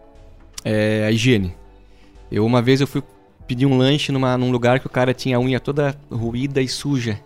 É 0.65 1.05
a 1.07 1.11
higiene. 1.13 1.55
Eu, 2.31 2.45
uma 2.45 2.61
vez, 2.61 2.81
eu 2.81 2.87
fui 2.87 3.03
pedir 3.49 3.65
um 3.67 3.79
lanche 3.79 4.13
numa, 4.13 4.37
num 4.37 4.53
lugar 4.53 4.79
que 4.79 4.87
o 4.87 4.91
cara 4.91 5.15
tinha 5.15 5.39
a 5.39 5.41
unha 5.41 5.59
toda 5.59 5.97
ruída 6.13 6.61
e 6.61 6.69
suja. 6.69 7.19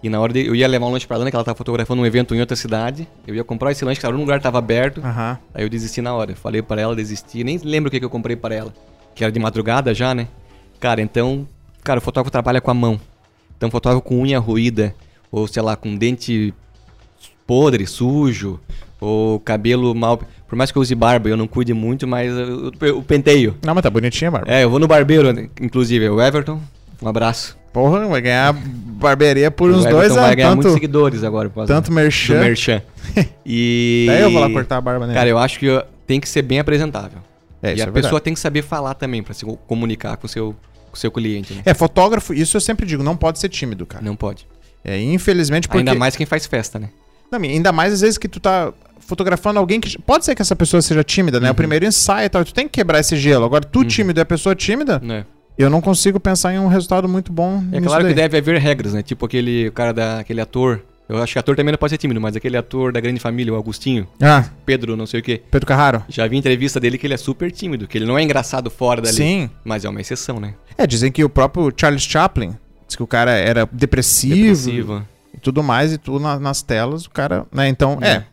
E 0.00 0.08
na 0.08 0.20
hora 0.20 0.32
de, 0.32 0.46
eu 0.46 0.54
ia 0.54 0.68
levar 0.68 0.86
um 0.86 0.92
lanche 0.92 1.06
pra 1.06 1.16
Lana, 1.16 1.28
que 1.28 1.36
ela 1.36 1.44
tava 1.44 1.58
fotografando 1.58 2.00
um 2.00 2.06
evento 2.06 2.32
em 2.32 2.40
outra 2.40 2.56
cidade. 2.56 3.08
Eu 3.26 3.34
ia 3.34 3.42
comprar 3.42 3.72
esse 3.72 3.84
lanche, 3.84 4.00
cara, 4.00 4.14
um 4.14 4.20
lugar 4.20 4.40
tava 4.40 4.58
aberto. 4.58 5.00
Aham. 5.04 5.36
Aí 5.52 5.64
eu 5.64 5.68
desisti 5.68 6.00
na 6.00 6.14
hora. 6.14 6.36
Falei 6.36 6.62
pra 6.62 6.80
ela, 6.80 6.94
desisti. 6.94 7.42
Nem 7.42 7.58
lembro 7.58 7.88
o 7.88 7.90
que, 7.90 7.98
que 7.98 8.04
eu 8.04 8.10
comprei 8.10 8.36
pra 8.36 8.54
ela. 8.54 8.72
Que 9.12 9.24
era 9.24 9.32
de 9.32 9.40
madrugada 9.40 9.92
já, 9.92 10.14
né? 10.14 10.28
Cara, 10.78 11.02
então. 11.02 11.46
Cara, 11.82 11.98
o 11.98 12.00
fotógrafo 12.00 12.30
trabalha 12.30 12.60
com 12.60 12.70
a 12.70 12.74
mão. 12.74 13.00
Então, 13.56 13.68
fotógrafo 13.70 14.02
com 14.02 14.22
unha 14.22 14.38
ruída, 14.38 14.94
ou 15.32 15.48
sei 15.48 15.62
lá, 15.62 15.74
com 15.74 15.96
dente 15.96 16.54
podre, 17.44 17.84
sujo, 17.84 18.60
ou 19.00 19.38
cabelo 19.40 19.94
mal. 19.94 20.20
Por 20.46 20.56
mais 20.56 20.70
que 20.70 20.78
eu 20.78 20.82
use 20.82 20.94
barba, 20.94 21.28
eu 21.28 21.36
não 21.36 21.46
cuide 21.46 21.74
muito, 21.74 22.06
mas 22.06 22.32
eu, 22.32 22.72
eu- 22.80 22.98
o 22.98 23.02
penteio. 23.02 23.56
Não, 23.64 23.74
mas 23.74 23.82
tá 23.82 23.90
bonitinha, 23.90 24.30
Barba. 24.30 24.50
É, 24.50 24.64
eu 24.64 24.70
vou 24.70 24.78
no 24.78 24.86
barbeiro, 24.88 25.28
inclusive, 25.60 26.08
o 26.08 26.20
Everton. 26.22 26.58
Um 27.02 27.08
abraço. 27.08 27.56
Porra, 27.72 28.06
vai 28.08 28.20
ganhar 28.22 28.52
barbearia 28.54 29.50
por 29.50 29.70
o 29.70 29.74
uns 29.74 29.84
dois 29.84 30.14
vai 30.14 30.24
anos. 30.24 30.36
ganhar 30.36 30.48
muitos 30.48 30.64
Tanto, 30.66 30.74
seguidores 30.74 31.22
agora. 31.22 31.48
por 31.50 31.66
tanto 31.66 31.92
merchan. 31.92 32.40
merchan. 32.40 32.82
E. 33.46 34.04
Daí 34.08 34.22
eu 34.22 34.30
vou 34.30 34.40
lá 34.40 34.50
cortar 34.50 34.78
a 34.78 34.80
barba 34.80 35.06
nele. 35.06 35.16
Cara, 35.18 35.28
eu 35.28 35.38
acho 35.38 35.58
que 35.58 35.66
eu- 35.66 35.82
tem 36.06 36.18
que 36.18 36.28
ser 36.28 36.42
bem 36.42 36.58
apresentável. 36.58 37.18
é, 37.62 37.68
e 37.68 37.80
a 37.80 37.84
é 37.84 37.86
pessoa 37.86 37.92
verdade. 37.92 38.20
tem 38.22 38.34
que 38.34 38.40
saber 38.40 38.62
falar 38.62 38.94
também 38.94 39.22
pra 39.22 39.34
se 39.34 39.44
comunicar 39.66 40.16
com 40.16 40.26
o 40.26 40.28
seu, 40.28 40.56
com 40.90 40.94
o 40.94 40.98
seu 40.98 41.10
cliente. 41.10 41.52
né? 41.54 41.62
É, 41.66 41.74
fotógrafo, 41.74 42.32
isso 42.32 42.56
eu 42.56 42.60
sempre 42.60 42.86
digo, 42.86 43.02
não 43.02 43.16
pode 43.16 43.38
ser 43.38 43.48
tímido, 43.48 43.84
cara. 43.86 44.02
Não 44.04 44.16
pode. 44.16 44.46
É, 44.84 44.98
infelizmente, 45.00 45.68
porque... 45.68 45.78
Ainda 45.78 45.94
mais 45.94 46.16
quem 46.16 46.24
faz 46.26 46.46
festa, 46.46 46.78
né? 46.78 46.88
Não, 47.30 47.38
ainda 47.40 47.70
mais 47.72 47.92
às 47.92 48.00
vezes 48.00 48.16
que 48.16 48.26
tu 48.28 48.40
tá 48.40 48.72
fotografando 49.08 49.58
alguém 49.58 49.80
que... 49.80 49.98
Pode 50.02 50.24
ser 50.24 50.34
que 50.34 50.42
essa 50.42 50.54
pessoa 50.54 50.82
seja 50.82 51.02
tímida, 51.02 51.40
né? 51.40 51.48
O 51.48 51.50
Uhum. 51.50 51.56
primeiro 51.56 51.86
ensaio 51.86 52.26
e 52.26 52.28
tal, 52.28 52.44
tu 52.44 52.52
tem 52.54 52.66
que 52.68 52.72
quebrar 52.74 53.00
esse 53.00 53.16
gelo. 53.16 53.44
Agora, 53.44 53.64
tu 53.64 53.84
tímido 53.84 54.20
e 54.20 54.22
a 54.22 54.26
pessoa 54.26 54.54
tímida, 54.54 55.00
Né? 55.02 55.24
eu 55.56 55.68
não 55.70 55.80
consigo 55.80 56.20
pensar 56.20 56.52
em 56.54 56.58
um 56.58 56.68
resultado 56.68 57.08
muito 57.08 57.32
bom 57.32 57.64
É 57.72 57.80
claro 57.80 58.02
que 58.02 58.14
daí. 58.14 58.14
deve 58.14 58.36
haver 58.38 58.60
regras, 58.60 58.92
né? 58.92 59.02
Tipo 59.02 59.26
aquele 59.26 59.70
cara 59.72 59.92
da, 59.92 60.18
aquele 60.20 60.40
ator. 60.40 60.80
Eu 61.08 61.22
acho 61.22 61.32
que 61.32 61.38
ator 61.38 61.56
também 61.56 61.72
não 61.72 61.78
pode 61.78 61.90
ser 61.90 61.96
tímido, 61.96 62.20
mas 62.20 62.36
aquele 62.36 62.54
ator 62.56 62.92
da 62.92 63.00
grande 63.00 63.18
família, 63.18 63.50
o 63.52 63.56
Agostinho, 63.56 64.06
Ah, 64.20 64.44
Pedro, 64.66 64.94
não 64.94 65.06
sei 65.06 65.20
o 65.20 65.22
quê. 65.22 65.40
Pedro 65.50 65.66
Carraro. 65.66 66.04
Já 66.06 66.26
vi 66.28 66.36
entrevista 66.36 66.78
dele 66.78 66.98
que 66.98 67.06
ele 67.06 67.14
é 67.14 67.16
super 67.16 67.50
tímido, 67.50 67.88
que 67.88 67.96
ele 67.96 68.04
não 68.04 68.18
é 68.18 68.22
engraçado 68.22 68.68
fora 68.70 69.00
dali. 69.00 69.16
Sim. 69.16 69.50
Mas 69.64 69.86
é 69.86 69.88
uma 69.88 70.02
exceção, 70.02 70.38
né? 70.38 70.52
É, 70.76 70.86
dizem 70.86 71.10
que 71.10 71.24
o 71.24 71.30
próprio 71.30 71.72
Charles 71.74 72.02
Chaplin, 72.02 72.54
diz 72.86 72.94
que 72.94 73.02
o 73.02 73.06
cara 73.06 73.30
era 73.32 73.66
depressivo, 73.72 74.34
Depressivo. 74.36 75.02
e 75.34 75.40
tudo 75.40 75.62
mais, 75.62 75.94
e 75.94 75.98
tudo 75.98 76.20
na- 76.20 76.38
nas 76.38 76.60
telas, 76.62 77.06
o 77.06 77.10
cara, 77.10 77.46
né? 77.50 77.68
Então, 77.68 77.96
é. 78.02 78.08
É. 78.10 78.24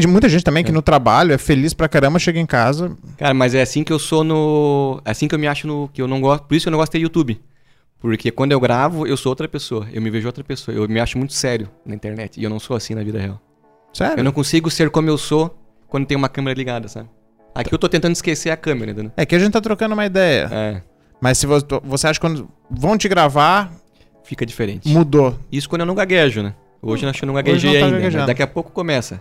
Tem 0.00 0.10
muita 0.10 0.28
gente 0.28 0.42
também 0.42 0.64
que 0.64 0.70
É. 0.70 0.74
no 0.74 0.80
trabalho 0.82 1.32
é 1.32 1.38
feliz 1.38 1.74
pra 1.74 1.88
caramba, 1.88 2.18
chega 2.18 2.38
em 2.40 2.46
casa. 2.46 2.96
Cara, 3.18 3.34
mas 3.34 3.54
é 3.54 3.60
assim 3.62 3.84
que 3.84 3.92
eu 3.92 3.98
sou 3.98 4.24
no. 4.24 5.00
É 5.04 5.10
assim 5.10 5.28
que 5.28 5.34
eu 5.34 5.38
me 5.38 5.46
acho 5.46 5.66
no. 5.66 5.88
Que 5.92 6.00
eu 6.00 6.08
não 6.08 6.20
gosto. 6.20 6.44
Por 6.44 6.54
isso 6.54 6.64
que 6.64 6.68
eu 6.68 6.72
não 6.72 6.78
gosto 6.78 6.92
de 6.92 6.98
ter 6.98 7.02
YouTube. 7.02 7.40
Porque 8.00 8.30
quando 8.30 8.52
eu 8.52 8.58
gravo, 8.58 9.06
eu 9.06 9.16
sou 9.16 9.30
outra 9.30 9.46
pessoa. 9.46 9.86
Eu 9.92 10.00
me 10.02 10.10
vejo 10.10 10.26
outra 10.26 10.42
pessoa. 10.42 10.74
Eu 10.76 10.88
me 10.88 10.98
acho 10.98 11.16
muito 11.18 11.32
sério 11.34 11.68
na 11.86 11.94
internet. 11.94 12.40
E 12.40 12.42
eu 12.44 12.50
não 12.50 12.58
sou 12.58 12.76
assim 12.76 12.94
na 12.94 13.02
vida 13.02 13.18
real. 13.18 13.40
Sério? 13.92 14.18
Eu 14.20 14.24
não 14.24 14.32
consigo 14.32 14.70
ser 14.70 14.90
como 14.90 15.08
eu 15.08 15.18
sou 15.18 15.56
quando 15.88 16.06
tem 16.06 16.16
uma 16.16 16.28
câmera 16.28 16.56
ligada, 16.56 16.88
sabe? 16.88 17.08
Aqui 17.54 17.72
eu 17.72 17.78
tô 17.78 17.88
tentando 17.88 18.12
esquecer 18.14 18.50
a 18.50 18.56
câmera, 18.56 18.92
entendeu? 18.92 19.12
É 19.16 19.26
que 19.26 19.34
a 19.34 19.38
gente 19.38 19.52
tá 19.52 19.60
trocando 19.60 19.92
uma 19.94 20.06
ideia. 20.06 20.48
É. 20.50 20.82
Mas 21.20 21.36
se 21.38 21.46
você, 21.46 21.66
você 21.84 22.06
acha 22.08 22.18
que 22.18 22.26
quando 22.26 22.48
vão 22.70 22.96
te 22.96 23.08
gravar, 23.08 23.70
Fica 24.24 24.46
diferente. 24.46 24.88
mudou. 24.88 25.38
Isso 25.52 25.68
quando 25.68 25.82
eu 25.82 25.86
não 25.86 25.94
gaguejo, 25.94 26.42
né? 26.42 26.54
Hoje 26.80 27.04
eu 27.04 27.10
acho 27.10 27.18
que 27.20 27.24
eu 27.24 27.28
não 27.28 27.34
gaguejei 27.34 27.72
não 27.74 27.78
tá 27.80 27.84
ainda. 27.86 27.96
gaguejando. 27.98 28.18
Mas 28.22 28.26
daqui 28.28 28.42
a 28.42 28.46
pouco 28.46 28.72
começa. 28.72 29.20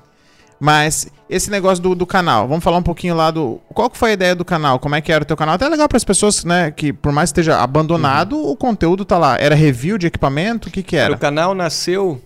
Mas 0.63 1.07
esse 1.27 1.49
negócio 1.49 1.81
do, 1.81 1.95
do 1.95 2.05
canal, 2.05 2.47
vamos 2.47 2.63
falar 2.63 2.77
um 2.77 2.83
pouquinho 2.83 3.15
lá 3.15 3.31
do. 3.31 3.59
Qual 3.73 3.89
que 3.89 3.97
foi 3.97 4.11
a 4.11 4.13
ideia 4.13 4.35
do 4.35 4.45
canal? 4.45 4.77
Como 4.77 4.93
é 4.93 5.01
que 5.01 5.11
era 5.11 5.23
o 5.23 5.25
teu 5.25 5.35
canal? 5.35 5.55
Até 5.55 5.65
é 5.65 5.69
legal 5.69 5.89
para 5.89 5.97
as 5.97 6.03
pessoas, 6.03 6.45
né? 6.45 6.69
Que 6.69 6.93
por 6.93 7.11
mais 7.11 7.31
que 7.31 7.39
esteja 7.39 7.59
abandonado, 7.59 8.37
o 8.39 8.55
conteúdo 8.55 9.03
tá 9.03 9.17
lá. 9.17 9.37
Era 9.39 9.55
review 9.55 9.97
de 9.97 10.05
equipamento? 10.05 10.69
O 10.69 10.71
que 10.71 10.83
que 10.83 10.91
Cara, 10.95 11.05
era? 11.05 11.15
o 11.15 11.17
canal 11.17 11.55
nasceu. 11.55 12.21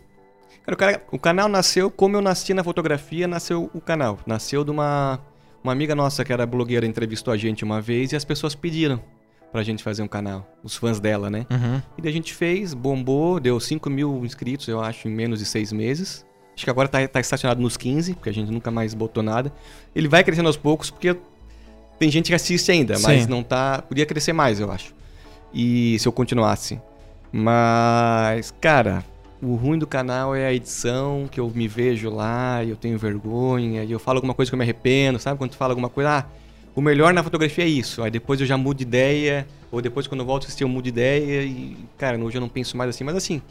Cara, 0.65 0.73
o, 0.73 0.77
cara- 0.77 1.01
o 1.13 1.17
canal 1.19 1.47
nasceu 1.47 1.89
como 1.89 2.17
eu 2.17 2.21
nasci 2.21 2.53
na 2.53 2.61
fotografia, 2.61 3.25
nasceu 3.25 3.69
o 3.73 3.79
canal. 3.79 4.19
Nasceu 4.27 4.65
de 4.65 4.71
uma, 4.71 5.17
uma 5.63 5.71
amiga 5.71 5.95
nossa 5.95 6.25
que 6.25 6.33
era 6.33 6.45
blogueira, 6.45 6.85
entrevistou 6.85 7.33
a 7.33 7.37
gente 7.37 7.63
uma 7.63 7.79
vez 7.79 8.11
e 8.11 8.17
as 8.17 8.25
pessoas 8.25 8.53
pediram 8.53 8.99
pra 9.49 9.63
gente 9.63 9.81
fazer 9.81 10.01
um 10.03 10.07
canal. 10.09 10.45
Os 10.61 10.75
fãs 10.75 10.99
dela, 10.99 11.29
né? 11.29 11.45
Uhum. 11.49 11.81
E 11.97 12.01
daí 12.01 12.09
a 12.11 12.13
gente 12.13 12.33
fez, 12.33 12.73
bombou, 12.73 13.39
deu 13.39 13.57
5 13.61 13.89
mil 13.89 14.25
inscritos, 14.25 14.67
eu 14.67 14.81
acho, 14.81 15.07
em 15.07 15.11
menos 15.11 15.39
de 15.39 15.45
seis 15.45 15.71
meses. 15.71 16.24
Acho 16.55 16.63
que 16.63 16.69
agora 16.69 16.87
tá, 16.87 17.05
tá 17.07 17.19
estacionado 17.19 17.61
nos 17.61 17.75
15, 17.75 18.13
porque 18.13 18.29
a 18.29 18.33
gente 18.33 18.49
nunca 18.49 18.71
mais 18.71 18.93
botou 18.93 19.21
nada. 19.21 19.51
Ele 19.93 20.07
vai 20.07 20.23
crescendo 20.23 20.47
aos 20.47 20.55
poucos, 20.55 20.89
porque 20.89 21.15
tem 21.99 22.09
gente 22.09 22.27
que 22.27 22.35
assiste 22.35 22.71
ainda, 22.71 22.97
mas 22.99 23.23
Sim. 23.23 23.29
não 23.29 23.43
tá. 23.43 23.81
Podia 23.81 24.05
crescer 24.05 24.33
mais, 24.33 24.59
eu 24.59 24.71
acho. 24.71 24.93
E 25.53 25.99
se 25.99 26.07
eu 26.07 26.11
continuasse. 26.11 26.79
Mas, 27.31 28.53
cara, 28.61 29.03
o 29.41 29.55
ruim 29.55 29.77
do 29.77 29.85
canal 29.85 30.33
é 30.33 30.45
a 30.47 30.53
edição, 30.53 31.27
que 31.29 31.39
eu 31.39 31.51
me 31.53 31.67
vejo 31.67 32.09
lá 32.09 32.63
e 32.63 32.69
eu 32.69 32.77
tenho 32.77 32.97
vergonha, 32.97 33.83
e 33.83 33.91
eu 33.91 33.99
falo 33.99 34.17
alguma 34.17 34.33
coisa 34.33 34.49
que 34.49 34.55
eu 34.55 34.57
me 34.57 34.63
arrependo, 34.63 35.19
sabe? 35.19 35.37
Quando 35.37 35.51
tu 35.51 35.57
fala 35.57 35.73
alguma 35.73 35.89
coisa, 35.89 36.19
ah, 36.19 36.25
o 36.73 36.81
melhor 36.81 37.13
na 37.13 37.21
fotografia 37.21 37.65
é 37.65 37.67
isso. 37.67 38.01
Aí 38.01 38.09
depois 38.11 38.39
eu 38.39 38.45
já 38.45 38.57
mudo 38.57 38.77
de 38.77 38.83
ideia, 38.83 39.45
ou 39.71 39.81
depois 39.81 40.07
quando 40.07 40.21
eu 40.21 40.25
volto 40.25 40.43
a 40.43 40.45
assistir 40.45 40.63
eu 40.63 40.69
mudo 40.69 40.83
de 40.83 40.89
ideia 40.89 41.43
e, 41.43 41.77
cara, 41.97 42.17
hoje 42.17 42.37
eu 42.37 42.41
não 42.41 42.49
penso 42.49 42.77
mais 42.77 42.89
assim, 42.89 43.03
mas 43.03 43.15
assim, 43.15 43.41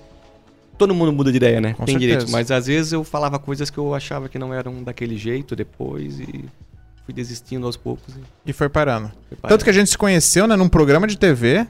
todo 0.79 0.95
mundo 0.95 1.13
muda 1.13 1.31
de 1.31 1.37
ideia, 1.37 1.61
né? 1.61 1.75
Com 1.75 1.85
Tem 1.85 1.95
certeza. 1.95 2.13
direito, 2.19 2.33
mas 2.33 2.51
às 2.51 2.67
vezes 2.67 2.93
eu 2.93 3.03
falava 3.05 3.39
coisas 3.39 3.71
que 3.71 3.79
eu 3.79 3.95
achava 3.95 4.29
que 4.29 4.39
não 4.39 4.53
eram 4.53 4.83
daquele 4.83 5.17
jeito 5.17 5.55
depois 5.57 6.19
e 6.21 6.45
fui 7.05 7.15
desistindo 7.15 7.67
aos 7.67 7.77
poucos. 7.77 8.15
E 8.17 8.51
E 8.51 8.53
foi 8.53 8.69
parando. 8.69 9.11
fui 9.29 9.37
Tanto 9.49 9.65
que 9.65 9.71
a 9.71 9.73
gente 9.75 9.91
se 9.91 9.99
conheceu, 9.99 10.47
né, 10.47 10.57
num 10.57 10.69
programa 10.69 11.07
de 11.07 11.17
TV. 11.19 11.67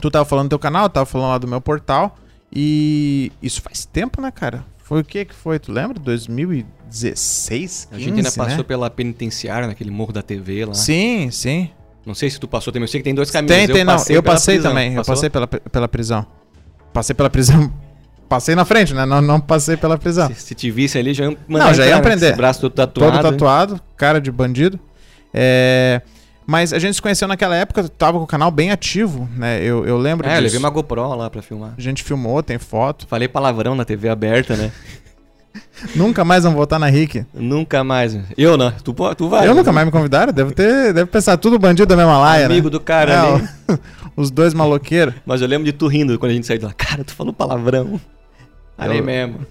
Tu 0.00 0.10
tava 0.10 0.24
falando 0.24 0.46
do 0.46 0.50
teu 0.50 0.58
canal, 0.58 0.84
eu 0.84 0.90
tava 0.90 1.06
falando 1.06 1.28
lá 1.30 1.38
do 1.38 1.46
meu 1.48 1.60
portal. 1.60 2.16
E 2.52 3.30
isso 3.42 3.60
faz 3.62 3.84
tempo, 3.84 4.20
né, 4.20 4.30
cara? 4.30 4.64
Foi 4.82 5.00
o 5.02 5.04
que 5.04 5.24
que 5.24 5.34
foi? 5.34 5.58
Tu 5.58 5.70
lembra? 5.70 5.98
2016? 6.00 7.88
15, 7.90 7.94
A 7.94 7.98
gente 7.98 8.16
ainda 8.16 8.32
passou 8.32 8.58
né? 8.58 8.62
pela 8.64 8.90
penitenciária, 8.90 9.68
naquele 9.68 9.90
morro 9.90 10.12
da 10.12 10.22
TV 10.22 10.64
lá. 10.64 10.74
Sim, 10.74 11.30
sim. 11.30 11.70
Não 12.04 12.14
sei 12.14 12.30
se 12.30 12.40
tu 12.40 12.48
passou 12.48 12.72
também, 12.72 12.84
eu 12.84 12.88
sei 12.88 13.00
que 13.00 13.04
tem 13.04 13.14
dois 13.14 13.30
caminhos. 13.30 13.56
Tem, 13.56 13.68
tem, 13.68 13.84
não. 13.84 13.92
passei 13.92 14.16
Eu 14.16 14.22
passei 14.22 14.54
prisão. 14.54 14.70
também. 14.70 14.90
Eu 14.90 14.96
Passou? 14.96 15.14
passei 15.14 15.30
pela, 15.30 15.46
pela 15.46 15.86
prisão. 15.86 16.26
Passei 16.92 17.14
pela 17.14 17.30
prisão. 17.30 17.72
Passei 18.28 18.54
na 18.54 18.64
frente, 18.64 18.94
né? 18.94 19.04
Não, 19.04 19.20
não 19.20 19.40
passei 19.40 19.76
pela 19.76 19.98
prisão. 19.98 20.28
Se, 20.28 20.34
se 20.36 20.54
te 20.54 20.70
visse 20.70 20.96
ali, 20.96 21.12
já 21.12 21.24
ia 21.28 21.36
Não, 21.48 21.74
já 21.74 21.84
ia 21.84 21.90
né? 21.94 21.96
aprender. 21.98 22.28
Esse 22.28 22.36
braço 22.36 22.60
todo 22.60 22.72
tatuado. 22.72 23.12
Todo 23.18 23.22
tatuado, 23.32 23.80
cara 23.96 24.20
de 24.20 24.30
bandido. 24.30 24.78
É, 25.34 26.00
Mas 26.46 26.72
a 26.72 26.78
gente 26.78 26.94
se 26.94 27.02
conheceu 27.02 27.26
naquela 27.26 27.56
época, 27.56 27.82
tu 27.82 27.88
tava 27.90 28.18
com 28.18 28.24
o 28.24 28.26
canal 28.28 28.48
bem 28.52 28.70
ativo, 28.70 29.28
né? 29.36 29.60
Eu, 29.64 29.84
eu 29.84 29.98
lembro 29.98 30.28
É, 30.28 30.30
disso. 30.30 30.42
levei 30.42 30.58
uma 30.60 30.70
GoPro 30.70 31.16
lá 31.16 31.28
pra 31.28 31.42
filmar. 31.42 31.72
A 31.76 31.80
gente 31.80 32.04
filmou, 32.04 32.40
tem 32.40 32.56
foto. 32.56 33.04
Falei 33.08 33.26
palavrão 33.26 33.74
na 33.74 33.84
TV 33.84 34.08
aberta, 34.08 34.54
né? 34.56 34.70
Nunca 35.96 36.24
mais 36.24 36.44
vão 36.44 36.52
voltar 36.54 36.78
na 36.78 36.86
RIC. 36.86 37.24
nunca 37.34 37.82
mais. 37.82 38.16
Eu 38.38 38.56
não. 38.56 38.70
Tu, 38.70 38.94
po- 38.94 39.12
tu 39.16 39.28
vai. 39.28 39.48
eu 39.48 39.54
nunca 39.56 39.72
mais 39.72 39.84
me 39.86 39.90
convidaram, 39.90 40.32
deve 40.32 40.52
ter, 40.52 40.92
deve 40.92 41.06
pensar 41.06 41.36
tudo 41.36 41.58
bandido 41.58 41.86
da 41.86 41.96
mesma 41.96 42.16
laia, 42.18 42.46
Amigo 42.46 42.68
né? 42.68 42.70
do 42.70 42.78
cara 42.80 43.40
É, 43.68 43.78
Os 44.16 44.30
dois 44.30 44.52
maloqueiros. 44.54 45.14
Mas 45.26 45.40
eu 45.40 45.48
lembro 45.48 45.64
de 45.64 45.72
tu 45.72 45.86
rindo 45.86 46.18
quando 46.18 46.32
a 46.32 46.34
gente 46.34 46.46
saiu 46.46 46.58
de 46.58 46.64
lá. 46.66 46.72
Cara, 46.72 47.04
tu 47.04 47.14
falou 47.14 47.32
palavrão. 47.32 48.00
Ali 48.76 48.98
Eu- 48.98 49.04
mesmo. 49.04 49.46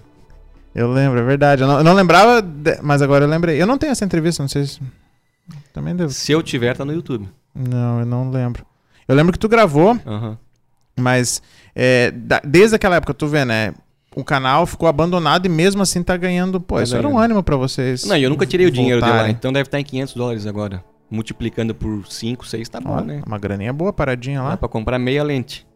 Eu 0.74 0.92
lembro, 0.92 1.18
é 1.18 1.22
verdade. 1.22 1.62
Eu 1.62 1.68
não, 1.68 1.78
eu 1.78 1.84
não 1.84 1.94
lembrava, 1.94 2.40
de- 2.40 2.78
mas 2.82 3.02
agora 3.02 3.24
eu 3.24 3.28
lembrei. 3.28 3.60
Eu 3.60 3.66
não 3.66 3.76
tenho 3.76 3.90
essa 3.90 4.04
entrevista, 4.04 4.42
não 4.42 4.48
sei 4.48 4.64
se. 4.66 4.80
Também 5.72 5.96
devo. 5.96 6.10
Se 6.12 6.30
eu 6.30 6.42
tiver, 6.42 6.76
tá 6.76 6.84
no 6.84 6.92
YouTube. 6.92 7.28
Não, 7.54 8.00
eu 8.00 8.06
não 8.06 8.30
lembro. 8.30 8.64
Eu 9.08 9.16
lembro 9.16 9.32
que 9.32 9.38
tu 9.38 9.48
gravou, 9.48 9.98
Aham. 10.06 10.38
mas 10.98 11.42
é, 11.74 12.12
da- 12.12 12.40
desde 12.44 12.76
aquela 12.76 12.96
época, 12.96 13.12
tu 13.12 13.26
vê, 13.26 13.44
né? 13.44 13.74
O 14.14 14.22
canal 14.24 14.64
ficou 14.66 14.88
abandonado 14.88 15.46
e 15.46 15.48
mesmo 15.48 15.82
assim 15.82 16.02
tá 16.02 16.16
ganhando. 16.16 16.60
Pô, 16.60 16.76
Tá 16.76 16.82
isso 16.84 16.94
era 16.96 17.06
um 17.06 17.10
ganhando. 17.12 17.24
ânimo 17.24 17.42
pra 17.42 17.56
vocês. 17.56 18.04
Não, 18.04 18.16
eu 18.16 18.30
nunca 18.30 18.46
tirei 18.46 18.66
o 18.66 18.70
dinheiro 18.70 18.98
de 19.00 19.02
lá, 19.06 19.08
voltarem. 19.12 19.32
então 19.34 19.52
deve 19.52 19.66
estar 19.66 19.80
em 19.80 19.84
500 19.84 20.14
dólares 20.14 20.46
agora. 20.46 20.84
Multiplicando 21.10 21.74
por 21.74 22.06
5, 22.06 22.46
6, 22.46 22.68
tá 22.68 22.80
bom, 22.80 23.00
né? 23.00 23.20
Uma 23.26 23.38
graninha 23.38 23.72
boa 23.72 23.92
paradinha 23.92 24.42
lá. 24.42 24.50
Dá 24.50 24.56
pra 24.56 24.68
comprar 24.68 24.98
meia 24.98 25.22
lente. 25.24 25.66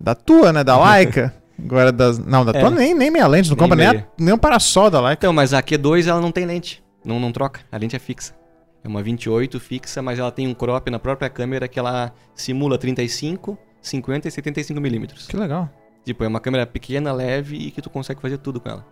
Da 0.00 0.14
tua, 0.14 0.52
né? 0.52 0.64
Da 0.64 0.76
Leica. 0.92 1.32
Agora 1.62 1.92
das. 1.92 2.18
Não, 2.18 2.44
da 2.44 2.50
É. 2.50 2.60
tua 2.60 2.70
nem, 2.70 2.92
nem 2.92 3.08
meia 3.10 3.26
lente. 3.28 3.48
Não 3.48 3.56
Nem 3.56 3.62
compra 3.62 3.76
nem, 3.76 3.86
a- 3.86 3.92
meia. 3.92 4.08
nem 4.18 4.34
um 4.34 4.38
parasol 4.38 4.90
da 4.90 5.00
Leica. 5.00 5.20
Então, 5.20 5.32
mas 5.32 5.54
a 5.54 5.62
Q2 5.62 6.08
ela 6.08 6.20
não 6.20 6.32
tem 6.32 6.44
lente. 6.44 6.82
Não, 7.04 7.20
não 7.20 7.30
troca. 7.30 7.60
A 7.70 7.76
lente 7.76 7.94
é 7.94 7.98
fixa. 8.00 8.34
É 8.82 8.88
uma 8.88 9.00
28 9.02 9.60
fixa, 9.60 10.02
mas 10.02 10.18
ela 10.18 10.32
tem 10.32 10.48
um 10.48 10.54
crop 10.54 10.90
na 10.90 10.98
própria 10.98 11.30
câmera 11.30 11.68
que 11.68 11.78
ela 11.78 12.12
simula 12.34 12.76
35, 12.76 13.56
50 13.80 14.26
e 14.26 14.30
75 14.32 14.80
milímetros. 14.80 15.26
Que 15.28 15.36
legal. 15.36 15.70
Tipo, 16.04 16.24
é 16.24 16.26
uma 16.28 16.40
câmera 16.40 16.66
pequena, 16.66 17.12
leve 17.12 17.54
e 17.56 17.70
que 17.70 17.80
tu 17.80 17.88
consegue 17.88 18.20
fazer 18.20 18.38
tudo 18.38 18.58
com 18.60 18.68
ela. 18.68 18.84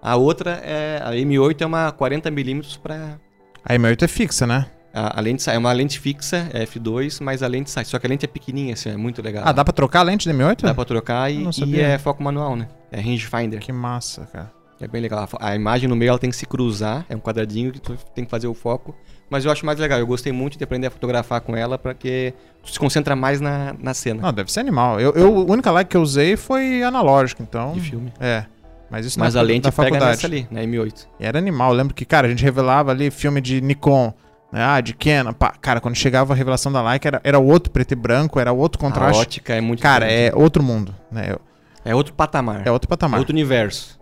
A 0.00 0.16
outra 0.16 0.52
é. 0.64 1.02
A 1.04 1.10
M8 1.10 1.60
é 1.60 1.66
uma 1.66 1.92
40mm 1.92 2.78
pra. 2.78 3.18
A 3.62 3.74
M8 3.74 4.02
é 4.04 4.08
fixa, 4.08 4.46
né? 4.46 4.64
A, 4.92 5.18
a 5.18 5.20
lente 5.20 5.42
sai. 5.42 5.56
É 5.56 5.58
uma 5.58 5.72
lente 5.72 5.98
fixa, 5.98 6.48
é 6.52 6.64
f2, 6.64 7.22
mas 7.22 7.42
a 7.42 7.46
lente 7.46 7.70
sai. 7.70 7.84
Só 7.84 7.98
que 7.98 8.06
a 8.06 8.10
lente 8.10 8.24
é 8.24 8.28
pequenininha, 8.28 8.74
assim, 8.74 8.90
é 8.90 8.96
muito 8.96 9.22
legal. 9.22 9.44
Ah, 9.46 9.52
dá 9.52 9.64
pra 9.64 9.72
trocar 9.72 10.00
a 10.00 10.02
lente 10.02 10.28
da 10.28 10.34
M8? 10.34 10.62
Dá 10.62 10.74
pra 10.74 10.84
trocar 10.84 11.30
e, 11.30 11.44
e 11.66 11.80
é 11.80 11.98
foco 11.98 12.22
manual, 12.22 12.56
né? 12.56 12.68
É 12.90 13.00
rangefinder. 13.00 13.60
Que 13.60 13.72
massa, 13.72 14.26
cara. 14.32 14.50
É 14.80 14.88
bem 14.88 15.02
legal. 15.02 15.28
A 15.38 15.54
imagem 15.54 15.88
no 15.88 15.94
meio 15.94 16.08
ela 16.08 16.18
tem 16.18 16.30
que 16.30 16.36
se 16.36 16.46
cruzar, 16.46 17.04
é 17.08 17.14
um 17.14 17.20
quadradinho 17.20 17.70
que 17.70 17.80
tu 17.80 17.96
tem 18.14 18.24
que 18.24 18.30
fazer 18.30 18.46
o 18.46 18.54
foco. 18.54 18.96
Mas 19.28 19.44
eu 19.44 19.52
acho 19.52 19.64
mais 19.64 19.78
legal, 19.78 19.98
eu 19.98 20.06
gostei 20.06 20.32
muito 20.32 20.58
de 20.58 20.64
aprender 20.64 20.86
a 20.88 20.90
fotografar 20.90 21.40
com 21.42 21.54
ela, 21.54 21.78
porque 21.78 22.34
tu 22.62 22.72
se 22.72 22.78
concentra 22.78 23.14
mais 23.14 23.40
na, 23.40 23.76
na 23.78 23.94
cena. 23.94 24.22
Não, 24.22 24.32
deve 24.32 24.50
ser 24.50 24.60
animal. 24.60 24.98
Eu, 24.98 25.12
eu, 25.12 25.36
a 25.36 25.52
única 25.52 25.70
Leica 25.70 25.90
que 25.90 25.96
eu 25.96 26.02
usei 26.02 26.34
foi 26.36 26.82
analógica, 26.82 27.42
então... 27.42 27.72
De 27.72 27.80
filme. 27.80 28.12
É. 28.18 28.44
Mas 28.90 29.06
isso 29.06 29.20
Mas 29.20 29.34
na, 29.34 29.40
a 29.40 29.42
lente 29.44 29.62
pega 29.64 29.72
faculdade. 29.72 30.04
nessa 30.06 30.26
ali, 30.26 30.48
na 30.50 30.62
M8. 30.62 31.06
E 31.20 31.24
era 31.24 31.38
animal. 31.38 31.70
Eu 31.70 31.76
lembro 31.76 31.94
que, 31.94 32.04
cara, 32.04 32.26
a 32.26 32.30
gente 32.30 32.42
revelava 32.42 32.90
ali 32.90 33.08
filme 33.10 33.40
de 33.40 33.60
Nikon? 33.60 34.12
Ah, 34.52 34.80
de 34.80 34.94
Canon. 34.94 35.32
Pá. 35.32 35.54
Cara, 35.60 35.80
quando 35.80 35.94
chegava 35.94 36.32
a 36.32 36.36
revelação 36.36 36.72
da 36.72 36.82
Leica, 36.82 37.08
era, 37.08 37.20
era 37.22 37.38
outro 37.38 37.70
preto 37.70 37.92
e 37.92 37.94
branco, 37.94 38.40
era 38.40 38.52
outro 38.52 38.80
A 38.80 38.84
contraste. 38.88 39.20
ótica 39.22 39.54
é 39.54 39.60
muito 39.60 39.80
Cara, 39.82 40.06
diferente. 40.06 40.34
é 40.34 40.38
outro 40.38 40.62
mundo, 40.62 40.94
né? 41.10 41.36
é 41.84 41.94
outro 41.94 42.12
patamar. 42.14 42.66
É 42.66 42.70
outro 42.70 42.88
patamar. 42.88 43.20
outro 43.20 43.32
universo. 43.32 43.98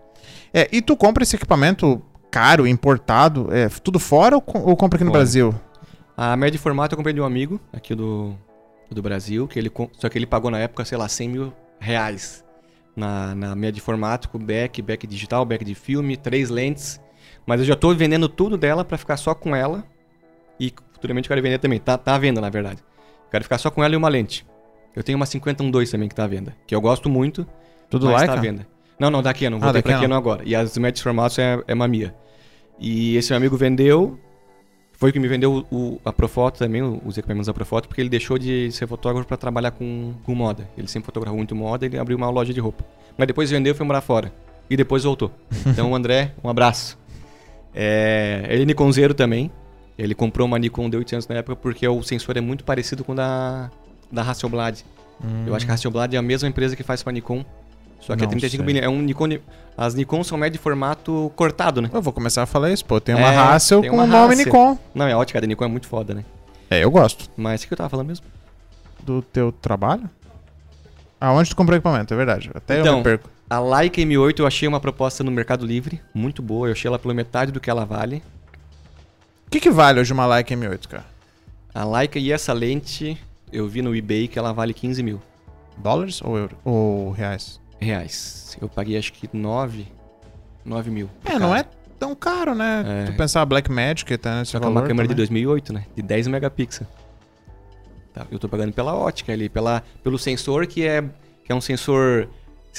É, 0.53 0.67
e 0.71 0.81
tu 0.81 0.97
compra 0.97 1.23
esse 1.23 1.35
equipamento 1.35 2.01
caro, 2.31 2.67
importado, 2.67 3.47
é 3.53 3.69
tudo 3.69 3.99
fora 3.99 4.35
ou, 4.35 4.43
ou 4.45 4.75
compra 4.75 4.97
aqui 4.97 5.03
no 5.03 5.11
Fora. 5.11 5.19
Brasil? 5.19 5.55
A 6.17 6.35
média 6.35 6.51
de 6.53 6.57
formato 6.57 6.93
eu 6.93 6.97
comprei 6.97 7.13
de 7.13 7.21
um 7.21 7.25
amigo 7.25 7.59
aqui 7.71 7.95
do, 7.95 8.35
do 8.91 9.01
Brasil, 9.01 9.47
que 9.47 9.57
ele, 9.57 9.71
só 9.93 10.09
que 10.09 10.17
ele 10.17 10.25
pagou 10.25 10.51
na 10.51 10.59
época, 10.59 10.83
sei 10.83 10.97
lá, 10.97 11.07
100 11.07 11.29
mil 11.29 11.53
reais 11.79 12.43
na, 12.95 13.33
na 13.35 13.55
média 13.55 13.73
de 13.73 13.81
formato, 13.81 14.29
com 14.29 14.37
back, 14.37 14.81
back 14.81 15.07
digital, 15.07 15.45
back 15.45 15.63
de 15.63 15.73
filme, 15.75 16.17
três 16.17 16.49
lentes. 16.49 16.99
Mas 17.45 17.61
eu 17.61 17.65
já 17.65 17.75
tô 17.75 17.93
vendendo 17.95 18.27
tudo 18.27 18.57
dela 18.57 18.83
pra 18.83 18.97
ficar 18.97 19.15
só 19.17 19.33
com 19.33 19.55
ela. 19.55 19.83
E 20.59 20.73
futuramente 20.91 21.27
eu 21.27 21.29
quero 21.29 21.41
vender 21.41 21.59
também. 21.59 21.79
Tá, 21.79 21.97
tá 21.97 22.15
à 22.15 22.17
venda, 22.17 22.41
na 22.41 22.49
verdade. 22.49 22.83
Quero 23.31 23.43
ficar 23.43 23.57
só 23.57 23.69
com 23.69 23.83
ela 23.83 23.93
e 23.93 23.97
uma 23.97 24.09
lente. 24.09 24.45
Eu 24.95 25.03
tenho 25.03 25.15
uma 25.17 25.25
5012 25.25 25.91
também 25.91 26.09
que 26.09 26.15
tá 26.15 26.23
à 26.23 26.27
venda, 26.27 26.55
que 26.65 26.73
eu 26.73 26.81
gosto 26.81 27.09
muito, 27.09 27.47
Tudo 27.89 28.07
mas 28.07 28.17
Leica? 28.17 28.33
tá 28.33 28.39
à 28.39 28.41
venda. 28.41 28.67
Não, 28.99 29.09
não, 29.09 29.21
da 29.21 29.33
Canon, 29.33 29.57
Ah, 29.57 29.59
voltei 29.59 29.81
da 29.81 29.83
pra 29.83 29.91
Canon. 29.93 30.01
Canon 30.03 30.15
agora. 30.15 30.41
E 30.45 30.55
as 30.55 30.73
de 30.73 31.03
formatos 31.03 31.39
é, 31.39 31.63
é 31.67 31.73
uma 31.73 31.87
minha. 31.87 32.13
E 32.79 33.15
esse 33.15 33.29
meu 33.31 33.37
amigo 33.37 33.55
vendeu, 33.55 34.19
foi 34.93 35.11
que 35.13 35.19
me 35.19 35.27
vendeu 35.27 35.65
o, 35.71 35.99
a 36.03 36.11
Profoto 36.11 36.59
também, 36.59 36.81
os 36.81 37.17
equipamentos 37.17 37.47
da 37.47 37.53
Profoto, 37.53 37.87
porque 37.87 38.01
ele 38.01 38.09
deixou 38.09 38.37
de 38.37 38.71
ser 38.71 38.87
fotógrafo 38.87 39.27
para 39.27 39.37
trabalhar 39.37 39.71
com, 39.71 40.13
com 40.25 40.35
moda. 40.35 40.67
Ele 40.77 40.87
sempre 40.87 41.05
fotografou 41.05 41.37
muito 41.37 41.55
moda, 41.55 41.85
ele 41.85 41.97
abriu 41.97 42.17
uma 42.17 42.29
loja 42.29 42.53
de 42.53 42.59
roupa. 42.59 42.83
Mas 43.17 43.27
depois 43.27 43.49
vendeu 43.49 43.71
e 43.71 43.75
foi 43.75 43.85
morar 43.85 44.01
fora. 44.01 44.33
E 44.69 44.75
depois 44.75 45.03
voltou. 45.03 45.31
Então, 45.65 45.95
André, 45.95 46.33
um 46.43 46.49
abraço. 46.49 46.97
É, 47.73 48.45
ele 48.49 48.63
é 48.63 48.65
Nikonzeiro 48.65 49.13
também. 49.13 49.51
Ele 50.01 50.15
comprou 50.15 50.47
uma 50.47 50.57
Nikon 50.57 50.89
D800 50.89 51.27
na 51.29 51.35
época 51.35 51.55
porque 51.57 51.85
o 51.87 52.01
sensor 52.03 52.37
é 52.37 52.41
muito 52.41 52.63
parecido 52.63 53.03
com 53.03 53.11
o 53.11 53.15
da, 53.15 53.69
da 54.09 54.21
Hasselblad. 54.21 54.83
Hum. 55.23 55.43
Eu 55.45 55.53
acho 55.53 55.65
que 55.65 55.71
a 55.71 55.75
Hasselblad 55.75 56.15
é 56.15 56.17
a 56.17 56.21
mesma 56.21 56.47
empresa 56.47 56.73
que 56.75 56.83
faz 56.83 57.03
pra 57.03 57.11
Nikon. 57.11 57.43
Só 57.99 58.15
que 58.15 58.23
é 58.23 58.25
Não 58.25 58.29
35 58.31 58.63
sei. 58.63 58.73
mm. 58.75 58.85
É 58.85 58.87
um 58.87 59.01
Nikon. 59.01 59.27
As 59.77 59.93
Nikon 59.93 60.23
são 60.23 60.37
médio 60.37 60.53
de 60.57 60.63
formato 60.63 61.29
cortado, 61.35 61.81
né? 61.81 61.89
Eu 61.93 62.01
vou 62.01 62.13
começar 62.13 62.43
a 62.43 62.45
falar 62.45 62.71
isso, 62.71 62.85
pô. 62.85 63.01
Tem 63.01 63.13
uma 63.13 63.27
É, 63.27 63.37
Hassel 63.37 63.81
tem 63.81 63.89
com 63.89 63.97
uma 63.97 64.05
o 64.05 64.07
nome. 64.07 64.35
Nikon. 64.35 64.77
Não, 64.95 65.05
é 65.05 65.11
a 65.11 65.17
ótica 65.17 65.41
da 65.41 65.45
Nikon 65.47 65.65
é 65.65 65.67
muito 65.67 65.85
foda, 65.87 66.13
né? 66.13 66.23
É, 66.69 66.81
eu 66.81 66.89
gosto. 66.89 67.29
Mas 67.35 67.63
o 67.63 67.67
que 67.67 67.73
eu 67.73 67.77
tava 67.77 67.89
falando 67.89 68.07
mesmo? 68.07 68.25
Do 69.03 69.21
teu 69.21 69.51
trabalho? 69.51 70.09
Aonde 71.19 71.49
tu 71.49 71.55
comprou 71.57 71.75
equipamento, 71.75 72.13
é 72.13 72.17
verdade. 72.17 72.49
Até 72.53 72.77
eu 72.77 72.81
Então, 72.81 72.97
me 72.99 73.03
perco. 73.03 73.29
A 73.49 73.59
Leica 73.59 73.99
M8 74.01 74.39
eu 74.39 74.47
achei 74.47 74.67
uma 74.67 74.79
proposta 74.79 75.23
no 75.23 75.31
Mercado 75.31 75.65
Livre, 75.65 75.99
muito 76.13 76.41
boa. 76.41 76.67
Eu 76.67 76.71
achei 76.71 76.87
ela 76.87 76.97
pela 76.99 77.13
metade 77.13 77.51
do 77.51 77.59
que 77.59 77.69
ela 77.69 77.83
vale. 77.83 78.23
O 79.49 79.51
que, 79.51 79.59
que 79.59 79.71
vale 79.71 79.99
hoje 79.99 80.13
uma 80.13 80.27
Leica 80.27 80.55
M8, 80.55 80.87
cara? 80.87 81.05
A 81.73 81.83
Leica 81.83 82.19
e 82.19 82.31
essa 82.31 82.53
lente 82.53 83.17
eu 83.51 83.67
vi 83.67 83.81
no 83.81 83.95
eBay 83.95 84.27
que 84.27 84.37
ela 84.37 84.53
vale 84.53 84.75
15 84.75 85.01
mil 85.01 85.19
Dólares 85.75 86.21
ou, 86.21 86.37
euro, 86.37 86.55
ou 86.63 87.09
reais? 87.09 87.59
reais. 87.79 88.55
Eu 88.61 88.69
paguei 88.69 88.95
acho 88.95 89.11
que 89.11 89.27
9, 89.33 89.87
9 90.63 90.91
mil. 90.91 91.09
É, 91.25 91.39
não 91.39 91.55
é 91.55 91.65
tão 91.97 92.13
caro, 92.13 92.53
né? 92.53 92.85
É. 92.85 93.05
Tu 93.05 93.17
pensar 93.17 93.41
a 93.41 93.45
Blackmagic 93.45 94.15
tá 94.19 94.37
nesse 94.37 94.51
Só 94.51 94.59
que 94.59 94.65
é 94.67 94.69
uma 94.69 94.83
câmera 94.83 95.07
de 95.07 95.15
também. 95.15 95.43
2008, 95.43 95.73
né? 95.73 95.85
De 95.95 96.03
10 96.03 96.27
megapixels. 96.27 96.87
Tá, 98.13 98.27
eu 98.31 98.37
tô 98.37 98.47
pagando 98.47 98.71
pela 98.71 98.93
ótica 98.93 99.33
ali, 99.33 99.49
pela, 99.49 99.81
pelo 100.03 100.19
sensor 100.19 100.67
que 100.67 100.85
é, 100.85 101.01
que 101.43 101.51
é 101.51 101.55
um 101.55 101.61
sensor 101.61 102.29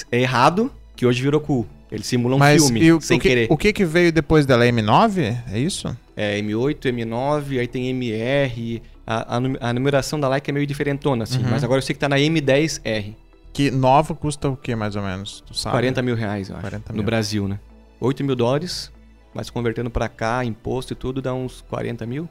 errado, 0.09 0.71
que 0.95 1.05
hoje 1.05 1.21
virou 1.21 1.41
cool. 1.41 1.67
Ele 1.91 2.03
simula 2.03 2.35
um 2.35 2.39
Mas 2.39 2.63
filme, 2.63 2.81
e 2.81 2.93
o, 2.93 3.01
sem 3.01 3.17
o 3.17 3.19
que, 3.19 3.27
querer. 3.27 3.47
o 3.49 3.57
que 3.57 3.73
que 3.73 3.83
veio 3.83 4.13
depois 4.13 4.45
dela? 4.45 4.63
M9? 4.65 5.37
É 5.51 5.59
isso? 5.59 5.95
É 6.15 6.39
M8, 6.39 6.79
M9, 6.85 7.59
aí 7.59 7.67
tem 7.67 7.89
MR. 7.89 8.81
A, 9.05 9.35
a, 9.37 9.69
a 9.69 9.73
numeração 9.73 10.17
da 10.17 10.29
Leica 10.29 10.49
é 10.51 10.53
meio 10.53 10.65
diferentona, 10.65 11.23
assim. 11.25 11.39
Uhum. 11.43 11.49
Mas 11.49 11.63
agora 11.63 11.79
eu 11.79 11.81
sei 11.81 11.93
que 11.93 11.99
tá 11.99 12.07
na 12.07 12.15
M10R. 12.17 13.15
Que 13.51 13.69
nova 13.69 14.15
custa 14.15 14.47
o 14.47 14.55
que, 14.55 14.73
mais 14.73 14.95
ou 14.95 15.01
menos? 15.01 15.43
Tu 15.45 15.53
sabe? 15.53 15.73
40 15.73 16.01
mil 16.01 16.15
reais, 16.15 16.47
eu 16.49 16.55
acho. 16.55 16.61
40 16.61 16.93
No 16.93 16.97
mil. 16.97 17.03
Brasil, 17.05 17.47
né? 17.49 17.59
8 17.99 18.23
mil 18.23 18.35
dólares, 18.37 18.89
mas 19.33 19.49
convertendo 19.49 19.89
pra 19.89 20.07
cá, 20.07 20.45
imposto 20.45 20.93
e 20.93 20.95
tudo, 20.95 21.21
dá 21.21 21.33
uns 21.33 21.59
40 21.69 22.05
mil. 22.05 22.29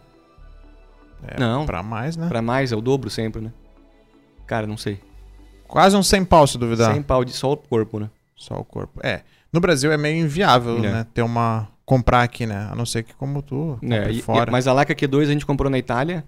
É, 1.23 1.39
Não. 1.39 1.67
Pra 1.67 1.83
mais, 1.83 2.17
né? 2.17 2.29
Pra 2.29 2.41
mais, 2.41 2.73
é 2.73 2.77
o 2.77 2.81
dobro 2.81 3.11
sempre, 3.11 3.43
né? 3.43 3.53
Cara, 4.47 4.67
não 4.67 4.79
sei. 4.79 4.99
Quase 5.69 5.95
uns 5.97 6.09
100 6.09 6.25
pau, 6.25 6.47
se 6.47 6.57
duvidar. 6.57 6.95
100 6.95 7.03
pau 7.03 7.23
de 7.25 7.33
só 7.33 7.53
o 7.53 7.57
corpo, 7.59 8.01
né? 8.01 8.09
Só 8.35 8.55
o 8.55 8.65
corpo. 8.65 8.99
É. 9.03 9.21
No 9.53 9.61
Brasil 9.61 9.91
é 9.93 9.97
meio 9.97 10.25
inviável, 10.25 10.79
É. 10.79 10.81
né? 10.81 11.07
Ter 11.13 11.23
uma... 11.23 11.69
Comprar 11.85 12.23
aqui, 12.23 12.47
né? 12.47 12.69
A 12.71 12.75
não 12.77 12.87
ser 12.87 13.03
que 13.03 13.13
como 13.15 13.43
tu, 13.43 13.77
É, 13.83 14.11
e- 14.13 14.23
fora. 14.23 14.49
e- 14.49 14.53
mas 14.53 14.69
a 14.69 14.73
Leica 14.73 14.95
Q2 14.95 15.25
a 15.25 15.33
gente 15.33 15.45
comprou 15.45 15.69
na 15.69 15.77
Itália. 15.77 16.25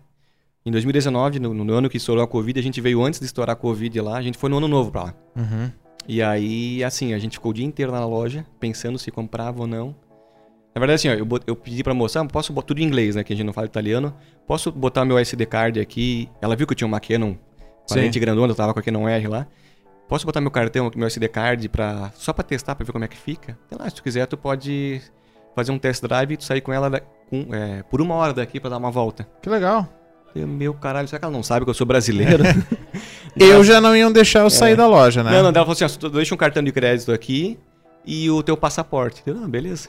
Em 0.66 0.70
2019, 0.72 1.38
no, 1.38 1.54
no 1.54 1.72
ano 1.72 1.88
que 1.88 1.96
estourou 1.98 2.22
a 2.22 2.26
Covid, 2.26 2.58
a 2.58 2.62
gente 2.62 2.80
veio 2.80 3.00
antes 3.02 3.20
de 3.20 3.26
estourar 3.26 3.52
a 3.52 3.56
Covid 3.56 4.00
lá. 4.00 4.16
A 4.16 4.22
gente 4.22 4.36
foi 4.38 4.50
no 4.50 4.56
ano 4.58 4.66
novo 4.66 4.90
pra 4.90 5.04
lá. 5.04 5.14
Uhum. 5.36 5.70
E 6.08 6.20
aí, 6.20 6.82
assim, 6.82 7.14
a 7.14 7.18
gente 7.18 7.34
ficou 7.34 7.52
o 7.52 7.54
dia 7.54 7.64
inteiro 7.64 7.92
na 7.92 8.04
loja, 8.04 8.44
pensando 8.58 8.98
se 8.98 9.10
comprava 9.12 9.60
ou 9.60 9.66
não. 9.68 9.94
Na 10.74 10.80
verdade, 10.80 10.94
assim, 10.94 11.08
ó, 11.10 11.12
eu, 11.12 11.28
eu 11.46 11.54
pedi 11.54 11.84
pra 11.84 11.94
moça, 11.94 12.20
ah, 12.20 12.24
posso 12.24 12.52
botar 12.52 12.66
tudo 12.68 12.80
em 12.80 12.84
inglês, 12.84 13.14
né? 13.14 13.22
Que 13.22 13.32
a 13.32 13.36
gente 13.36 13.46
não 13.46 13.52
fala 13.52 13.66
italiano. 13.66 14.12
Posso 14.48 14.72
botar 14.72 15.04
meu 15.04 15.16
SD 15.18 15.46
card 15.46 15.78
aqui? 15.78 16.28
Ela 16.40 16.56
viu 16.56 16.66
que 16.66 16.72
eu 16.72 16.76
tinha 16.76 16.88
uma 16.88 16.98
Canon, 16.98 17.34
com 17.34 17.38
a 17.90 17.94
Sim. 17.94 18.00
lente 18.00 18.18
grandona, 18.18 18.50
eu 18.50 18.56
tava 18.56 18.72
com 18.74 18.80
a 18.80 18.82
Canon 18.82 19.08
R 19.08 19.28
lá. 19.28 19.46
Posso 20.08 20.26
botar 20.26 20.40
meu 20.40 20.50
cartão, 20.50 20.90
meu 20.94 21.06
SD 21.06 21.28
card, 21.28 21.68
pra, 21.68 22.10
só 22.14 22.32
pra 22.32 22.42
testar, 22.44 22.74
pra 22.74 22.84
ver 22.84 22.92
como 22.92 23.04
é 23.04 23.08
que 23.08 23.16
fica? 23.16 23.56
Sei 23.68 23.78
lá, 23.78 23.88
se 23.88 23.94
tu 23.96 24.02
quiser, 24.02 24.26
tu 24.26 24.36
pode 24.36 25.00
fazer 25.54 25.72
um 25.72 25.78
test 25.78 26.02
drive 26.02 26.32
e 26.32 26.36
tu 26.36 26.44
sair 26.44 26.60
com 26.60 26.72
ela 26.72 27.00
com- 27.30 27.46
é, 27.54 27.82
por 27.84 28.00
uma 28.02 28.14
hora 28.14 28.32
daqui 28.34 28.60
pra 28.60 28.68
dar 28.70 28.76
uma 28.76 28.90
volta. 28.90 29.26
Que 29.40 29.48
legal. 29.48 29.88
Eu, 30.34 30.46
meu 30.48 30.72
caralho, 30.74 31.06
será 31.08 31.18
que 31.18 31.24
ela 31.24 31.32
não 31.32 31.42
sabe 31.42 31.64
que 31.64 31.70
eu 31.70 31.74
sou 31.74 31.86
brasileiro? 31.86 32.42
Eu 33.36 33.64
já 33.64 33.80
não 33.80 33.96
iam 33.96 34.12
deixar 34.12 34.40
eu 34.40 34.50
sair 34.50 34.76
da 34.76 34.86
loja, 34.86 35.22
né? 35.22 35.30
É. 35.30 35.34
Não, 35.36 35.42
não, 35.44 35.48
ela 35.48 35.60
falou 35.60 35.72
assim, 35.72 35.84
ó, 35.84 35.88
tu 35.88 36.10
deixa 36.10 36.34
um 36.34 36.38
cartão 36.38 36.62
de 36.62 36.70
crédito 36.72 37.10
aqui 37.10 37.58
e 38.04 38.30
o 38.30 38.42
teu 38.42 38.56
passaporte. 38.56 39.22
Eu, 39.24 39.34
não, 39.34 39.48
beleza. 39.48 39.88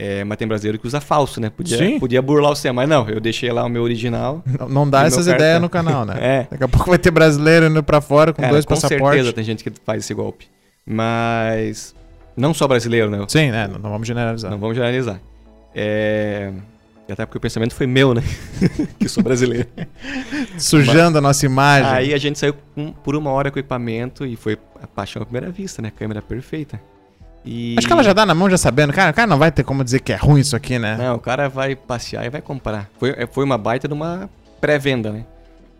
É, 0.00 0.22
mas 0.22 0.38
tem 0.38 0.46
brasileiro 0.46 0.78
que 0.78 0.86
usa 0.86 1.00
falso, 1.00 1.40
né? 1.40 1.50
Podia, 1.50 1.76
Sim. 1.76 1.98
podia 1.98 2.22
burlar 2.22 2.52
o 2.52 2.54
sistema, 2.54 2.82
mas 2.82 2.88
não, 2.88 3.08
eu 3.08 3.18
deixei 3.18 3.50
lá 3.50 3.64
o 3.64 3.68
meu 3.68 3.82
original. 3.82 4.44
Não, 4.60 4.68
não 4.68 4.88
dá 4.88 5.04
essas 5.04 5.26
ideias 5.26 5.60
no 5.60 5.68
canal, 5.68 6.04
né? 6.04 6.14
É. 6.22 6.46
Daqui 6.48 6.62
a 6.62 6.68
pouco 6.68 6.88
vai 6.90 6.98
ter 7.00 7.10
brasileiro 7.10 7.66
indo 7.66 7.82
pra 7.82 8.00
fora 8.00 8.32
com 8.32 8.40
Cara, 8.40 8.52
dois 8.52 8.64
com 8.64 8.74
passaportes. 8.74 9.08
certeza 9.08 9.32
tem 9.32 9.42
gente 9.42 9.64
que 9.64 9.72
faz 9.84 10.04
esse 10.04 10.14
golpe. 10.14 10.46
Mas 10.86 11.96
não 12.36 12.54
só 12.54 12.68
brasileiro, 12.68 13.10
né? 13.10 13.24
Sim, 13.26 13.50
né? 13.50 13.66
Não, 13.66 13.80
não 13.80 13.90
vamos 13.90 14.06
generalizar. 14.06 14.48
Não 14.52 14.58
vamos 14.58 14.76
generalizar. 14.76 15.20
É... 15.74 16.52
Até 17.10 17.26
porque 17.26 17.38
o 17.38 17.40
pensamento 17.40 17.74
foi 17.74 17.86
meu, 17.88 18.14
né? 18.14 18.22
que 19.00 19.08
sou 19.08 19.22
brasileiro. 19.24 19.66
Sujando 20.58 21.18
a 21.18 21.20
nossa 21.20 21.44
imagem. 21.44 21.90
Aí 21.90 22.14
a 22.14 22.18
gente 22.18 22.38
saiu 22.38 22.54
com- 22.72 22.92
por 22.92 23.16
uma 23.16 23.30
hora 23.32 23.50
com 23.50 23.56
o 23.56 23.60
equipamento 23.60 24.24
e 24.24 24.36
foi 24.36 24.56
a 24.80 24.86
paixão 24.86 25.22
à 25.22 25.24
primeira 25.24 25.50
vista, 25.50 25.82
né? 25.82 25.90
Câmera 25.90 26.22
perfeita. 26.22 26.80
E... 27.50 27.76
Acho 27.78 27.86
que 27.86 27.92
ela 27.94 28.02
já 28.04 28.12
dá 28.12 28.26
na 28.26 28.34
mão 28.34 28.50
já 28.50 28.58
sabendo. 28.58 28.92
Cara, 28.92 29.10
o 29.10 29.14
cara 29.14 29.26
não 29.26 29.38
vai 29.38 29.50
ter 29.50 29.64
como 29.64 29.82
dizer 29.82 30.00
que 30.00 30.12
é 30.12 30.16
ruim 30.16 30.40
isso 30.40 30.54
aqui, 30.54 30.78
né? 30.78 30.96
Não, 30.98 31.14
o 31.16 31.18
cara 31.18 31.48
vai 31.48 31.74
passear 31.74 32.26
e 32.26 32.28
vai 32.28 32.42
comprar. 32.42 32.90
Foi, 32.98 33.14
é, 33.16 33.26
foi 33.26 33.42
uma 33.42 33.56
baita 33.56 33.88
de 33.88 33.94
uma 33.94 34.28
pré-venda, 34.60 35.10
né? 35.10 35.24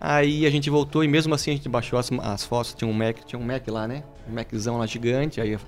Aí 0.01 0.47
a 0.47 0.51
gente 0.51 0.71
voltou 0.71 1.05
e 1.05 1.09
mesmo 1.09 1.35
assim 1.35 1.51
a 1.51 1.55
gente 1.55 1.69
baixou 1.69 1.99
as, 1.99 2.11
as 2.23 2.43
fotos. 2.45 2.73
Tinha 2.73 2.89
um 2.91 2.95
Mac, 2.95 3.17
tinha 3.27 3.39
um 3.39 3.45
Mac 3.45 3.69
lá, 3.69 3.87
né? 3.87 4.03
Um 4.31 4.35
Maczão 4.35 4.79
lá 4.79 4.87
gigante. 4.87 5.41
Aí 5.43 5.57
o 5.57 5.61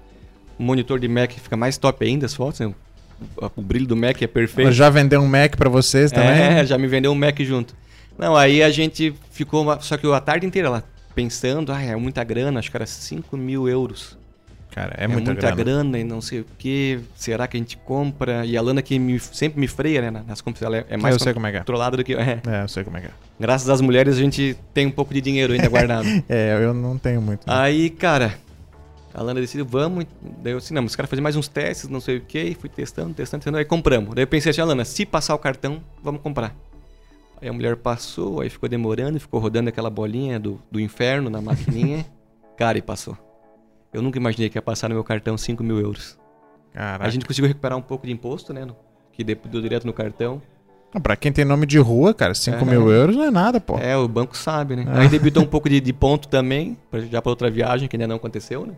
monitor 0.58 0.98
de 0.98 1.06
Mac 1.08 1.32
fica 1.32 1.56
mais 1.56 1.76
top 1.76 2.02
ainda 2.02 2.24
as 2.24 2.34
fotos. 2.34 2.60
né? 2.60 2.72
O, 3.36 3.50
o 3.56 3.60
brilho 3.62 3.86
do 3.86 3.96
Mac 3.96 4.22
é 4.22 4.24
Ela 4.24 4.32
perfeito. 4.32 4.72
já 4.72 4.88
vendeu 4.88 5.20
um 5.20 5.28
Mac 5.28 5.54
pra 5.56 5.68
vocês 5.68 6.10
também? 6.10 6.30
É, 6.30 6.64
já 6.64 6.78
me 6.78 6.86
vendeu 6.86 7.12
um 7.12 7.14
Mac 7.14 7.38
junto. 7.40 7.74
Não, 8.18 8.34
aí 8.36 8.62
a 8.62 8.70
gente 8.70 9.12
ficou. 9.30 9.62
uma- 9.62 9.80
só 9.80 9.98
que 9.98 10.10
a 10.10 10.20
tarde 10.20 10.46
inteira 10.46 10.70
lá 10.70 10.82
pensando, 11.14 11.72
ah, 11.72 11.82
é 11.82 11.94
muita 11.96 12.24
grana, 12.24 12.58
acho 12.58 12.70
que 12.70 12.76
era 12.76 12.86
5 12.86 13.36
mil 13.36 13.68
euros. 13.68 14.16
Cara, 14.70 14.94
é, 14.96 15.08
muita, 15.08 15.34
grana. 15.34 15.56
grana 15.56 15.98
e 15.98 16.04
não 16.04 16.20
sei 16.20 16.40
o 16.40 16.46
que. 16.56 17.00
Será 17.16 17.48
que 17.48 17.56
a 17.56 17.60
gente 17.60 17.76
compra? 17.76 18.46
E 18.46 18.56
a 18.56 18.62
Lana 18.62 18.80
que 18.80 18.98
me- 18.98 19.18
sempre 19.18 19.58
me 19.58 19.66
freia, 19.66 20.10
né? 20.10 20.22
nas 20.26 20.40
compras, 20.40 20.62
ela 20.62 20.76
é, 20.78 20.86
é 20.90 20.96
mais 20.96 21.16
eu 21.20 21.26
é 21.26 21.30
é. 21.30 21.58
controlada 21.58 21.96
do 21.96 22.04
que. 22.04 22.14
É. 22.14 22.40
É, 22.46 22.62
eu 22.62 22.68
sei 22.68 22.84
como 22.84 22.96
é 22.96 23.00
que 23.00 23.06
é. 23.08 23.10
Graças 23.38 23.68
às 23.68 23.80
mulheres 23.80 24.16
a 24.16 24.20
gente 24.20 24.56
tem 24.72 24.86
um 24.86 24.90
pouco 24.90 25.12
de 25.12 25.20
dinheiro 25.20 25.52
ainda 25.52 25.68
guardado. 25.68 26.06
É, 26.28 26.56
eu 26.62 26.72
não 26.72 26.96
tenho 26.96 27.20
muito. 27.20 27.46
né? 27.46 27.52
Aí, 27.54 27.90
cara, 27.90 28.34
a 29.12 29.22
Lana 29.22 29.40
decidiu, 29.40 29.66
vamos. 29.66 30.06
Daí 30.42 30.52
eu 30.52 30.58
assim, 30.58 30.72
não, 30.72 30.82
mas 30.82 30.92
os 30.92 30.96
caras 30.96 31.10
fazer 31.10 31.22
mais 31.22 31.34
uns 31.34 31.48
testes, 31.48 31.88
não 31.88 32.00
sei 32.00 32.18
o 32.18 32.20
que. 32.20 32.38
E 32.40 32.54
fui 32.54 32.68
testando, 32.68 33.12
testando, 33.12 33.40
testando. 33.40 33.56
Aí 33.58 33.64
compramos. 33.64 34.14
Daí 34.14 34.22
eu 34.22 34.28
pensei 34.28 34.50
assim, 34.50 34.60
Alana, 34.60 34.84
se 34.84 35.04
passar 35.04 35.34
o 35.34 35.38
cartão, 35.38 35.82
vamos 36.02 36.20
comprar. 36.20 36.54
Aí 37.42 37.48
a 37.48 37.52
mulher 37.52 37.74
passou, 37.76 38.40
aí 38.40 38.50
ficou 38.50 38.68
demorando, 38.68 39.18
ficou 39.18 39.40
rodando 39.40 39.68
aquela 39.68 39.90
bolinha 39.90 40.38
do, 40.38 40.60
do 40.70 40.78
inferno 40.78 41.28
na 41.28 41.40
maquininha. 41.40 42.06
cara, 42.56 42.78
e 42.78 42.82
passou. 42.82 43.16
Eu 43.92 44.02
nunca 44.02 44.18
imaginei 44.18 44.48
que 44.48 44.56
ia 44.58 44.62
passar 44.62 44.88
no 44.88 44.94
meu 44.94 45.04
cartão 45.04 45.36
5 45.36 45.62
mil 45.64 45.78
euros. 45.80 46.18
Caraca. 46.72 47.04
A 47.04 47.10
gente 47.10 47.26
conseguiu 47.26 47.48
recuperar 47.48 47.76
um 47.76 47.82
pouco 47.82 48.06
de 48.06 48.12
imposto, 48.12 48.52
né? 48.52 48.66
Que 49.12 49.24
deu 49.24 49.36
direto 49.60 49.86
no 49.86 49.92
cartão. 49.92 50.40
Pra 51.02 51.16
quem 51.16 51.30
tem 51.32 51.44
nome 51.44 51.66
de 51.66 51.78
rua, 51.78 52.12
cara, 52.14 52.34
5 52.34 52.56
É. 52.58 52.64
mil 52.64 52.90
euros 52.90 53.16
não 53.16 53.24
é 53.24 53.30
nada, 53.30 53.60
pô. 53.60 53.78
É, 53.78 53.96
o 53.96 54.08
banco 54.08 54.36
sabe, 54.36 54.74
né? 54.76 54.84
Ah. 54.88 55.00
Aí 55.00 55.08
debitou 55.08 55.42
um 55.42 55.46
pouco 55.46 55.68
de, 55.68 55.80
de 55.80 55.92
ponto 55.92 56.28
também, 56.28 56.76
pra- 56.90 57.00
já 57.00 57.20
pra 57.22 57.30
outra 57.30 57.50
viagem 57.50 57.88
que 57.88 57.96
ainda 57.96 58.08
não 58.08 58.16
aconteceu, 58.16 58.66
né? 58.66 58.74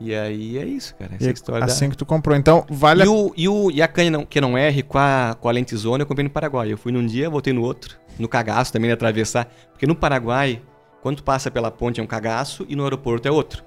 E 0.00 0.14
aí 0.14 0.56
é 0.58 0.64
isso, 0.64 0.94
cara. 0.96 1.14
Essa 1.14 1.24
E 1.24 1.26
é 1.26 1.30
a 1.30 1.32
história 1.32 1.66
da... 1.66 1.72
assim 1.72 1.90
que 1.90 1.96
tu 1.96 2.06
comprou. 2.06 2.34
Então, 2.36 2.64
vale 2.70 3.02
E, 3.04 3.06
a... 3.06 3.10
o, 3.10 3.32
e, 3.36 3.48
o, 3.48 3.70
e 3.70 3.82
a 3.82 3.88
canha 3.88 4.10
não, 4.10 4.24
que 4.24 4.40
não 4.40 4.56
erre 4.56 4.82
com 4.82 4.96
a, 4.98 5.36
com 5.38 5.48
a 5.48 5.52
lentezona 5.52 6.02
eu 6.02 6.06
comprei 6.06 6.24
no 6.24 6.30
Paraguai. 6.30 6.72
Eu 6.72 6.78
fui 6.78 6.90
num 6.90 7.04
dia, 7.04 7.28
voltei 7.28 7.52
no 7.52 7.62
outro. 7.62 7.98
No 8.18 8.26
cagaço 8.28 8.72
também 8.72 8.88
de 8.88 8.94
atravessar. 8.94 9.44
Porque 9.72 9.86
no 9.86 9.94
Paraguai, 9.94 10.62
quando 11.02 11.16
tu 11.18 11.22
passa 11.24 11.50
pela 11.50 11.70
ponte 11.70 12.00
é 12.00 12.02
um 12.02 12.06
cagaço 12.06 12.64
e 12.68 12.74
no 12.74 12.82
aeroporto 12.84 13.28
é 13.28 13.30
outro. 13.30 13.62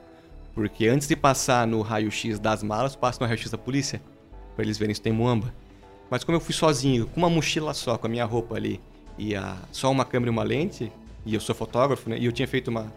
Porque 0.53 0.87
antes 0.87 1.07
de 1.07 1.15
passar 1.15 1.65
no 1.65 1.81
raio-x 1.81 2.39
das 2.39 2.61
malas, 2.61 2.95
passa 2.95 3.19
no 3.21 3.27
raio-x 3.27 3.49
da 3.49 3.57
polícia. 3.57 4.01
Pra 4.55 4.63
eles 4.63 4.77
verem 4.77 4.93
se 4.93 5.01
tem 5.01 5.11
muamba. 5.11 5.53
Mas 6.09 6.23
como 6.23 6.35
eu 6.35 6.39
fui 6.39 6.53
sozinho, 6.53 7.07
com 7.07 7.19
uma 7.19 7.29
mochila 7.29 7.73
só, 7.73 7.97
com 7.97 8.05
a 8.05 8.09
minha 8.09 8.25
roupa 8.25 8.55
ali, 8.55 8.79
e 9.17 9.35
a, 9.35 9.55
só 9.71 9.89
uma 9.91 10.05
câmera 10.05 10.29
e 10.29 10.31
uma 10.31 10.43
lente, 10.43 10.91
e 11.25 11.33
eu 11.33 11.39
sou 11.39 11.55
fotógrafo, 11.55 12.09
né? 12.09 12.17
E 12.19 12.25
eu 12.25 12.31
tinha 12.31 12.47
feito 12.47 12.67
uma, 12.67 12.93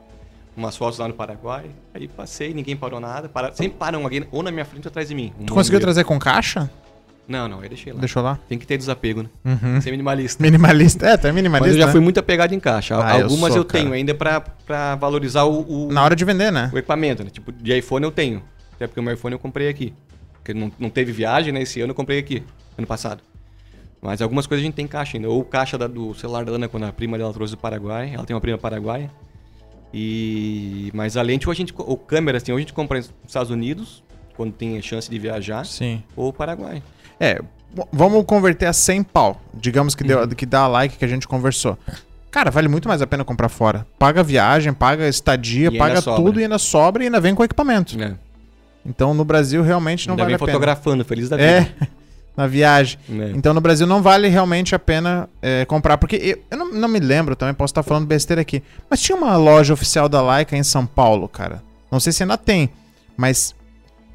umas 0.57 0.77
fotos 0.77 0.99
lá 0.99 1.09
no 1.09 1.15
Paraguai. 1.15 1.71
Aí 1.95 2.09
passei, 2.09 2.53
ninguém 2.53 2.77
parou 2.77 3.01
nada. 3.01 3.29
Para, 3.29 3.53
sempre 3.53 3.79
param 3.79 4.03
alguém 4.03 4.27
ou 4.31 4.43
na 4.43 4.51
minha 4.51 4.65
frente 4.65 4.87
ou 4.87 4.91
atrás 4.91 5.09
de 5.09 5.15
mim. 5.15 5.33
Um 5.41 5.47
Tu 5.47 5.55
conseguiu 5.55 5.81
trazer 5.81 6.05
com 6.05 6.19
caixa? 6.19 6.71
Não, 7.29 7.49
não, 7.49 7.63
eu 7.63 7.69
deixei 7.69 7.93
lá. 7.93 7.99
Deixou 8.01 8.23
lá? 8.23 8.39
Tem 8.49 8.57
que 8.59 8.67
ter 8.67 8.79
desapego, 8.79 9.23
né? 9.23 9.29
Uhum. 9.45 9.81
Ser 9.81 9.91
minimalista. 9.91 10.43
Minimalista. 10.43 11.07
É, 11.07 11.29
é 11.29 11.33
minimalista, 11.33 11.67
Mas 11.67 11.75
eu 11.75 11.81
já 11.81 11.87
né? 11.87 11.93
fui 11.93 12.01
muito 12.01 12.21
apegado 12.21 12.53
em 12.53 12.61
caixa. 12.61 12.97
Ah, 13.03 13.19
eu 13.19 13.25
Algumas 13.25 13.53
sou, 13.53 13.63
eu, 13.63 13.65
tenho 13.65 13.93
ainda 13.93 14.15
pra, 14.15 14.41
pra 14.41 14.95
valorizar 14.95 15.45
o, 15.45 15.87
o, 15.89 15.93
Na 15.93 16.05
hora 16.05 16.15
de 16.15 16.25
vender, 16.25 16.53
né? 16.53 16.71
o 16.73 16.79
equipamento, 16.79 17.25
né? 17.25 17.31
Tipo, 17.31 17.51
de 17.51 17.77
iPhone 17.77 18.05
eu 18.05 18.13
tenho. 18.13 18.43
Até 18.75 18.87
porque 18.87 19.01
o 19.01 19.03
meu 19.03 19.15
iPhone 19.15 19.33
eu 19.33 19.39
comprei 19.39 19.69
aqui. 19.69 19.93
Porque 20.35 20.55
não, 20.55 20.71
não 20.79 20.89
teve 20.89 21.11
viagem, 21.11 21.53
né? 21.53 21.63
Esse 21.63 21.81
ano 21.81 21.91
eu 21.91 21.95
comprei 21.95 22.19
aqui, 22.19 22.43
ano 22.79 22.87
passado. 22.87 23.21
Mas 24.01 24.23
algumas 24.23 24.47
coisas 24.47 24.63
a 24.63 24.67
gente 24.67 24.75
tem 24.75 24.87
caixa 24.87 25.17
ainda. 25.17 25.29
Ou 25.29 25.45
caixa 25.45 25.77
da- 25.77 25.89
do 25.89 26.15
celular 26.15 26.45
da 26.45 26.53
Ana, 26.53 26.69
quando 26.69 26.85
a 26.85 26.93
prima 26.93 27.19
dela 27.19 27.33
trouxe 27.33 27.55
do 27.55 27.59
Paraguai. 27.59 28.13
Ela 28.15 28.25
tem 28.25 28.37
uma 28.37 28.41
prima 28.41 28.59
paraguaia. 28.59 29.11
E... 29.93 30.91
Mas 30.95 31.17
a 31.17 31.23
lente, 31.23 31.49
ou 31.49 31.53
a 31.53 31.55
gente... 31.55 31.73
Ou 31.77 31.97
câmera, 31.97 32.37
assim, 32.37 32.53
ou 32.53 32.59
a 32.59 32.61
gente 32.61 32.73
compra 32.73 32.99
nos 32.99 33.13
Estados 33.27 33.51
Unidos, 33.51 34.05
quando 34.37 34.53
tem 34.53 34.81
chance 34.83 35.09
de 35.11 35.19
viajar, 35.19 35.65
Sim. 35.67 36.03
ou 36.15 36.33
Paraguai. 36.33 36.83
É, 37.19 37.41
vamos 37.93 38.25
converter 38.25 38.67
a 38.67 38.73
100 38.73 39.03
pau. 39.05 39.41
Digamos 39.55 39.95
que, 39.95 40.03
Uhum. 40.03 40.09
deu, 40.27 40.29
que 40.29 40.47
dá 40.47 40.61
a 40.61 40.69
like 40.69 40.97
que 40.97 41.05
a 41.05 41.09
gente 41.09 41.27
conversou. 41.27 41.79
Cara, 42.31 42.51
vale 42.51 42.69
muito 42.69 42.87
mais 42.89 43.01
a 43.01 43.07
pena 43.07 43.25
comprar 43.25 43.49
fora. 43.49 43.87
Paga 43.99 44.21
a 44.21 44.23
viagem, 44.23 44.73
paga 44.73 45.05
a 45.05 45.09
estadia, 45.09 45.69
E 45.73 45.79
paga 45.79 46.01
sobra. 46.03 46.23
tudo 46.23 46.39
e 46.41 46.43
ainda 46.43 46.59
sobra 46.59 47.03
e 47.03 47.07
ainda 47.07 47.19
vem 47.21 47.35
com 47.35 47.43
equipamento. 47.43 48.01
É. 48.03 48.15
Então 48.85 49.15
no 49.15 49.25
Brasil 49.25 49.63
realmente 49.63 50.07
não 50.07 50.13
Ainda 50.13 50.25
vale 50.25 50.35
a 50.35 50.39
pena. 50.39 50.53
fotografando, 50.53 51.05
feliz 51.05 51.29
da 51.31 51.37
vida. 51.39 51.49
É, 51.51 51.73
na 52.37 52.47
viagem. 52.47 52.99
É. 53.11 53.31
Então 53.35 53.55
no 53.55 53.61
Brasil 53.61 53.87
não 53.87 54.03
vale 54.03 54.29
realmente 54.29 54.75
a 54.75 54.79
pena 54.79 55.29
é, 55.41 55.65
comprar. 55.65 55.97
Porque 55.97 56.17
eu, 56.17 56.39
eu 56.51 56.59
não, 56.59 56.73
não 56.73 56.89
me 56.89 57.01
lembro 57.01 57.35
também, 57.35 57.55
posso 57.55 57.71
estar 57.73 57.83
falando 57.83 58.07
besteira 58.07 58.43
aqui. 58.43 58.63
Mas 58.91 59.01
tinha 59.01 59.17
uma 59.17 59.35
loja 59.39 59.73
oficial 59.73 60.07
da 60.09 60.21
Leica 60.21 60.55
em 60.57 60.63
São 60.63 60.85
Paulo, 60.87 61.27
cara. 61.27 61.63
Não 61.91 61.99
sei 61.99 62.13
se 62.13 62.23
ainda 62.23 62.37
tem, 62.37 62.69
mas 63.17 63.55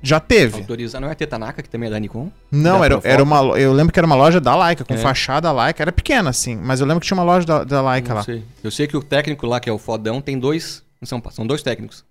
já 0.02 0.20
teve. 0.20 0.58
Autorizar, 0.60 1.00
não 1.02 1.08
é 1.08 1.12
a 1.12 1.16
Tetanaka, 1.16 1.62
que 1.62 1.70
também 1.70 1.88
é 1.88 1.92
da 1.92 2.00
Nikon? 2.00 2.32
Não, 2.52 2.84
era, 2.84 3.00
era 3.04 3.22
uma. 3.24 3.40
Eu 3.60 3.72
lembro 3.74 3.94
que 3.94 4.00
era 4.00 4.06
uma 4.06 4.16
loja 4.16 4.40
da 4.42 4.56
Leica, 4.66 4.84
com 4.84 4.94
É. 4.94 4.98
fachada 4.98 5.52
Leica. 5.52 5.84
Era 5.84 5.92
pequena, 5.92 6.30
assim, 6.30 6.56
mas 6.56 6.80
eu 6.80 6.86
lembro 6.88 7.02
que 7.02 7.08
tinha 7.08 7.18
uma 7.18 7.24
loja 7.24 7.46
da, 7.46 7.64
da 7.64 7.92
Leica 7.92 8.10
Não 8.10 8.16
lá. 8.18 8.24
sei. 8.24 8.44
Eu 8.64 8.72
sei 8.72 8.88
que 8.88 8.98
o 8.98 9.04
técnico 9.04 9.46
lá, 9.46 9.60
que 9.60 9.70
é 9.70 9.74
o 9.74 9.78
fodão, 9.78 10.22
tem 10.22 10.38
dois. 10.40 10.84
São 11.04 11.22
São 11.32 11.46
dois 11.48 11.62
técnicos. 11.64 12.04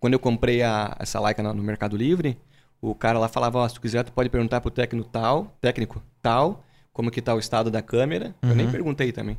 Quando 0.00 0.14
eu 0.14 0.18
comprei 0.18 0.62
a, 0.62 0.96
essa 0.98 1.20
Leica 1.20 1.42
na- 1.42 1.52
no 1.54 1.62
Mercado 1.62 1.96
Livre, 1.96 2.36
o 2.80 2.94
cara 2.94 3.18
lá 3.18 3.28
falava, 3.28 3.58
ó, 3.58 3.68
se 3.68 3.74
tu 3.74 3.80
quiser, 3.80 4.02
tu 4.04 4.12
pode 4.12 4.28
perguntar 4.28 4.60
pro 4.60 4.70
técnico 4.70 5.08
tal, 5.08 5.54
técnico 5.60 6.02
tal, 6.20 6.64
como 6.92 7.10
que 7.10 7.20
tá 7.22 7.34
o 7.34 7.38
estado 7.38 7.70
da 7.70 7.80
câmera. 7.82 8.34
Eu 8.42 8.54
nem 8.54 8.66
Uhum. 8.66 8.72
perguntei 8.72 9.12
também. 9.12 9.38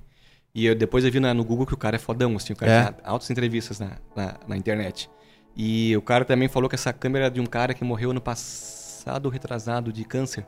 E 0.55 0.65
eu, 0.67 0.75
depois 0.75 1.03
eu 1.03 1.11
vi 1.11 1.19
na- 1.19 1.33
no 1.33 1.43
Google 1.43 1.65
que 1.65 1.73
o 1.73 1.77
cara 1.77 1.95
é 1.95 1.99
fodão, 1.99 2.35
assim, 2.37 2.53
o 2.53 2.55
cara 2.55 2.71
É. 2.71 2.83
tem 2.85 2.95
altas 3.03 3.29
entrevistas 3.31 3.79
na, 3.79 3.91
na, 4.15 4.35
na 4.47 4.55
internet. 4.55 5.09
E 5.55 5.95
o 5.95 6.01
cara 6.01 6.25
também 6.25 6.47
falou 6.47 6.67
que 6.67 6.75
essa 6.75 6.91
câmera 6.91 7.27
é 7.27 7.29
de 7.29 7.39
um 7.39 7.45
cara 7.45 7.73
que 7.73 7.83
morreu 7.83 8.11
ano 8.11 8.21
passado, 8.21 9.29
retrasado, 9.29 9.93
de 9.93 10.03
câncer. 10.03 10.45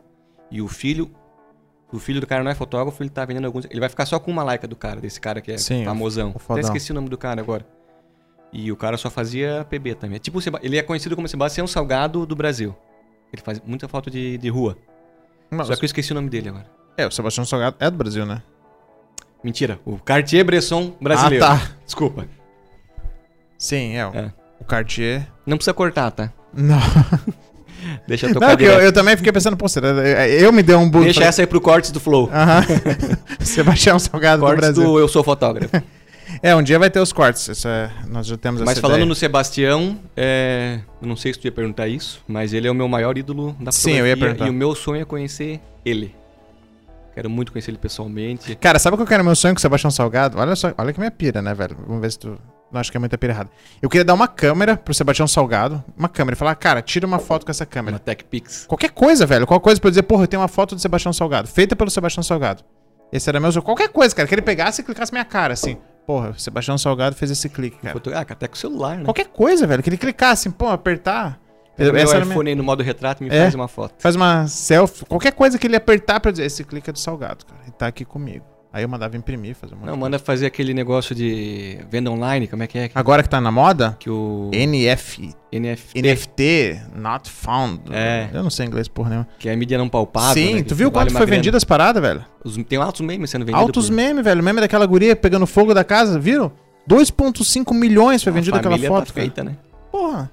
E 0.50 0.62
o 0.62 0.68
filho, 0.68 1.12
o 1.92 2.00
filho 2.00 2.20
do 2.20 2.26
cara 2.28 2.44
não 2.44 2.50
é 2.52 2.56
fotógrafo, 2.56 3.02
ele 3.04 3.10
tá 3.10 3.24
vendendo 3.26 3.46
alguns. 3.46 3.66
Ele 3.66 3.80
vai 3.80 3.90
ficar 3.90 4.06
só 4.06 4.20
com 4.20 4.32
uma 4.32 4.44
Leica 4.44 4.68
do 4.68 4.76
cara, 4.76 5.00
desse 5.00 5.22
cara 5.22 5.42
que 5.42 5.52
é 5.52 5.58
Sim, 5.58 5.86
famosão. 5.86 6.32
o. 6.32 6.54
Até 6.54 6.62
esqueci 6.62 6.92
o 6.92 6.96
nome 6.96 7.10
do 7.10 7.18
cara 7.18 7.40
agora. 7.42 7.66
E 8.52 8.72
o 8.72 8.76
cara 8.76 8.96
só 8.98 9.10
fazia 9.10 9.66
PB 9.70 9.96
também. 9.96 10.16
É 10.16 10.20
Tipo, 10.20 10.40
ele 10.62 10.78
é 10.78 10.82
conhecido 10.84 11.16
como 11.16 11.28
Sebastião 11.28 11.68
Salgado 11.68 12.26
do 12.26 12.36
Brasil. 12.36 12.76
Ele 13.34 13.42
faz 13.42 13.60
muita 13.66 13.88
foto 13.88 14.10
de, 14.10 14.38
de 14.38 14.50
rua. 14.50 14.78
Mas- 15.52 15.68
Só 15.68 15.76
que 15.76 15.84
eu 15.84 15.88
esqueci 15.88 16.12
o 16.14 16.16
nome 16.16 16.30
dele 16.30 16.50
agora. 16.50 16.66
É, 16.98 17.06
o 17.06 17.12
Sebastião 17.12 17.44
Salgado 17.46 17.76
é 17.80 17.92
do 17.92 17.98
Brasil, 17.98 18.26
né? 18.26 18.42
Mentira, 19.44 19.80
o 19.86 19.98
Cartier-Bresson 20.00 20.96
brasileiro. 21.02 21.44
Ah, 21.46 21.58
tá. 21.60 21.72
Desculpa. 21.86 22.26
Sim, 23.58 23.96
é. 23.96 24.08
o- 24.08 24.16
É. 24.16 24.34
O 24.60 24.64
Cartier. 24.64 25.28
Não 25.46 25.58
precisa 25.58 25.74
cortar, 25.74 26.12
tá? 26.12 26.32
Não, 26.54 26.80
Deixa 28.08 28.28
eu 28.28 28.34
tocar 28.34 28.50
não 28.50 28.58
que 28.58 28.64
eu, 28.64 28.80
eu 28.82 28.92
também 28.92 29.16
fiquei 29.16 29.32
pensando, 29.32 29.56
pô, 29.56 29.68
será- 29.68 29.90
eu 30.28 30.52
me 30.52 30.64
dei 30.64 30.76
um 30.76 30.90
bug. 30.90 31.04
Deixa 31.06 31.24
essa 31.24 31.42
aí 31.42 31.48
pro 31.48 31.62
cortes 31.62 31.92
do 31.92 32.00
Flow. 32.00 32.30
Aham. 32.34 32.64
Sebastião 33.42 34.00
Salgado 34.00 34.42
do 34.42 34.46
cortes 34.46 34.62
Brasil. 34.62 34.84
do 34.84 35.00
Eu 35.00 35.08
Sou 35.08 35.24
Fotógrafo. 35.24 35.70
É, 36.42 36.56
um 36.56 36.64
dia 36.64 36.80
vai 36.80 36.90
ter 36.90 37.00
os 37.00 37.14
cortes. 37.14 37.48
Isso 37.48 37.68
é- 37.68 37.92
nós 38.08 38.26
já 38.26 38.38
temos 38.38 38.62
mas 38.62 38.80
falando 38.80 38.96
ideia. 38.98 39.06
no 39.08 39.14
Sebastião, 39.14 40.00
é, 40.18 40.80
eu 41.02 41.08
não 41.08 41.16
sei 41.16 41.34
se 41.34 41.40
tu 41.40 41.46
ia 41.46 41.52
perguntar 41.52 41.88
isso, 41.88 42.24
mas 42.28 42.54
ele 42.54 42.68
é 42.68 42.72
o 42.72 42.76
meu 42.76 42.88
maior 42.88 43.18
ídolo 43.18 43.56
da 43.60 43.72
Sim, 43.72 43.94
eu 43.94 44.08
ia 44.08 44.18
perguntar. 44.18 44.48
E 44.48 44.50
o 44.50 44.54
meu 44.54 44.74
sonho 44.74 45.02
é 45.02 45.06
conhecer 45.06 45.60
ele. 45.86 46.16
Quero 47.14 47.30
muito 47.30 47.52
conhecer 47.52 47.72
ele 47.72 47.78
pessoalmente. 47.78 48.56
Cara, 48.56 48.80
sabe 48.80 48.98
qual 48.98 49.06
que 49.06 49.14
era 49.14 49.24
meu 49.24 49.36
sonho 49.36 49.54
com 49.54 49.60
o 49.60 49.62
Sebastião 49.62 49.92
Salgado? 49.92 50.38
Olha 50.40 50.56
só, 50.56 50.74
olha 50.78 50.92
que 50.92 51.00
minha 51.00 51.12
pira, 51.12 51.42
né, 51.42 51.54
velho? 51.54 51.78
Vamos 51.86 52.02
ver 52.02 52.12
se 52.12 52.20
tu. 52.20 52.38
Não 52.72 52.80
acho 52.82 52.92
que 52.92 52.98
é 52.98 53.00
muita 53.00 53.18
pira 53.18 53.32
errada. 53.34 53.50
Eu 53.82 53.90
queria 53.90 54.04
dar 54.04 54.14
uma 54.14 54.28
câmera 54.28 54.76
pro 54.76 54.94
Sebastião 54.94 55.28
Salgado. 55.28 55.84
Uma 55.98 56.10
câmera. 56.10 56.36
Falar, 56.36 56.56
cara, 56.56 56.82
tira 56.82 57.06
uma 57.06 57.20
foto 57.20 57.46
com 57.46 57.52
essa 57.52 57.64
Uma 57.64 57.70
câmera. 57.70 58.00
Tech 58.00 58.24
Pix. 58.26 58.66
Qualquer 58.66 58.90
coisa, 58.90 59.26
velho. 59.26 59.46
Qualquer 59.48 59.64
coisa 59.64 59.80
pra 59.80 59.88
eu 59.88 59.92
dizer, 59.92 60.04
porra, 60.04 60.24
eu 60.24 60.28
tenho 60.28 60.42
uma 60.42 60.48
foto 60.48 60.76
do 60.76 60.82
Sebastião 60.82 61.14
Salgado. 61.14 61.48
Feita 61.48 61.76
pelo 61.76 61.90
Sebastião 61.90 62.24
Salgado. 62.24 62.64
Esse 63.14 63.30
era 63.30 63.40
meu 63.40 63.52
sonho. 63.52 63.64
Qualquer 63.64 63.90
coisa, 63.90 64.14
cara. 64.16 64.28
Que 64.28 64.36
ele 64.36 64.42
pegasse 64.42 64.82
e 64.82 64.84
clicasse 64.84 65.12
minha 65.12 65.24
cara, 65.24 65.54
assim. 65.54 65.78
Porra, 66.06 66.32
o 66.32 66.40
Sebastião 66.40 66.78
Salgado 66.78 67.16
fez 67.16 67.32
esse 67.32 67.48
clique, 67.50 67.78
cara. 67.78 67.94
Foto... 67.94 68.12
Ah, 68.14 68.22
até 68.22 68.48
com 68.48 68.56
o 68.56 68.58
celular, 68.58 68.98
né? 68.98 69.06
Qualquer 69.06 69.28
coisa, 69.28 69.66
velho. 69.66 69.82
Que 69.82 69.90
ele 69.90 69.98
clicasse, 69.98 70.50
pô, 70.50 70.68
apertar. 70.68 71.40
Pega 71.78 71.92
meu 71.92 72.02
Essa 72.02 72.18
iPhone 72.20 72.36
minha... 72.36 72.50
aí 72.52 72.56
no 72.56 72.64
modo 72.64 72.82
retrato 72.84 73.24
e 73.24 73.28
me 73.28 73.36
É. 73.36 73.42
faz 73.42 73.56
uma 73.56 73.68
foto. 73.68 73.96
Faz 74.00 74.16
uma 74.16 74.48
selfie. 74.48 75.06
Qualquer 75.06 75.34
coisa 75.34 75.58
que 75.60 75.68
ele 75.68 75.76
apertar 75.76 76.20
pra 76.20 76.32
dizer, 76.32 76.46
esse 76.46 76.64
clique 76.64 76.90
é 76.90 76.94
do 76.94 77.00
Salgado, 77.00 77.46
cara. 77.46 77.60
Ele 77.64 77.72
tá 77.72 77.88
aqui 77.88 78.06
comigo. 78.06 78.46
Aí 78.76 78.84
eu 78.84 78.90
mandava 78.90 79.16
imprimir, 79.16 79.56
fazer 79.56 79.74
um 79.74 79.78
monte 79.78 79.86
Não, 79.88 79.94
de 79.94 80.00
manda 80.02 80.20
fazer 80.20 80.46
aquele 80.48 80.74
negócio 80.74 81.16
de 81.16 81.80
venda 81.90 82.12
online, 82.12 82.46
como 82.46 82.62
é 82.62 82.68
que 82.68 82.78
é? 82.78 82.92
Agora 82.94 83.24
que 83.24 83.30
tá 83.30 83.40
na 83.40 83.50
moda, 83.50 83.96
Que 83.98 84.10
o 84.10 84.52
NF, 84.52 85.30
NFT, 85.50 86.02
NFT, 86.02 86.82
not 86.94 87.30
found. 87.32 87.84
É. 87.90 88.28
Eu 88.34 88.44
não 88.44 88.50
sei 88.50 88.66
inglês 88.66 88.90
porra 88.90 89.12
nenhuma. 89.12 89.28
que 89.40 89.48
é 89.48 89.54
a 89.54 89.56
mídia 89.56 89.78
não 89.78 89.88
palpável. 89.88 90.34
Sim, 90.34 90.56
né? 90.56 90.62
tu 90.64 90.66
Que 90.68 90.74
viu 90.74 90.92
vale 90.92 91.06
quanto 91.06 91.12
uma 91.12 91.20
foi 91.20 91.26
vendido 91.26 91.56
as 91.56 91.64
paradas, 91.64 92.02
velho? 92.04 92.26
Os- 92.44 92.58
Tem 92.68 92.78
altos 92.78 93.00
memes 93.00 93.30
sendo 93.30 93.46
vendidos. 93.46 93.62
Altos 93.62 93.90
memes, 93.90 94.26
velho. 94.26 94.44
Meme 94.44 94.60
daquela 94.60 94.86
guria 94.86 95.16
pegando 95.16 95.48
fogo 95.48 95.74
da 95.74 95.86
casa, 95.86 96.20
viram? 96.20 96.52
2.5 96.86 97.74
milhões 97.74 98.22
foi 98.24 98.34
vendido 98.34 98.58
aquela 98.58 98.78
foto, 98.78 99.08
tá 99.08 99.14
feita, 99.14 99.42
né? 99.42 99.56
Porra. 99.90 100.30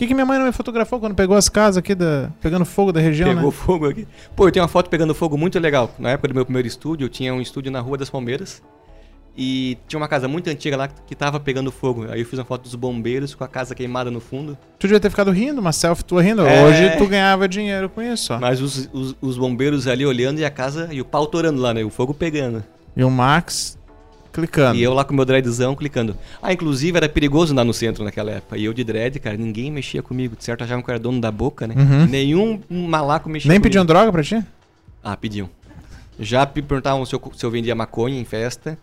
O 0.00 0.02
que, 0.02 0.06
que 0.06 0.14
minha 0.14 0.24
mãe 0.24 0.38
não 0.38 0.46
me 0.46 0.52
fotografou 0.52 0.98
quando 0.98 1.14
pegou 1.14 1.36
as 1.36 1.50
casas 1.50 1.76
aqui 1.76 1.94
da. 1.94 2.30
pegando 2.40 2.64
fogo 2.64 2.90
da 2.90 2.98
região, 2.98 3.28
Pegou 3.28 3.50
né? 3.50 3.50
fogo 3.50 3.86
aqui. 3.86 4.08
Pô, 4.34 4.48
eu 4.48 4.50
tenho 4.50 4.62
uma 4.62 4.68
foto 4.68 4.88
pegando 4.88 5.14
fogo 5.14 5.36
muito 5.36 5.58
legal. 5.58 5.94
Na 5.98 6.12
época 6.12 6.28
do 6.28 6.34
meu 6.34 6.46
primeiro 6.46 6.66
estúdio, 6.66 7.04
eu 7.04 7.08
tinha 7.10 7.34
um 7.34 7.40
estúdio 7.42 7.70
na 7.70 7.80
Rua 7.80 7.98
das 7.98 8.08
Palmeiras. 8.08 8.62
E 9.36 9.76
tinha 9.86 10.00
uma 10.00 10.08
casa 10.08 10.26
muito 10.26 10.48
antiga 10.48 10.74
lá 10.74 10.88
que 10.88 11.14
tava 11.14 11.38
pegando 11.38 11.70
fogo. 11.70 12.06
Aí 12.10 12.20
eu 12.20 12.24
fiz 12.24 12.38
uma 12.38 12.46
foto 12.46 12.62
dos 12.62 12.74
bombeiros 12.74 13.34
com 13.34 13.44
a 13.44 13.48
casa 13.48 13.74
queimada 13.74 14.10
no 14.10 14.22
fundo. 14.22 14.56
Tu 14.78 14.86
devia 14.86 14.98
ter 14.98 15.10
ficado 15.10 15.30
rindo, 15.32 15.60
uma 15.60 15.70
selfie 15.70 16.02
tua 16.02 16.22
rindo. 16.22 16.46
É. 16.46 16.64
Hoje 16.64 16.96
tu 16.96 17.06
ganhava 17.06 17.46
dinheiro 17.46 17.90
com 17.90 18.00
isso, 18.00 18.32
ó. 18.32 18.40
Mas 18.40 18.62
os, 18.62 18.88
os, 18.94 19.14
os 19.20 19.36
bombeiros 19.36 19.86
ali 19.86 20.06
olhando 20.06 20.38
e 20.38 20.46
a 20.46 20.50
casa 20.50 20.88
e 20.90 21.02
o 21.02 21.04
pau 21.04 21.26
torando 21.26 21.60
lá, 21.60 21.74
né? 21.74 21.84
O 21.84 21.90
fogo 21.90 22.14
pegando. 22.14 22.64
E 22.96 23.04
o 23.04 23.10
Max 23.10 23.78
clicando. 24.46 24.76
E 24.78 24.82
eu 24.82 24.92
lá 24.94 25.04
com 25.04 25.12
o 25.12 25.16
meu 25.16 25.24
dreadzão 25.24 25.74
clicando. 25.74 26.16
Ah, 26.42 26.52
inclusive 26.52 26.96
era 26.96 27.08
perigoso 27.08 27.52
andar 27.52 27.64
no 27.64 27.72
centro 27.74 28.04
naquela 28.04 28.30
época. 28.32 28.56
E 28.58 28.64
eu 28.64 28.72
de 28.72 28.82
dread, 28.84 29.18
cara, 29.20 29.36
ninguém 29.36 29.70
mexia 29.70 30.02
comigo. 30.02 30.36
De 30.36 30.44
certo 30.44 30.62
achavam 30.64 30.82
que 30.82 30.90
eu 30.90 30.94
era 30.94 30.98
dono 31.02 31.20
da 31.20 31.30
boca, 31.30 31.66
né? 31.66 31.74
Uhum. 31.76 32.06
Nenhum 32.06 32.60
malaco 32.70 33.28
mexia 33.28 33.48
Nem 33.48 33.58
comigo. 33.58 33.62
pediam 33.64 33.84
droga 33.84 34.10
pra 34.12 34.22
ti? 34.22 34.42
Ah, 35.02 35.16
pediam. 35.16 35.48
Já 36.18 36.44
pe- 36.46 36.60
perguntavam 36.62 37.04
se 37.06 37.14
eu, 37.14 37.22
se 37.34 37.44
eu 37.44 37.50
vendia 37.50 37.74
maconha 37.74 38.18
em 38.20 38.24
festa. 38.24 38.76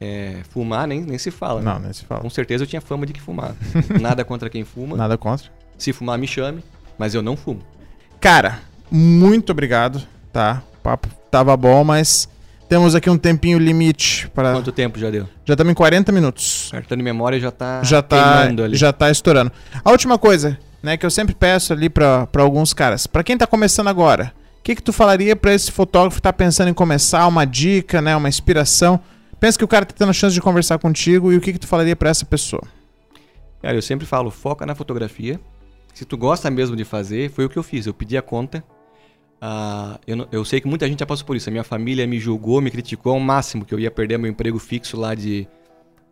É, 0.00 0.42
fumar 0.50 0.86
nem, 0.86 1.00
nem 1.00 1.18
se 1.18 1.30
fala. 1.30 1.60
né? 1.60 1.72
Não, 1.72 1.80
nem 1.80 1.92
se 1.92 2.04
fala. 2.04 2.20
Com 2.20 2.30
certeza 2.30 2.62
eu 2.62 2.68
tinha 2.68 2.80
fama 2.80 3.04
de 3.04 3.12
que 3.12 3.20
fumava. 3.20 3.56
Nada 4.00 4.24
contra 4.24 4.48
quem 4.48 4.64
fuma. 4.64 4.96
Nada 4.96 5.18
contra. 5.18 5.48
Se 5.76 5.92
fumar, 5.92 6.16
me 6.18 6.26
chame. 6.26 6.62
Mas 6.96 7.14
eu 7.14 7.22
não 7.22 7.36
fumo. 7.36 7.60
Cara, 8.20 8.60
muito 8.90 9.50
obrigado, 9.50 10.02
tá? 10.32 10.62
O 10.74 10.82
papo 10.82 11.08
tava 11.30 11.56
bom, 11.56 11.82
mas 11.84 12.28
temos 12.68 12.94
aqui 12.94 13.08
um 13.08 13.16
tempinho 13.18 13.58
limite 13.58 14.28
para 14.34 14.52
Quanto 14.52 14.70
tempo 14.72 14.98
já 14.98 15.10
deu? 15.10 15.26
Já 15.44 15.54
estamos 15.54 15.70
em 15.70 15.74
40 15.74 16.12
minutos. 16.12 16.68
Cartão 16.70 16.96
de 16.96 17.02
memória 17.02 17.40
já 17.40 17.50
tá 17.50 17.82
Já 17.82 18.02
tá, 18.02 18.42
ali. 18.42 18.76
já 18.76 18.92
tá 18.92 19.10
estourando. 19.10 19.50
A 19.84 19.90
última 19.90 20.18
coisa, 20.18 20.58
né, 20.82 20.96
que 20.96 21.04
eu 21.06 21.10
sempre 21.10 21.34
peço 21.34 21.72
ali 21.72 21.88
pra 21.88 22.28
alguns 22.36 22.72
caras. 22.72 23.06
Pra 23.06 23.24
quem 23.24 23.36
tá 23.36 23.46
começando 23.46 23.88
agora, 23.88 24.32
o 24.60 24.62
que 24.62 24.74
que 24.76 24.82
tu 24.82 24.92
falaria 24.92 25.34
pra 25.34 25.52
esse 25.54 25.72
fotógrafo 25.72 26.16
que 26.16 26.22
tá 26.22 26.32
pensando 26.32 26.68
em 26.68 26.74
começar, 26.74 27.26
uma 27.26 27.44
dica, 27.44 28.02
né, 28.02 28.14
uma 28.14 28.28
inspiração? 28.28 29.00
Pensa 29.40 29.56
que 29.56 29.64
o 29.64 29.68
cara 29.68 29.86
tá 29.86 29.94
tendo 29.96 30.10
a 30.10 30.12
chance 30.12 30.34
de 30.34 30.40
conversar 30.40 30.78
contigo 30.78 31.32
e 31.32 31.36
o 31.36 31.40
que 31.40 31.52
que 31.52 31.58
tu 31.58 31.66
falaria 31.66 31.94
pra 31.96 32.10
essa 32.10 32.24
pessoa? 32.24 32.62
Cara, 33.62 33.76
eu 33.76 33.82
sempre 33.82 34.06
falo, 34.06 34.30
foca 34.30 34.66
na 34.66 34.74
fotografia. 34.74 35.40
Se 35.94 36.04
tu 36.04 36.16
gosta 36.16 36.50
mesmo 36.50 36.76
de 36.76 36.84
fazer, 36.84 37.30
foi 37.30 37.44
o 37.44 37.48
que 37.48 37.56
eu 37.56 37.62
fiz. 37.62 37.86
Eu 37.86 37.94
pedi 37.94 38.16
a 38.16 38.22
conta. 38.22 38.62
Ah, 39.40 40.00
eu, 40.06 40.16
não- 40.16 40.28
eu 40.32 40.44
sei 40.44 40.60
que 40.60 40.66
muita 40.66 40.86
gente 40.88 40.98
já 41.00 41.06
passou 41.06 41.24
por 41.26 41.36
isso. 41.36 41.48
A 41.48 41.52
minha 41.52 41.64
família 41.64 42.06
me 42.06 42.18
julgou, 42.18 42.60
me 42.60 42.70
criticou 42.70 43.12
ao 43.12 43.20
máximo 43.20 43.64
que 43.64 43.72
eu 43.72 43.78
ia 43.78 43.90
perder 43.90 44.18
meu 44.18 44.30
emprego 44.30 44.58
fixo 44.58 44.98
lá 44.98 45.14
de 45.14 45.46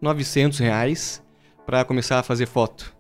900 0.00 0.58
reais 0.58 1.22
para 1.66 1.84
começar 1.84 2.18
a 2.18 2.22
fazer 2.22 2.46
foto. 2.46 2.94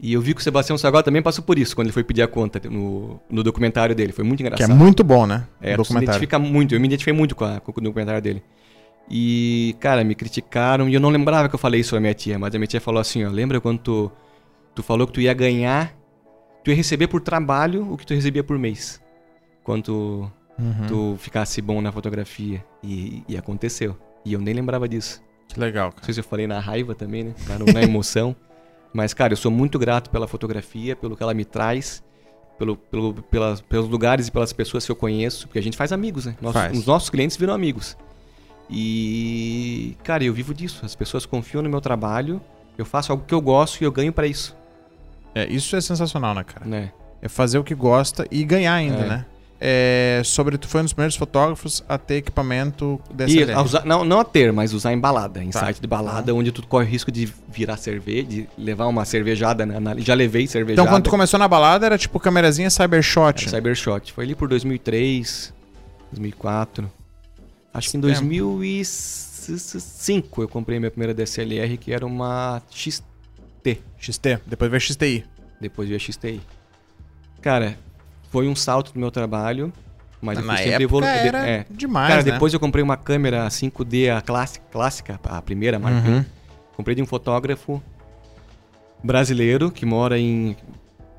E 0.00 0.12
eu 0.12 0.20
vi 0.20 0.32
que 0.32 0.40
o 0.40 0.44
Sebastião 0.44 0.78
Sagal 0.78 1.02
também 1.02 1.20
passou 1.20 1.42
por 1.44 1.58
isso 1.58 1.74
quando 1.74 1.88
ele 1.88 1.92
foi 1.92 2.04
pedir 2.04 2.22
a 2.22 2.28
conta 2.28 2.60
no, 2.70 3.20
no 3.28 3.42
documentário 3.42 3.94
dele. 3.94 4.12
Foi 4.12 4.24
muito 4.24 4.38
Que 4.38 4.44
engraçado. 4.44 4.70
é 4.70 4.74
muito 4.74 5.02
bom, 5.02 5.26
né? 5.26 5.44
É, 5.60 5.74
tu 5.76 5.84
se 5.84 5.92
identifica 6.04 6.38
muito. 6.38 6.74
Eu 6.74 6.80
me 6.80 6.86
identifiquei 6.86 7.12
muito 7.12 7.34
com, 7.34 7.44
a- 7.44 7.58
com 7.60 7.72
o 7.72 7.74
documentário 7.82 8.22
dele. 8.22 8.42
E, 9.10 9.74
cara, 9.80 10.04
me 10.04 10.14
criticaram 10.14 10.88
e 10.88 10.94
eu 10.94 11.00
não 11.00 11.08
lembrava 11.08 11.48
que 11.48 11.54
eu 11.54 11.58
falei 11.58 11.80
isso 11.80 11.90
pra 11.90 12.00
minha 12.00 12.14
tia, 12.14 12.38
mas 12.38 12.54
a 12.54 12.58
minha 12.58 12.66
tia 12.66 12.80
falou 12.80 13.00
assim, 13.00 13.24
ó, 13.24 13.30
lembra 13.30 13.60
quando 13.60 13.78
tu, 13.80 14.12
tu 14.74 14.82
falou 14.82 15.06
que 15.06 15.14
tu 15.14 15.20
ia 15.20 15.32
ganhar, 15.34 15.94
tu 16.62 16.70
ia 16.70 16.76
receber 16.76 17.06
por 17.08 17.20
trabalho 17.20 17.90
o 17.92 17.96
que 17.96 18.06
tu 18.06 18.14
recebia 18.14 18.44
por 18.44 18.58
mês. 18.58 19.00
Quando 19.68 19.82
tu, 19.82 20.32
Uhum. 20.58 20.86
tu 20.88 21.16
ficasse 21.18 21.60
bom 21.60 21.82
na 21.82 21.92
fotografia. 21.92 22.64
E, 22.82 23.22
e 23.28 23.36
aconteceu. 23.36 23.94
E 24.24 24.32
eu 24.32 24.40
nem 24.40 24.54
lembrava 24.54 24.88
disso. 24.88 25.22
Que 25.46 25.60
legal, 25.60 25.86
Não 25.88 25.92
cara. 25.92 26.04
sei 26.06 26.14
se 26.14 26.20
eu 26.20 26.24
falei 26.24 26.46
na 26.46 26.58
raiva 26.58 26.94
também, 26.94 27.24
né? 27.24 27.34
Na 27.74 27.82
emoção. 27.82 28.34
Mas, 28.94 29.12
cara, 29.12 29.34
eu 29.34 29.36
sou 29.36 29.50
muito 29.52 29.78
grato 29.78 30.08
pela 30.08 30.26
fotografia, 30.26 30.96
pelo 30.96 31.14
que 31.14 31.22
ela 31.22 31.34
me 31.34 31.44
traz, 31.44 32.02
pelo, 32.58 32.76
pelo, 32.78 33.12
pelas, 33.14 33.60
pelos 33.60 33.88
lugares 33.88 34.28
e 34.28 34.32
pelas 34.32 34.50
pessoas 34.54 34.86
que 34.86 34.90
eu 34.90 34.96
conheço, 34.96 35.46
porque 35.46 35.58
a 35.58 35.62
gente 35.62 35.76
faz 35.76 35.92
amigos, 35.92 36.24
né? 36.24 36.34
Nossos- 36.40 36.60
Faz. 36.62 36.78
Os 36.78 36.86
nossos 36.86 37.10
clientes 37.10 37.36
viram 37.36 37.52
amigos. 37.52 37.94
E, 38.70 39.96
cara, 40.02 40.24
eu 40.24 40.32
vivo 40.32 40.54
disso. 40.54 40.84
As 40.84 40.94
pessoas 40.94 41.26
confiam 41.26 41.62
no 41.62 41.68
meu 41.68 41.80
trabalho, 41.80 42.40
eu 42.78 42.84
faço 42.86 43.12
algo 43.12 43.24
que 43.26 43.34
eu 43.34 43.40
gosto 43.40 43.80
e 43.80 43.84
eu 43.84 43.92
ganho 43.92 44.12
pra 44.12 44.26
isso, 44.26 44.56
É, 45.34 45.46
isso 45.46 45.76
é 45.76 45.80
sensacional, 45.80 46.34
né, 46.34 46.42
cara? 46.42 46.64
né? 46.66 46.90
É 47.20 47.28
fazer 47.28 47.58
o 47.58 47.64
que 47.64 47.74
gosta 47.74 48.26
e 48.30 48.42
ganhar 48.44 48.72
ainda, 48.74 49.00
É. 49.04 49.08
né? 49.08 49.26
É, 49.60 50.22
sobre 50.24 50.56
tu 50.56 50.68
foi 50.68 50.82
um 50.82 50.84
dos 50.84 50.92
primeiros 50.92 51.16
fotógrafos 51.16 51.82
a 51.88 51.98
ter 51.98 52.18
equipamento 52.18 53.00
E 53.10 53.14
DSLR. 53.14 53.52
a 53.54 53.62
usar- 53.62 53.84
não, 53.84 54.04
não 54.04 54.20
a 54.20 54.24
ter, 54.24 54.52
mas 54.52 54.72
usar 54.72 54.92
em 54.92 54.98
balada, 55.00 55.42
em 55.42 55.50
Tá. 55.50 55.58
site 55.60 55.80
de 55.80 55.86
balada, 55.88 56.32
onde 56.32 56.52
tu 56.52 56.64
corre 56.64 56.86
risco 56.86 57.10
de 57.10 57.28
virar 57.48 57.76
cerveja, 57.76 58.22
de 58.24 58.48
levar 58.56 58.86
uma 58.86 59.04
cervejada. 59.04 59.66
Na- 59.66 59.96
já 59.98 60.14
levei 60.14 60.46
cervejada. 60.46 60.80
Então 60.82 60.86
quando 60.94 61.02
tu 61.04 61.10
começou 61.10 61.40
na 61.40 61.48
balada 61.48 61.84
era 61.86 61.98
tipo 61.98 62.20
câmerazinha 62.20 62.70
Cybershot. 62.70 63.48
Era 63.48 63.56
Cybershot. 63.56 64.12
Foi 64.12 64.22
ali 64.24 64.36
por 64.36 64.48
2003, 64.48 65.52
2004. 66.12 66.88
Acho 67.74 67.90
que 67.90 67.96
em 67.96 68.00
Tempo. 68.00 68.12
2005 68.14 70.42
eu 70.42 70.48
comprei 70.48 70.78
minha 70.78 70.90
primeira 70.90 71.12
DSLR, 71.14 71.76
que 71.76 71.92
era 71.92 72.06
uma 72.06 72.62
XT. 72.70 73.80
XT, 73.98 74.38
depois 74.46 74.70
veio 74.70 74.80
XTI. 74.80 75.24
Depois 75.60 75.88
veio 75.88 75.96
a 75.96 76.00
XTI. 76.00 76.40
Cara, 77.42 77.76
foi 78.30 78.48
um 78.48 78.54
salto 78.56 78.92
do 78.92 78.98
meu 79.00 79.10
trabalho, 79.10 79.72
mas 80.20 80.38
eu 80.38 80.44
Na 80.44 80.54
fui 80.54 80.62
sempre 80.64 80.84
época 80.84 80.84
evoluindo. 80.84 81.16
era 81.36 81.46
É. 81.48 81.66
demais, 81.70 82.08
Cara, 82.08 82.22
né? 82.24 82.32
depois 82.32 82.52
eu 82.52 82.60
comprei 82.60 82.82
uma 82.82 82.96
câmera 82.96 83.46
5D, 83.48 84.16
a 84.16 84.20
clássica, 84.20 84.64
clássica 84.70 85.20
a 85.24 85.40
primeira, 85.42 85.78
Mark 85.78 86.04
I. 86.04 86.08
Uhum. 86.08 86.24
Comprei 86.76 86.94
de 86.94 87.02
um 87.02 87.06
fotógrafo 87.06 87.82
brasileiro 89.02 89.70
que 89.70 89.84
mora 89.86 90.18
em. 90.18 90.56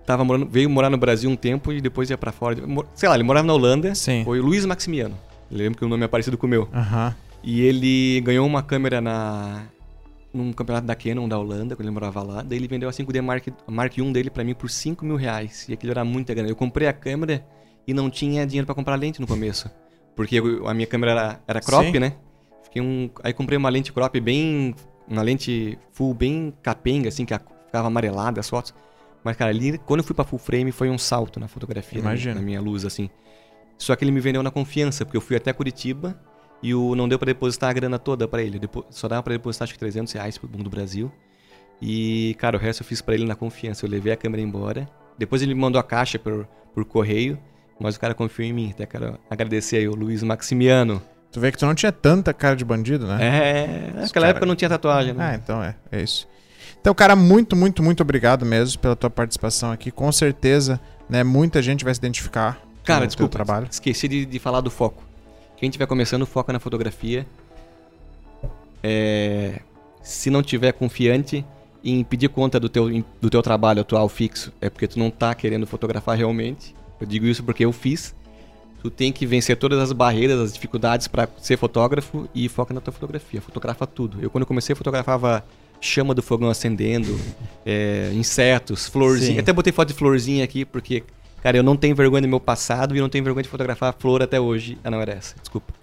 Tava 0.06 0.24
morando, 0.24 0.48
veio 0.50 0.70
morar 0.70 0.90
no 0.90 0.98
Brasil 0.98 1.30
um 1.30 1.36
tempo 1.36 1.72
e 1.72 1.80
depois 1.82 2.10
ia 2.10 2.18
pra 2.18 2.32
fora. 2.32 2.58
Sei 2.96 3.08
lá, 3.08 3.16
ele 3.16 3.24
morava 3.24 3.46
na 3.46 3.54
Holanda. 3.54 3.94
Sim. 3.94 4.24
Foi 4.24 4.40
o 4.40 4.44
Luiz 4.44 4.66
Maximiano. 4.66 5.16
Eu 5.52 5.58
lembro 5.58 5.78
que 5.78 5.86
o 5.86 5.88
nome 5.88 6.04
é 6.04 6.08
parecido 6.08 6.38
com 6.38 6.48
o 6.48 6.50
meu. 6.50 6.68
Aham. 6.74 7.14
E 7.44 7.62
ele 7.62 8.20
ganhou 8.22 8.46
uma 8.46 8.62
câmera 8.64 9.00
na 9.00 9.64
num 10.40 10.52
campeonato 10.54 10.88
da 10.88 10.96
Canon 10.96 11.28
da 11.28 11.38
Holanda, 11.38 11.76
quando 11.76 11.86
ele 11.88 11.94
morava 11.94 12.24
lá. 12.24 12.42
Daí 12.42 12.58
ele 12.58 12.68
vendeu 12.68 12.90
a 12.90 12.92
5D 12.92 13.22
Mark, 13.22 13.48
Mark 13.68 13.98
I 13.98 14.12
dele 14.12 14.30
pra 14.30 14.44
mim 14.44 14.54
por 14.56 14.70
5 14.70 15.06
mil 15.06 15.16
reais. 15.16 15.68
E 15.70 15.74
aquilo 15.74 15.92
era 15.92 16.04
muita 16.04 16.34
grana. 16.34 16.50
Eu 16.50 16.56
comprei 16.56 16.88
a 16.88 16.94
câmera 16.94 17.46
e 17.88 17.94
não 17.94 18.10
tinha 18.10 18.46
dinheiro 18.48 18.66
pra 18.66 18.74
comprar 18.76 18.96
lente 18.96 19.22
no 19.22 19.28
começo. 19.28 19.70
Porque 20.16 20.36
eu- 20.40 20.68
a 20.68 20.74
minha 20.74 20.88
câmera 20.88 21.12
era, 21.12 21.40
era 21.48 21.62
crop, 21.62 21.92
Sim. 21.92 22.00
né? 22.00 22.14
Fiquei 22.64 22.82
um, 22.82 23.10
aí 23.24 23.34
comprei 23.34 23.58
uma 23.58 23.70
lente 23.70 23.92
crop 23.94 24.20
bem. 24.20 24.74
Uma 25.08 25.22
lente 25.24 25.78
full 25.92 26.14
bem 26.14 26.54
capenga, 26.62 27.10
assim, 27.10 27.26
que 27.26 27.34
a- 27.34 27.42
ficava 27.66 27.88
amarelada 27.88 28.40
as 28.40 28.50
fotos. 28.50 28.74
Mas, 29.24 29.36
cara, 29.36 29.50
ali, 29.52 29.78
quando 29.80 30.00
eu 30.00 30.04
fui 30.04 30.16
pra 30.16 30.24
full 30.24 30.40
frame, 30.40 30.72
foi 30.72 30.90
um 30.90 30.98
salto 30.98 31.40
na 31.40 31.48
fotografia, 31.48 32.00
na, 32.02 32.10
Imagino. 32.12 32.36
na 32.36 32.42
minha 32.42 32.62
luz, 32.62 32.86
assim. 32.86 33.10
Só 33.78 33.96
que 33.96 34.04
ele 34.04 34.12
me 34.12 34.20
vendeu 34.20 34.44
na 34.44 34.52
confiança, 34.52 35.04
porque 35.06 35.18
eu 35.18 35.22
fui 35.22 35.36
até 35.36 35.52
Curitiba 35.54 36.20
e 36.62 36.74
o, 36.74 36.96
não 36.96 37.08
deu 37.08 37.18
pra 37.18 37.26
depositar 37.28 37.70
a 37.70 37.74
grana 37.74 37.98
toda 38.00 38.28
pra 38.28 38.42
ele. 38.42 38.60
Depo- 38.60 38.86
só 38.90 39.08
dava 39.08 39.24
pra 39.24 39.34
depositar 39.34 39.66
acho 39.66 39.74
que 39.74 39.80
300 39.80 40.12
reais 40.14 40.38
pro 40.38 40.50
Mundo 40.50 40.70
Brasil. 40.70 41.12
E, 41.82 42.36
cara, 42.40 42.58
o 42.58 42.60
resto 42.60 42.82
eu 42.82 42.86
fiz 42.86 43.02
pra 43.02 43.14
ele 43.16 43.26
na 43.26 43.36
confiança. 43.36 43.86
Eu 43.86 43.90
levei 43.90 44.12
a 44.12 44.18
câmera 44.18 44.42
embora. 44.42 44.88
Depois 45.18 45.42
ele 45.42 45.54
me 45.54 45.60
mandou 45.62 45.80
a 45.80 45.84
caixa 45.84 46.20
por, 46.20 46.46
por 46.74 46.84
correio, 46.86 47.40
mas 47.80 47.96
o 47.96 48.00
cara 48.00 48.14
confiou 48.14 48.48
em 48.48 48.54
mim. 48.54 48.72
Até 48.72 48.86
quero 48.86 49.18
agradecer 49.30 49.78
aí 49.78 49.88
o 49.88 49.96
Luiz 49.96 50.22
Maximiano. 50.24 51.02
Tu 51.32 51.40
vê 51.40 51.52
que 51.52 51.58
tu 51.58 51.66
não 51.66 51.76
tinha 51.76 51.92
tanta 51.92 52.34
cara 52.34 52.56
de 52.56 52.66
bandido, 52.66 53.06
né? 53.08 53.18
É, 53.22 53.68
naquela 53.94 54.08
cara- 54.10 54.28
época 54.30 54.46
não 54.46 54.56
tinha 54.56 54.68
tatuagem, 54.70 55.12
Ah, 55.12 55.16
né? 55.16 55.40
então 55.42 55.64
é, 55.64 55.76
é 55.92 56.02
isso. 56.02 56.28
Então, 56.82 56.94
cara, 56.96 57.16
muito, 57.16 57.56
muito, 57.56 57.84
muito 57.84 58.02
obrigado 58.02 58.46
mesmo 58.46 58.80
pela 58.82 58.96
tua 58.96 59.10
participação 59.10 59.72
aqui. 59.72 59.92
Com 59.92 60.12
certeza, 60.12 60.80
né, 61.10 61.24
muita 61.24 61.62
gente 61.62 61.84
vai 61.86 61.94
se 61.94 62.00
identificar 62.00 62.60
Cara, 62.84 63.06
desculpa, 63.06 63.32
trabalho. 63.32 63.68
esqueci 63.70 64.08
de, 64.08 64.26
de 64.26 64.40
falar 64.40 64.62
do 64.62 64.72
foco. 64.72 65.04
Quem 65.60 65.68
estiver 65.68 65.88
começando, 65.88 66.26
foca 66.26 66.54
na 66.54 66.60
fotografia. 66.60 67.28
É, 68.82 69.60
se 70.02 70.30
não 70.30 70.42
tiver 70.42 70.72
confiante 70.72 71.46
em 71.84 72.02
pedir 72.02 72.30
conta 72.30 72.58
do 72.60 72.70
teu, 72.70 73.04
do 73.20 73.30
teu 73.30 73.42
trabalho 73.42 73.82
atual 73.82 74.08
fixo, 74.08 74.54
é 74.62 74.70
porque 74.70 74.88
tu 74.88 74.98
não 74.98 75.12
tá 75.12 75.36
querendo 75.36 75.68
fotografar 75.68 76.18
realmente. 76.18 76.74
Eu 77.00 77.06
digo 77.06 77.26
isso 77.26 77.44
porque 77.44 77.66
eu 77.66 77.74
fiz. 77.74 78.16
Tu 78.82 78.90
tem 78.90 79.12
que 79.12 79.26
vencer 79.26 79.58
todas 79.58 79.78
as 79.80 79.92
barreiras, 79.92 80.40
as 80.40 80.54
dificuldades 80.54 81.10
para 81.10 81.28
ser 81.38 81.58
fotógrafo 81.58 82.30
e 82.34 82.48
foca 82.48 82.74
na 82.74 82.80
tua 82.80 82.94
fotografia. 82.94 83.42
Fotografa 83.42 83.86
tudo. 83.86 84.20
Eu 84.22 84.30
quando 84.30 84.46
comecei 84.46 84.74
fotografava 84.74 85.44
chama 85.82 86.14
do 86.14 86.22
fogão 86.22 86.50
acendendo, 86.50 87.20
é, 87.66 88.12
insetos, 88.14 88.88
florzinha. 88.88 89.34
Sim. 89.34 89.40
Até 89.40 89.52
botei 89.52 89.74
foto 89.74 89.90
de 89.90 89.94
florzinha 89.94 90.46
aqui 90.46 90.64
porque, 90.64 91.04
cara, 91.42 91.58
eu 91.58 91.64
não 91.64 91.76
tenho 91.76 91.96
vergonha 91.96 92.22
do 92.22 92.28
meu 92.28 92.40
passado 92.40 92.96
e 92.96 93.00
eu 93.00 93.02
não 93.02 93.10
tenho 93.10 93.24
vergonha 93.24 93.44
de 93.44 93.50
fotografar 93.50 93.94
flor 93.98 94.22
até 94.22 94.40
hoje. 94.40 94.78
Ah, 94.84 94.90
não 94.92 95.00
era 95.02 95.14
essa, 95.14 95.36
desculpa. 95.40 95.74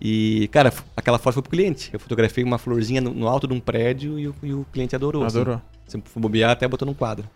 E, 0.00 0.48
cara, 0.52 0.72
aquela 0.96 1.18
foto 1.18 1.34
foi 1.34 1.42
pro 1.42 1.50
cliente. 1.50 1.90
Eu 1.92 1.98
fotografei 1.98 2.44
uma 2.44 2.56
florzinha 2.58 3.00
no, 3.00 3.10
no 3.12 3.26
alto 3.28 3.48
de 3.48 3.52
um 3.54 3.58
prédio 3.60 4.18
e 4.18 4.28
o, 4.28 4.34
e 4.42 4.52
o 4.52 4.64
cliente 4.72 4.94
adorou. 4.94 5.24
assim. 5.24 5.38
Adorou. 5.40 5.60
Se 5.86 6.00
for 6.04 6.20
bobear, 6.20 6.50
até 6.50 6.68
botou 6.68 6.86
num 6.86 6.94
quadro. 6.94 7.28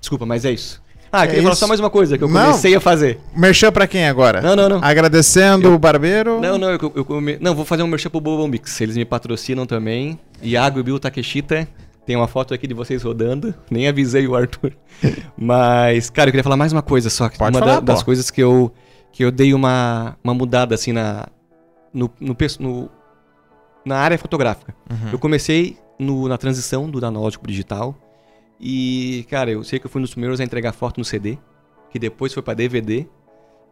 Desculpa, 0.00 0.24
mas 0.26 0.44
é 0.44 0.52
isso. 0.52 0.82
Ah, 1.12 1.24
É 1.24 1.26
queria 1.26 1.42
falar 1.42 1.52
isso. 1.52 1.60
só 1.60 1.66
mais 1.68 1.78
uma 1.80 1.90
coisa 1.90 2.18
que 2.18 2.24
eu 2.24 2.28
Não. 2.28 2.46
comecei 2.46 2.74
a 2.74 2.80
fazer. 2.80 3.20
Merchan 3.36 3.70
pra 3.70 3.86
quem 3.86 4.06
agora? 4.08 4.40
Não, 4.40 4.56
não, 4.56 4.68
não. 4.68 4.80
Agradecendo 4.82 5.72
o 5.72 5.78
barbeiro. 5.78 6.40
Não, 6.40 6.58
não, 6.58 6.70
eu, 6.70 6.92
eu 6.94 7.04
come- 7.04 7.38
não, 7.40 7.54
vou 7.54 7.64
fazer 7.64 7.82
um 7.82 7.86
merchan 7.86 8.10
pro 8.10 8.20
Bobo 8.20 8.48
Mix. 8.48 8.80
Eles 8.80 8.96
me 8.96 9.04
patrocinam 9.04 9.64
também. 9.64 10.18
Iago 10.42 10.80
e 10.80 10.82
Bill 10.82 10.98
Takeshita. 10.98 11.68
Tem 12.06 12.14
uma 12.16 12.28
foto 12.28 12.52
aqui 12.52 12.66
de 12.66 12.74
vocês 12.74 13.02
rodando. 13.02 13.54
Nem 13.70 13.88
avisei 13.88 14.26
o 14.26 14.34
Arthur. 14.36 14.72
Mas, 15.36 16.10
cara, 16.10 16.28
eu 16.28 16.32
queria 16.32 16.44
falar 16.44 16.56
mais 16.56 16.72
uma 16.72 16.82
coisa 16.82 17.08
só. 17.10 17.28
que 17.28 17.38
Pode 17.38 17.56
uma 17.56 17.60
falar, 17.60 17.74
da- 17.80 17.92
das 17.92 18.02
coisas 18.02 18.30
que 18.30 18.42
eu, 18.42 18.72
que 19.12 19.24
eu 19.24 19.30
dei 19.30 19.54
uma, 19.54 20.16
uma 20.22 20.34
mudada, 20.34 20.74
assim, 20.74 20.92
na, 20.92 21.26
no, 21.92 22.10
no, 22.20 22.36
no- 22.60 22.90
na 23.84 23.96
área 23.98 24.18
fotográfica. 24.18 24.74
Uhum. 24.90 25.10
Eu 25.12 25.18
comecei 25.18 25.78
no- 25.98 26.28
na 26.28 26.36
transição 26.36 26.90
do 26.90 27.04
analógico 27.04 27.42
pro 27.44 27.50
digital. 27.50 27.94
E, 28.60 29.26
cara, 29.30 29.50
eu 29.50 29.64
sei 29.64 29.78
que 29.78 29.86
eu 29.86 29.90
fui 29.90 30.00
um 30.00 30.02
dos 30.04 30.12
primeiros 30.12 30.40
a 30.40 30.44
entregar 30.44 30.72
foto 30.72 30.98
no 30.98 31.04
CD. 31.04 31.38
Que 31.90 31.98
depois 31.98 32.32
foi 32.34 32.42
pra 32.42 32.54
DVD. 32.54 33.06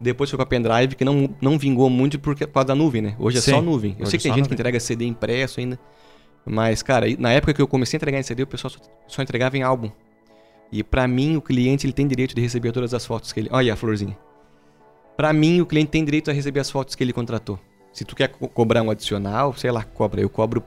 Depois 0.01 0.29
foi 0.31 0.37
pra 0.37 0.47
pendrive, 0.47 0.97
que 0.97 1.05
não, 1.05 1.29
não 1.41 1.59
vingou 1.59 1.89
muito 1.91 2.19
por 2.19 2.35
causa 2.37 2.67
da 2.69 2.75
nuvem, 2.75 3.03
né? 3.03 3.15
Hoje 3.19 3.39
é 3.39 3.41
Sim, 3.41 3.51
só 3.53 3.63
nuvem. 3.63 3.93
Eu 3.99 4.03
hoje 4.03 4.11
sei 4.11 4.19
que 4.19 4.23
tem 4.25 4.33
gente 4.33 4.39
nuvem. 4.45 4.49
que 4.49 4.55
entrega 4.55 4.81
CD 4.81 5.05
impresso 5.05 5.61
ainda. 5.61 5.79
Mas, 6.45 6.83
cara, 6.83 7.07
na 7.19 7.33
época 7.33 7.55
que 7.55 7.63
eu 7.63 7.69
comecei 7.69 7.97
a 7.97 7.99
entregar 7.99 8.19
em 8.19 8.23
CD, 8.23 8.43
o 8.43 8.47
pessoal 8.47 8.71
só, 8.71 8.79
só 9.07 9.23
entregava 9.23 9.57
em 9.57 9.63
álbum. 9.63 9.91
E 10.73 10.83
pra 10.83 11.07
mim, 11.07 11.37
o 11.37 11.43
cliente 11.43 11.87
ele 11.87 11.93
tem 11.93 12.07
direito 12.07 12.35
de 12.35 12.41
receber 12.41 12.73
todas 12.73 12.93
as 12.95 13.05
fotos 13.07 13.33
que 13.33 13.41
ele. 13.41 13.49
Olha 13.53 13.73
a 13.75 13.77
florzinha. 13.77 14.17
Pra 15.17 15.33
mim, 15.33 15.61
o 15.61 15.67
cliente 15.67 15.91
tem 15.91 16.05
direito 16.05 16.31
a 16.31 16.35
receber 16.35 16.61
as 16.61 16.71
fotos 16.71 16.95
que 16.95 17.05
ele 17.05 17.13
contratou. 17.13 17.59
Se 17.93 18.05
tu 18.05 18.17
quer 18.17 18.29
co- 18.29 18.49
cobrar 18.49 18.83
um 18.83 18.91
adicional, 18.91 19.53
sei 19.55 19.71
lá, 19.71 19.85
cobra. 19.85 20.21
Eu 20.23 20.31
cobro 20.31 20.65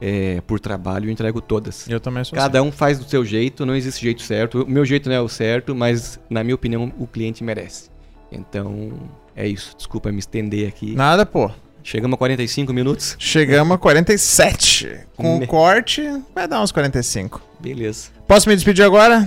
é, 0.00 0.40
por 0.42 0.60
trabalho 0.60 1.08
e 1.10 1.12
entrego 1.12 1.40
todas. 1.40 1.88
Eu 1.88 1.98
também 1.98 2.22
sou 2.22 2.36
Cada 2.38 2.62
um 2.62 2.70
faz 2.70 2.98
do 3.00 3.04
seu 3.08 3.24
jeito, 3.24 3.66
não 3.66 3.74
existe 3.74 4.00
jeito 4.00 4.22
certo. 4.22 4.62
O 4.62 4.70
meu 4.70 4.84
jeito 4.84 5.08
não 5.08 5.16
é 5.16 5.20
o 5.20 5.28
certo, 5.28 5.74
mas 5.74 6.20
na 6.30 6.44
minha 6.44 6.54
opinião 6.54 6.92
o 6.96 7.06
cliente 7.06 7.42
merece. 7.42 7.90
Então 8.30 8.92
é 9.34 9.46
isso. 9.48 9.76
Desculpa 9.76 10.12
me 10.12 10.20
estender 10.20 10.68
aqui. 10.68 10.86
assim. 10.86 10.94
Nada, 10.96 11.26
pô. 11.26 11.50
Chegamos 11.90 12.16
a 12.16 12.18
45 12.18 12.70
minutos. 12.70 13.16
Chegamos 13.18 13.74
a 13.74 13.78
47. 13.78 15.06
Com 15.16 15.36
o 15.36 15.38
Me- 15.38 15.46
corte, 15.46 16.02
vai 16.34 16.46
dar 16.46 16.60
uns 16.60 16.70
45. 16.70 17.40
Beleza. 17.58 18.08
Posso 18.26 18.46
me 18.46 18.54
despedir 18.54 18.84
agora? 18.84 19.26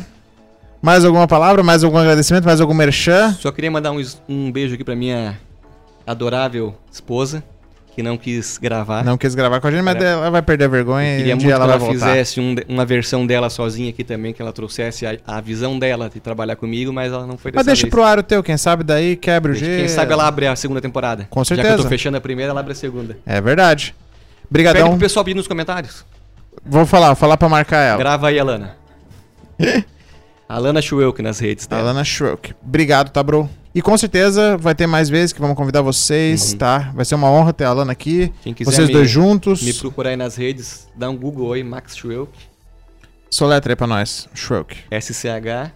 Mais 0.80 1.04
alguma 1.04 1.28
palavra? 1.28 1.64
Mais 1.64 1.84
algum 1.84 1.98
agradecimento? 1.98 2.46
Mais 2.46 2.62
algum 2.62 2.76
merchan? 2.76 3.34
Só 3.34 3.52
queria 3.52 3.72
mandar 3.72 3.92
um, 3.92 4.00
um 4.30 4.52
beijo 4.52 4.76
aqui 4.76 4.84
pra 4.84 4.96
minha 4.96 5.40
adorável 6.06 6.76
esposa, 6.92 7.44
que 7.94 8.02
não 8.02 8.18
quis 8.18 8.58
gravar. 8.58 9.04
Não 9.04 9.18
quis 9.18 9.36
gravar 9.36 9.60
com 9.60 9.68
a 9.68 9.72
gente, 9.72 9.82
mas 9.82 10.02
ela 10.02 10.30
vai 10.30 10.42
perder 10.42 10.66
a 10.66 10.68
vergonha 10.70 11.20
e 11.20 11.34
um 11.34 11.38
dia 11.38 11.48
que 11.48 11.52
ela 11.54 11.66
ela, 11.66 11.78
vai 11.78 11.80
voltar. 11.80 12.08
fizesse 12.08 12.40
um 12.40 12.56
uma 12.68 12.86
versão 12.86 13.26
dela 13.28 13.50
sozinha 13.50 13.90
aqui 13.90 14.04
também, 14.04 14.34
que 14.34 14.42
ela 14.42 14.54
trouxesse 14.54 15.06
a, 15.06 15.18
a 15.28 15.42
visão 15.42 15.78
dela 15.78 16.10
de 16.10 16.20
trabalhar 16.20 16.56
comigo, 16.56 16.92
mas 16.94 17.12
ela 17.12 17.28
não 17.28 17.38
foi 17.38 17.52
Mas 17.54 17.66
deixa 17.66 17.84
vez. 17.84 17.92
pro 17.92 18.04
ar 18.04 18.18
o 18.20 18.24
teu, 18.24 18.42
quem 18.42 18.58
sabe 18.58 18.84
daí 18.84 19.16
quebra 19.16 19.52
o 19.52 19.56
gelo. 19.56 19.78
Quem 19.78 19.88
sabe 19.88 20.14
ela 20.14 20.26
abre 20.28 20.48
a 20.48 20.56
segunda 20.56 20.80
temporada. 20.82 21.28
Com 21.30 21.44
Já 21.44 21.54
que 21.56 21.60
eu 21.62 21.64
certeza. 21.66 21.84
tô 21.84 21.90
fechando 21.90 22.18
a 22.18 22.22
primeira, 22.22 22.52
ela 22.52 22.60
abre 22.62 22.72
a 22.72 22.76
segunda. 22.76 23.18
É 23.26 23.42
verdade. 23.42 23.94
Pede 23.94 24.50
Brigadão. 24.50 24.90
pro 24.90 25.00
pessoal 25.00 25.24
pedir 25.26 25.36
nos 25.36 25.48
comentários. 25.48 26.06
Vou 26.66 26.86
falar, 26.86 27.08
vou 27.08 27.16
falar 27.16 27.38
pra 27.38 27.48
marcar 27.50 27.82
ela. 27.82 27.98
Grava 27.98 28.28
aí, 28.30 28.40
Alana. 28.40 28.76
Alana 30.56 30.82
Schwelk 30.82 31.22
nas 31.22 31.40
redes 31.40 31.66
dela. 31.68 31.82
Alana 31.82 32.04
Schrock. 32.04 32.54
Obrigado, 32.66 33.10
tá, 33.12 33.22
bro? 33.24 33.50
E 33.74 33.82
com 33.82 33.98
certeza 33.98 34.58
vai 34.58 34.76
ter 34.76 34.86
mais 34.86 35.08
vezes 35.10 35.32
que 35.32 35.40
vamos 35.40 35.56
convidar 35.56 35.82
vocês, 35.82 36.52
Uhum. 36.52 36.58
tá? 36.58 36.92
Vai 36.94 37.06
ser 37.06 37.16
uma 37.16 37.30
honra 37.32 37.54
ter 37.54 37.64
a 37.64 37.70
Alana 37.70 37.94
aqui. 37.94 38.34
Quem 38.44 38.54
quiser 38.54 38.70
Vocês 38.72 38.88
me- 38.90 38.94
dois 38.94 39.10
juntos. 39.10 39.62
Me 39.64 39.74
procurar 39.74 40.10
aí 40.10 40.18
nas 40.18 40.36
redes, 40.36 40.90
dá 40.96 41.10
um 41.10 41.16
Google 41.16 41.54
aí, 41.54 41.64
Max 41.64 41.96
Schwelk. 41.96 42.32
Soletra 43.30 43.72
aí 43.72 43.76
pra 43.78 43.88
nós. 43.88 44.28
Schrock. 44.34 44.76
S-C-H-W-O-E-L-K. 44.92 45.72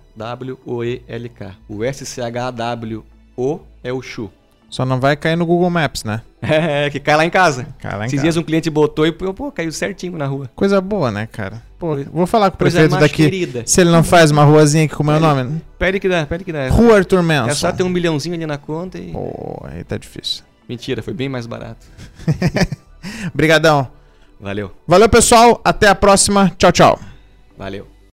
O 1.69 1.81
S-C-H-W-O 1.83 3.59
é 3.83 3.93
o 3.93 4.01
Chu. 4.01 4.29
Só 4.69 4.85
não 4.85 4.99
vai 4.99 5.15
cair 5.15 5.35
no 5.37 5.45
Google 5.45 5.69
Maps, 5.69 6.03
né? 6.03 6.21
É, 6.47 6.89
que 6.91 6.99
cai 6.99 7.15
lá 7.15 7.25
em 7.25 7.29
casa. 7.29 7.65
Cai 7.79 7.93
lá 7.97 8.03
em 8.03 8.05
Esses 8.05 8.17
casa. 8.17 8.21
dias 8.23 8.37
um 8.37 8.43
cliente 8.43 8.69
botou 8.69 9.07
e 9.07 9.11
pô, 9.11 9.51
caiu 9.51 9.71
certinho 9.71 10.15
na 10.17 10.27
rua. 10.27 10.47
Coisa 10.55 10.79
boa, 10.79 11.09
né, 11.09 11.27
cara? 11.31 11.61
Pô, 11.79 11.95
vou 12.11 12.27
falar 12.27 12.51
com 12.51 12.55
o 12.55 12.59
Coisa 12.59 12.77
prefeito 12.77 12.91
mais 12.91 13.03
daqui. 13.03 13.23
querida. 13.23 13.63
Se 13.65 13.81
ele 13.81 13.89
não 13.89 14.03
faz 14.03 14.29
uma 14.29 14.43
ruazinha 14.43 14.85
aqui 14.85 14.93
com 14.93 15.01
o 15.01 15.05
meu 15.07 15.19
nome. 15.19 15.59
Pede 15.79 15.99
que 15.99 16.07
dá, 16.07 16.23
pede 16.25 16.43
que 16.43 16.51
dá. 16.53 16.69
Rua 16.69 16.97
Arthur 16.97 17.19
É 17.19 17.21
Manson. 17.23 17.55
só 17.55 17.71
ter 17.71 17.81
um 17.83 17.89
milhãozinho 17.89 18.35
ali 18.35 18.45
na 18.45 18.57
conta 18.59 18.99
e. 18.99 19.11
Pô, 19.11 19.59
aí 19.63 19.83
tá 19.83 19.97
difícil. 19.97 20.43
Mentira, 20.69 21.01
foi 21.01 21.13
bem 21.15 21.29
mais 21.29 21.47
barato. 21.47 21.85
Brigadão. 23.33 23.87
Valeu, 24.39 24.71
Valeu, 24.87 25.09
pessoal. 25.09 25.59
Até 25.63 25.87
a 25.87 25.95
próxima. 25.95 26.51
Tchau, 26.57 26.71
tchau. 26.71 26.99
valeu. 27.57 27.94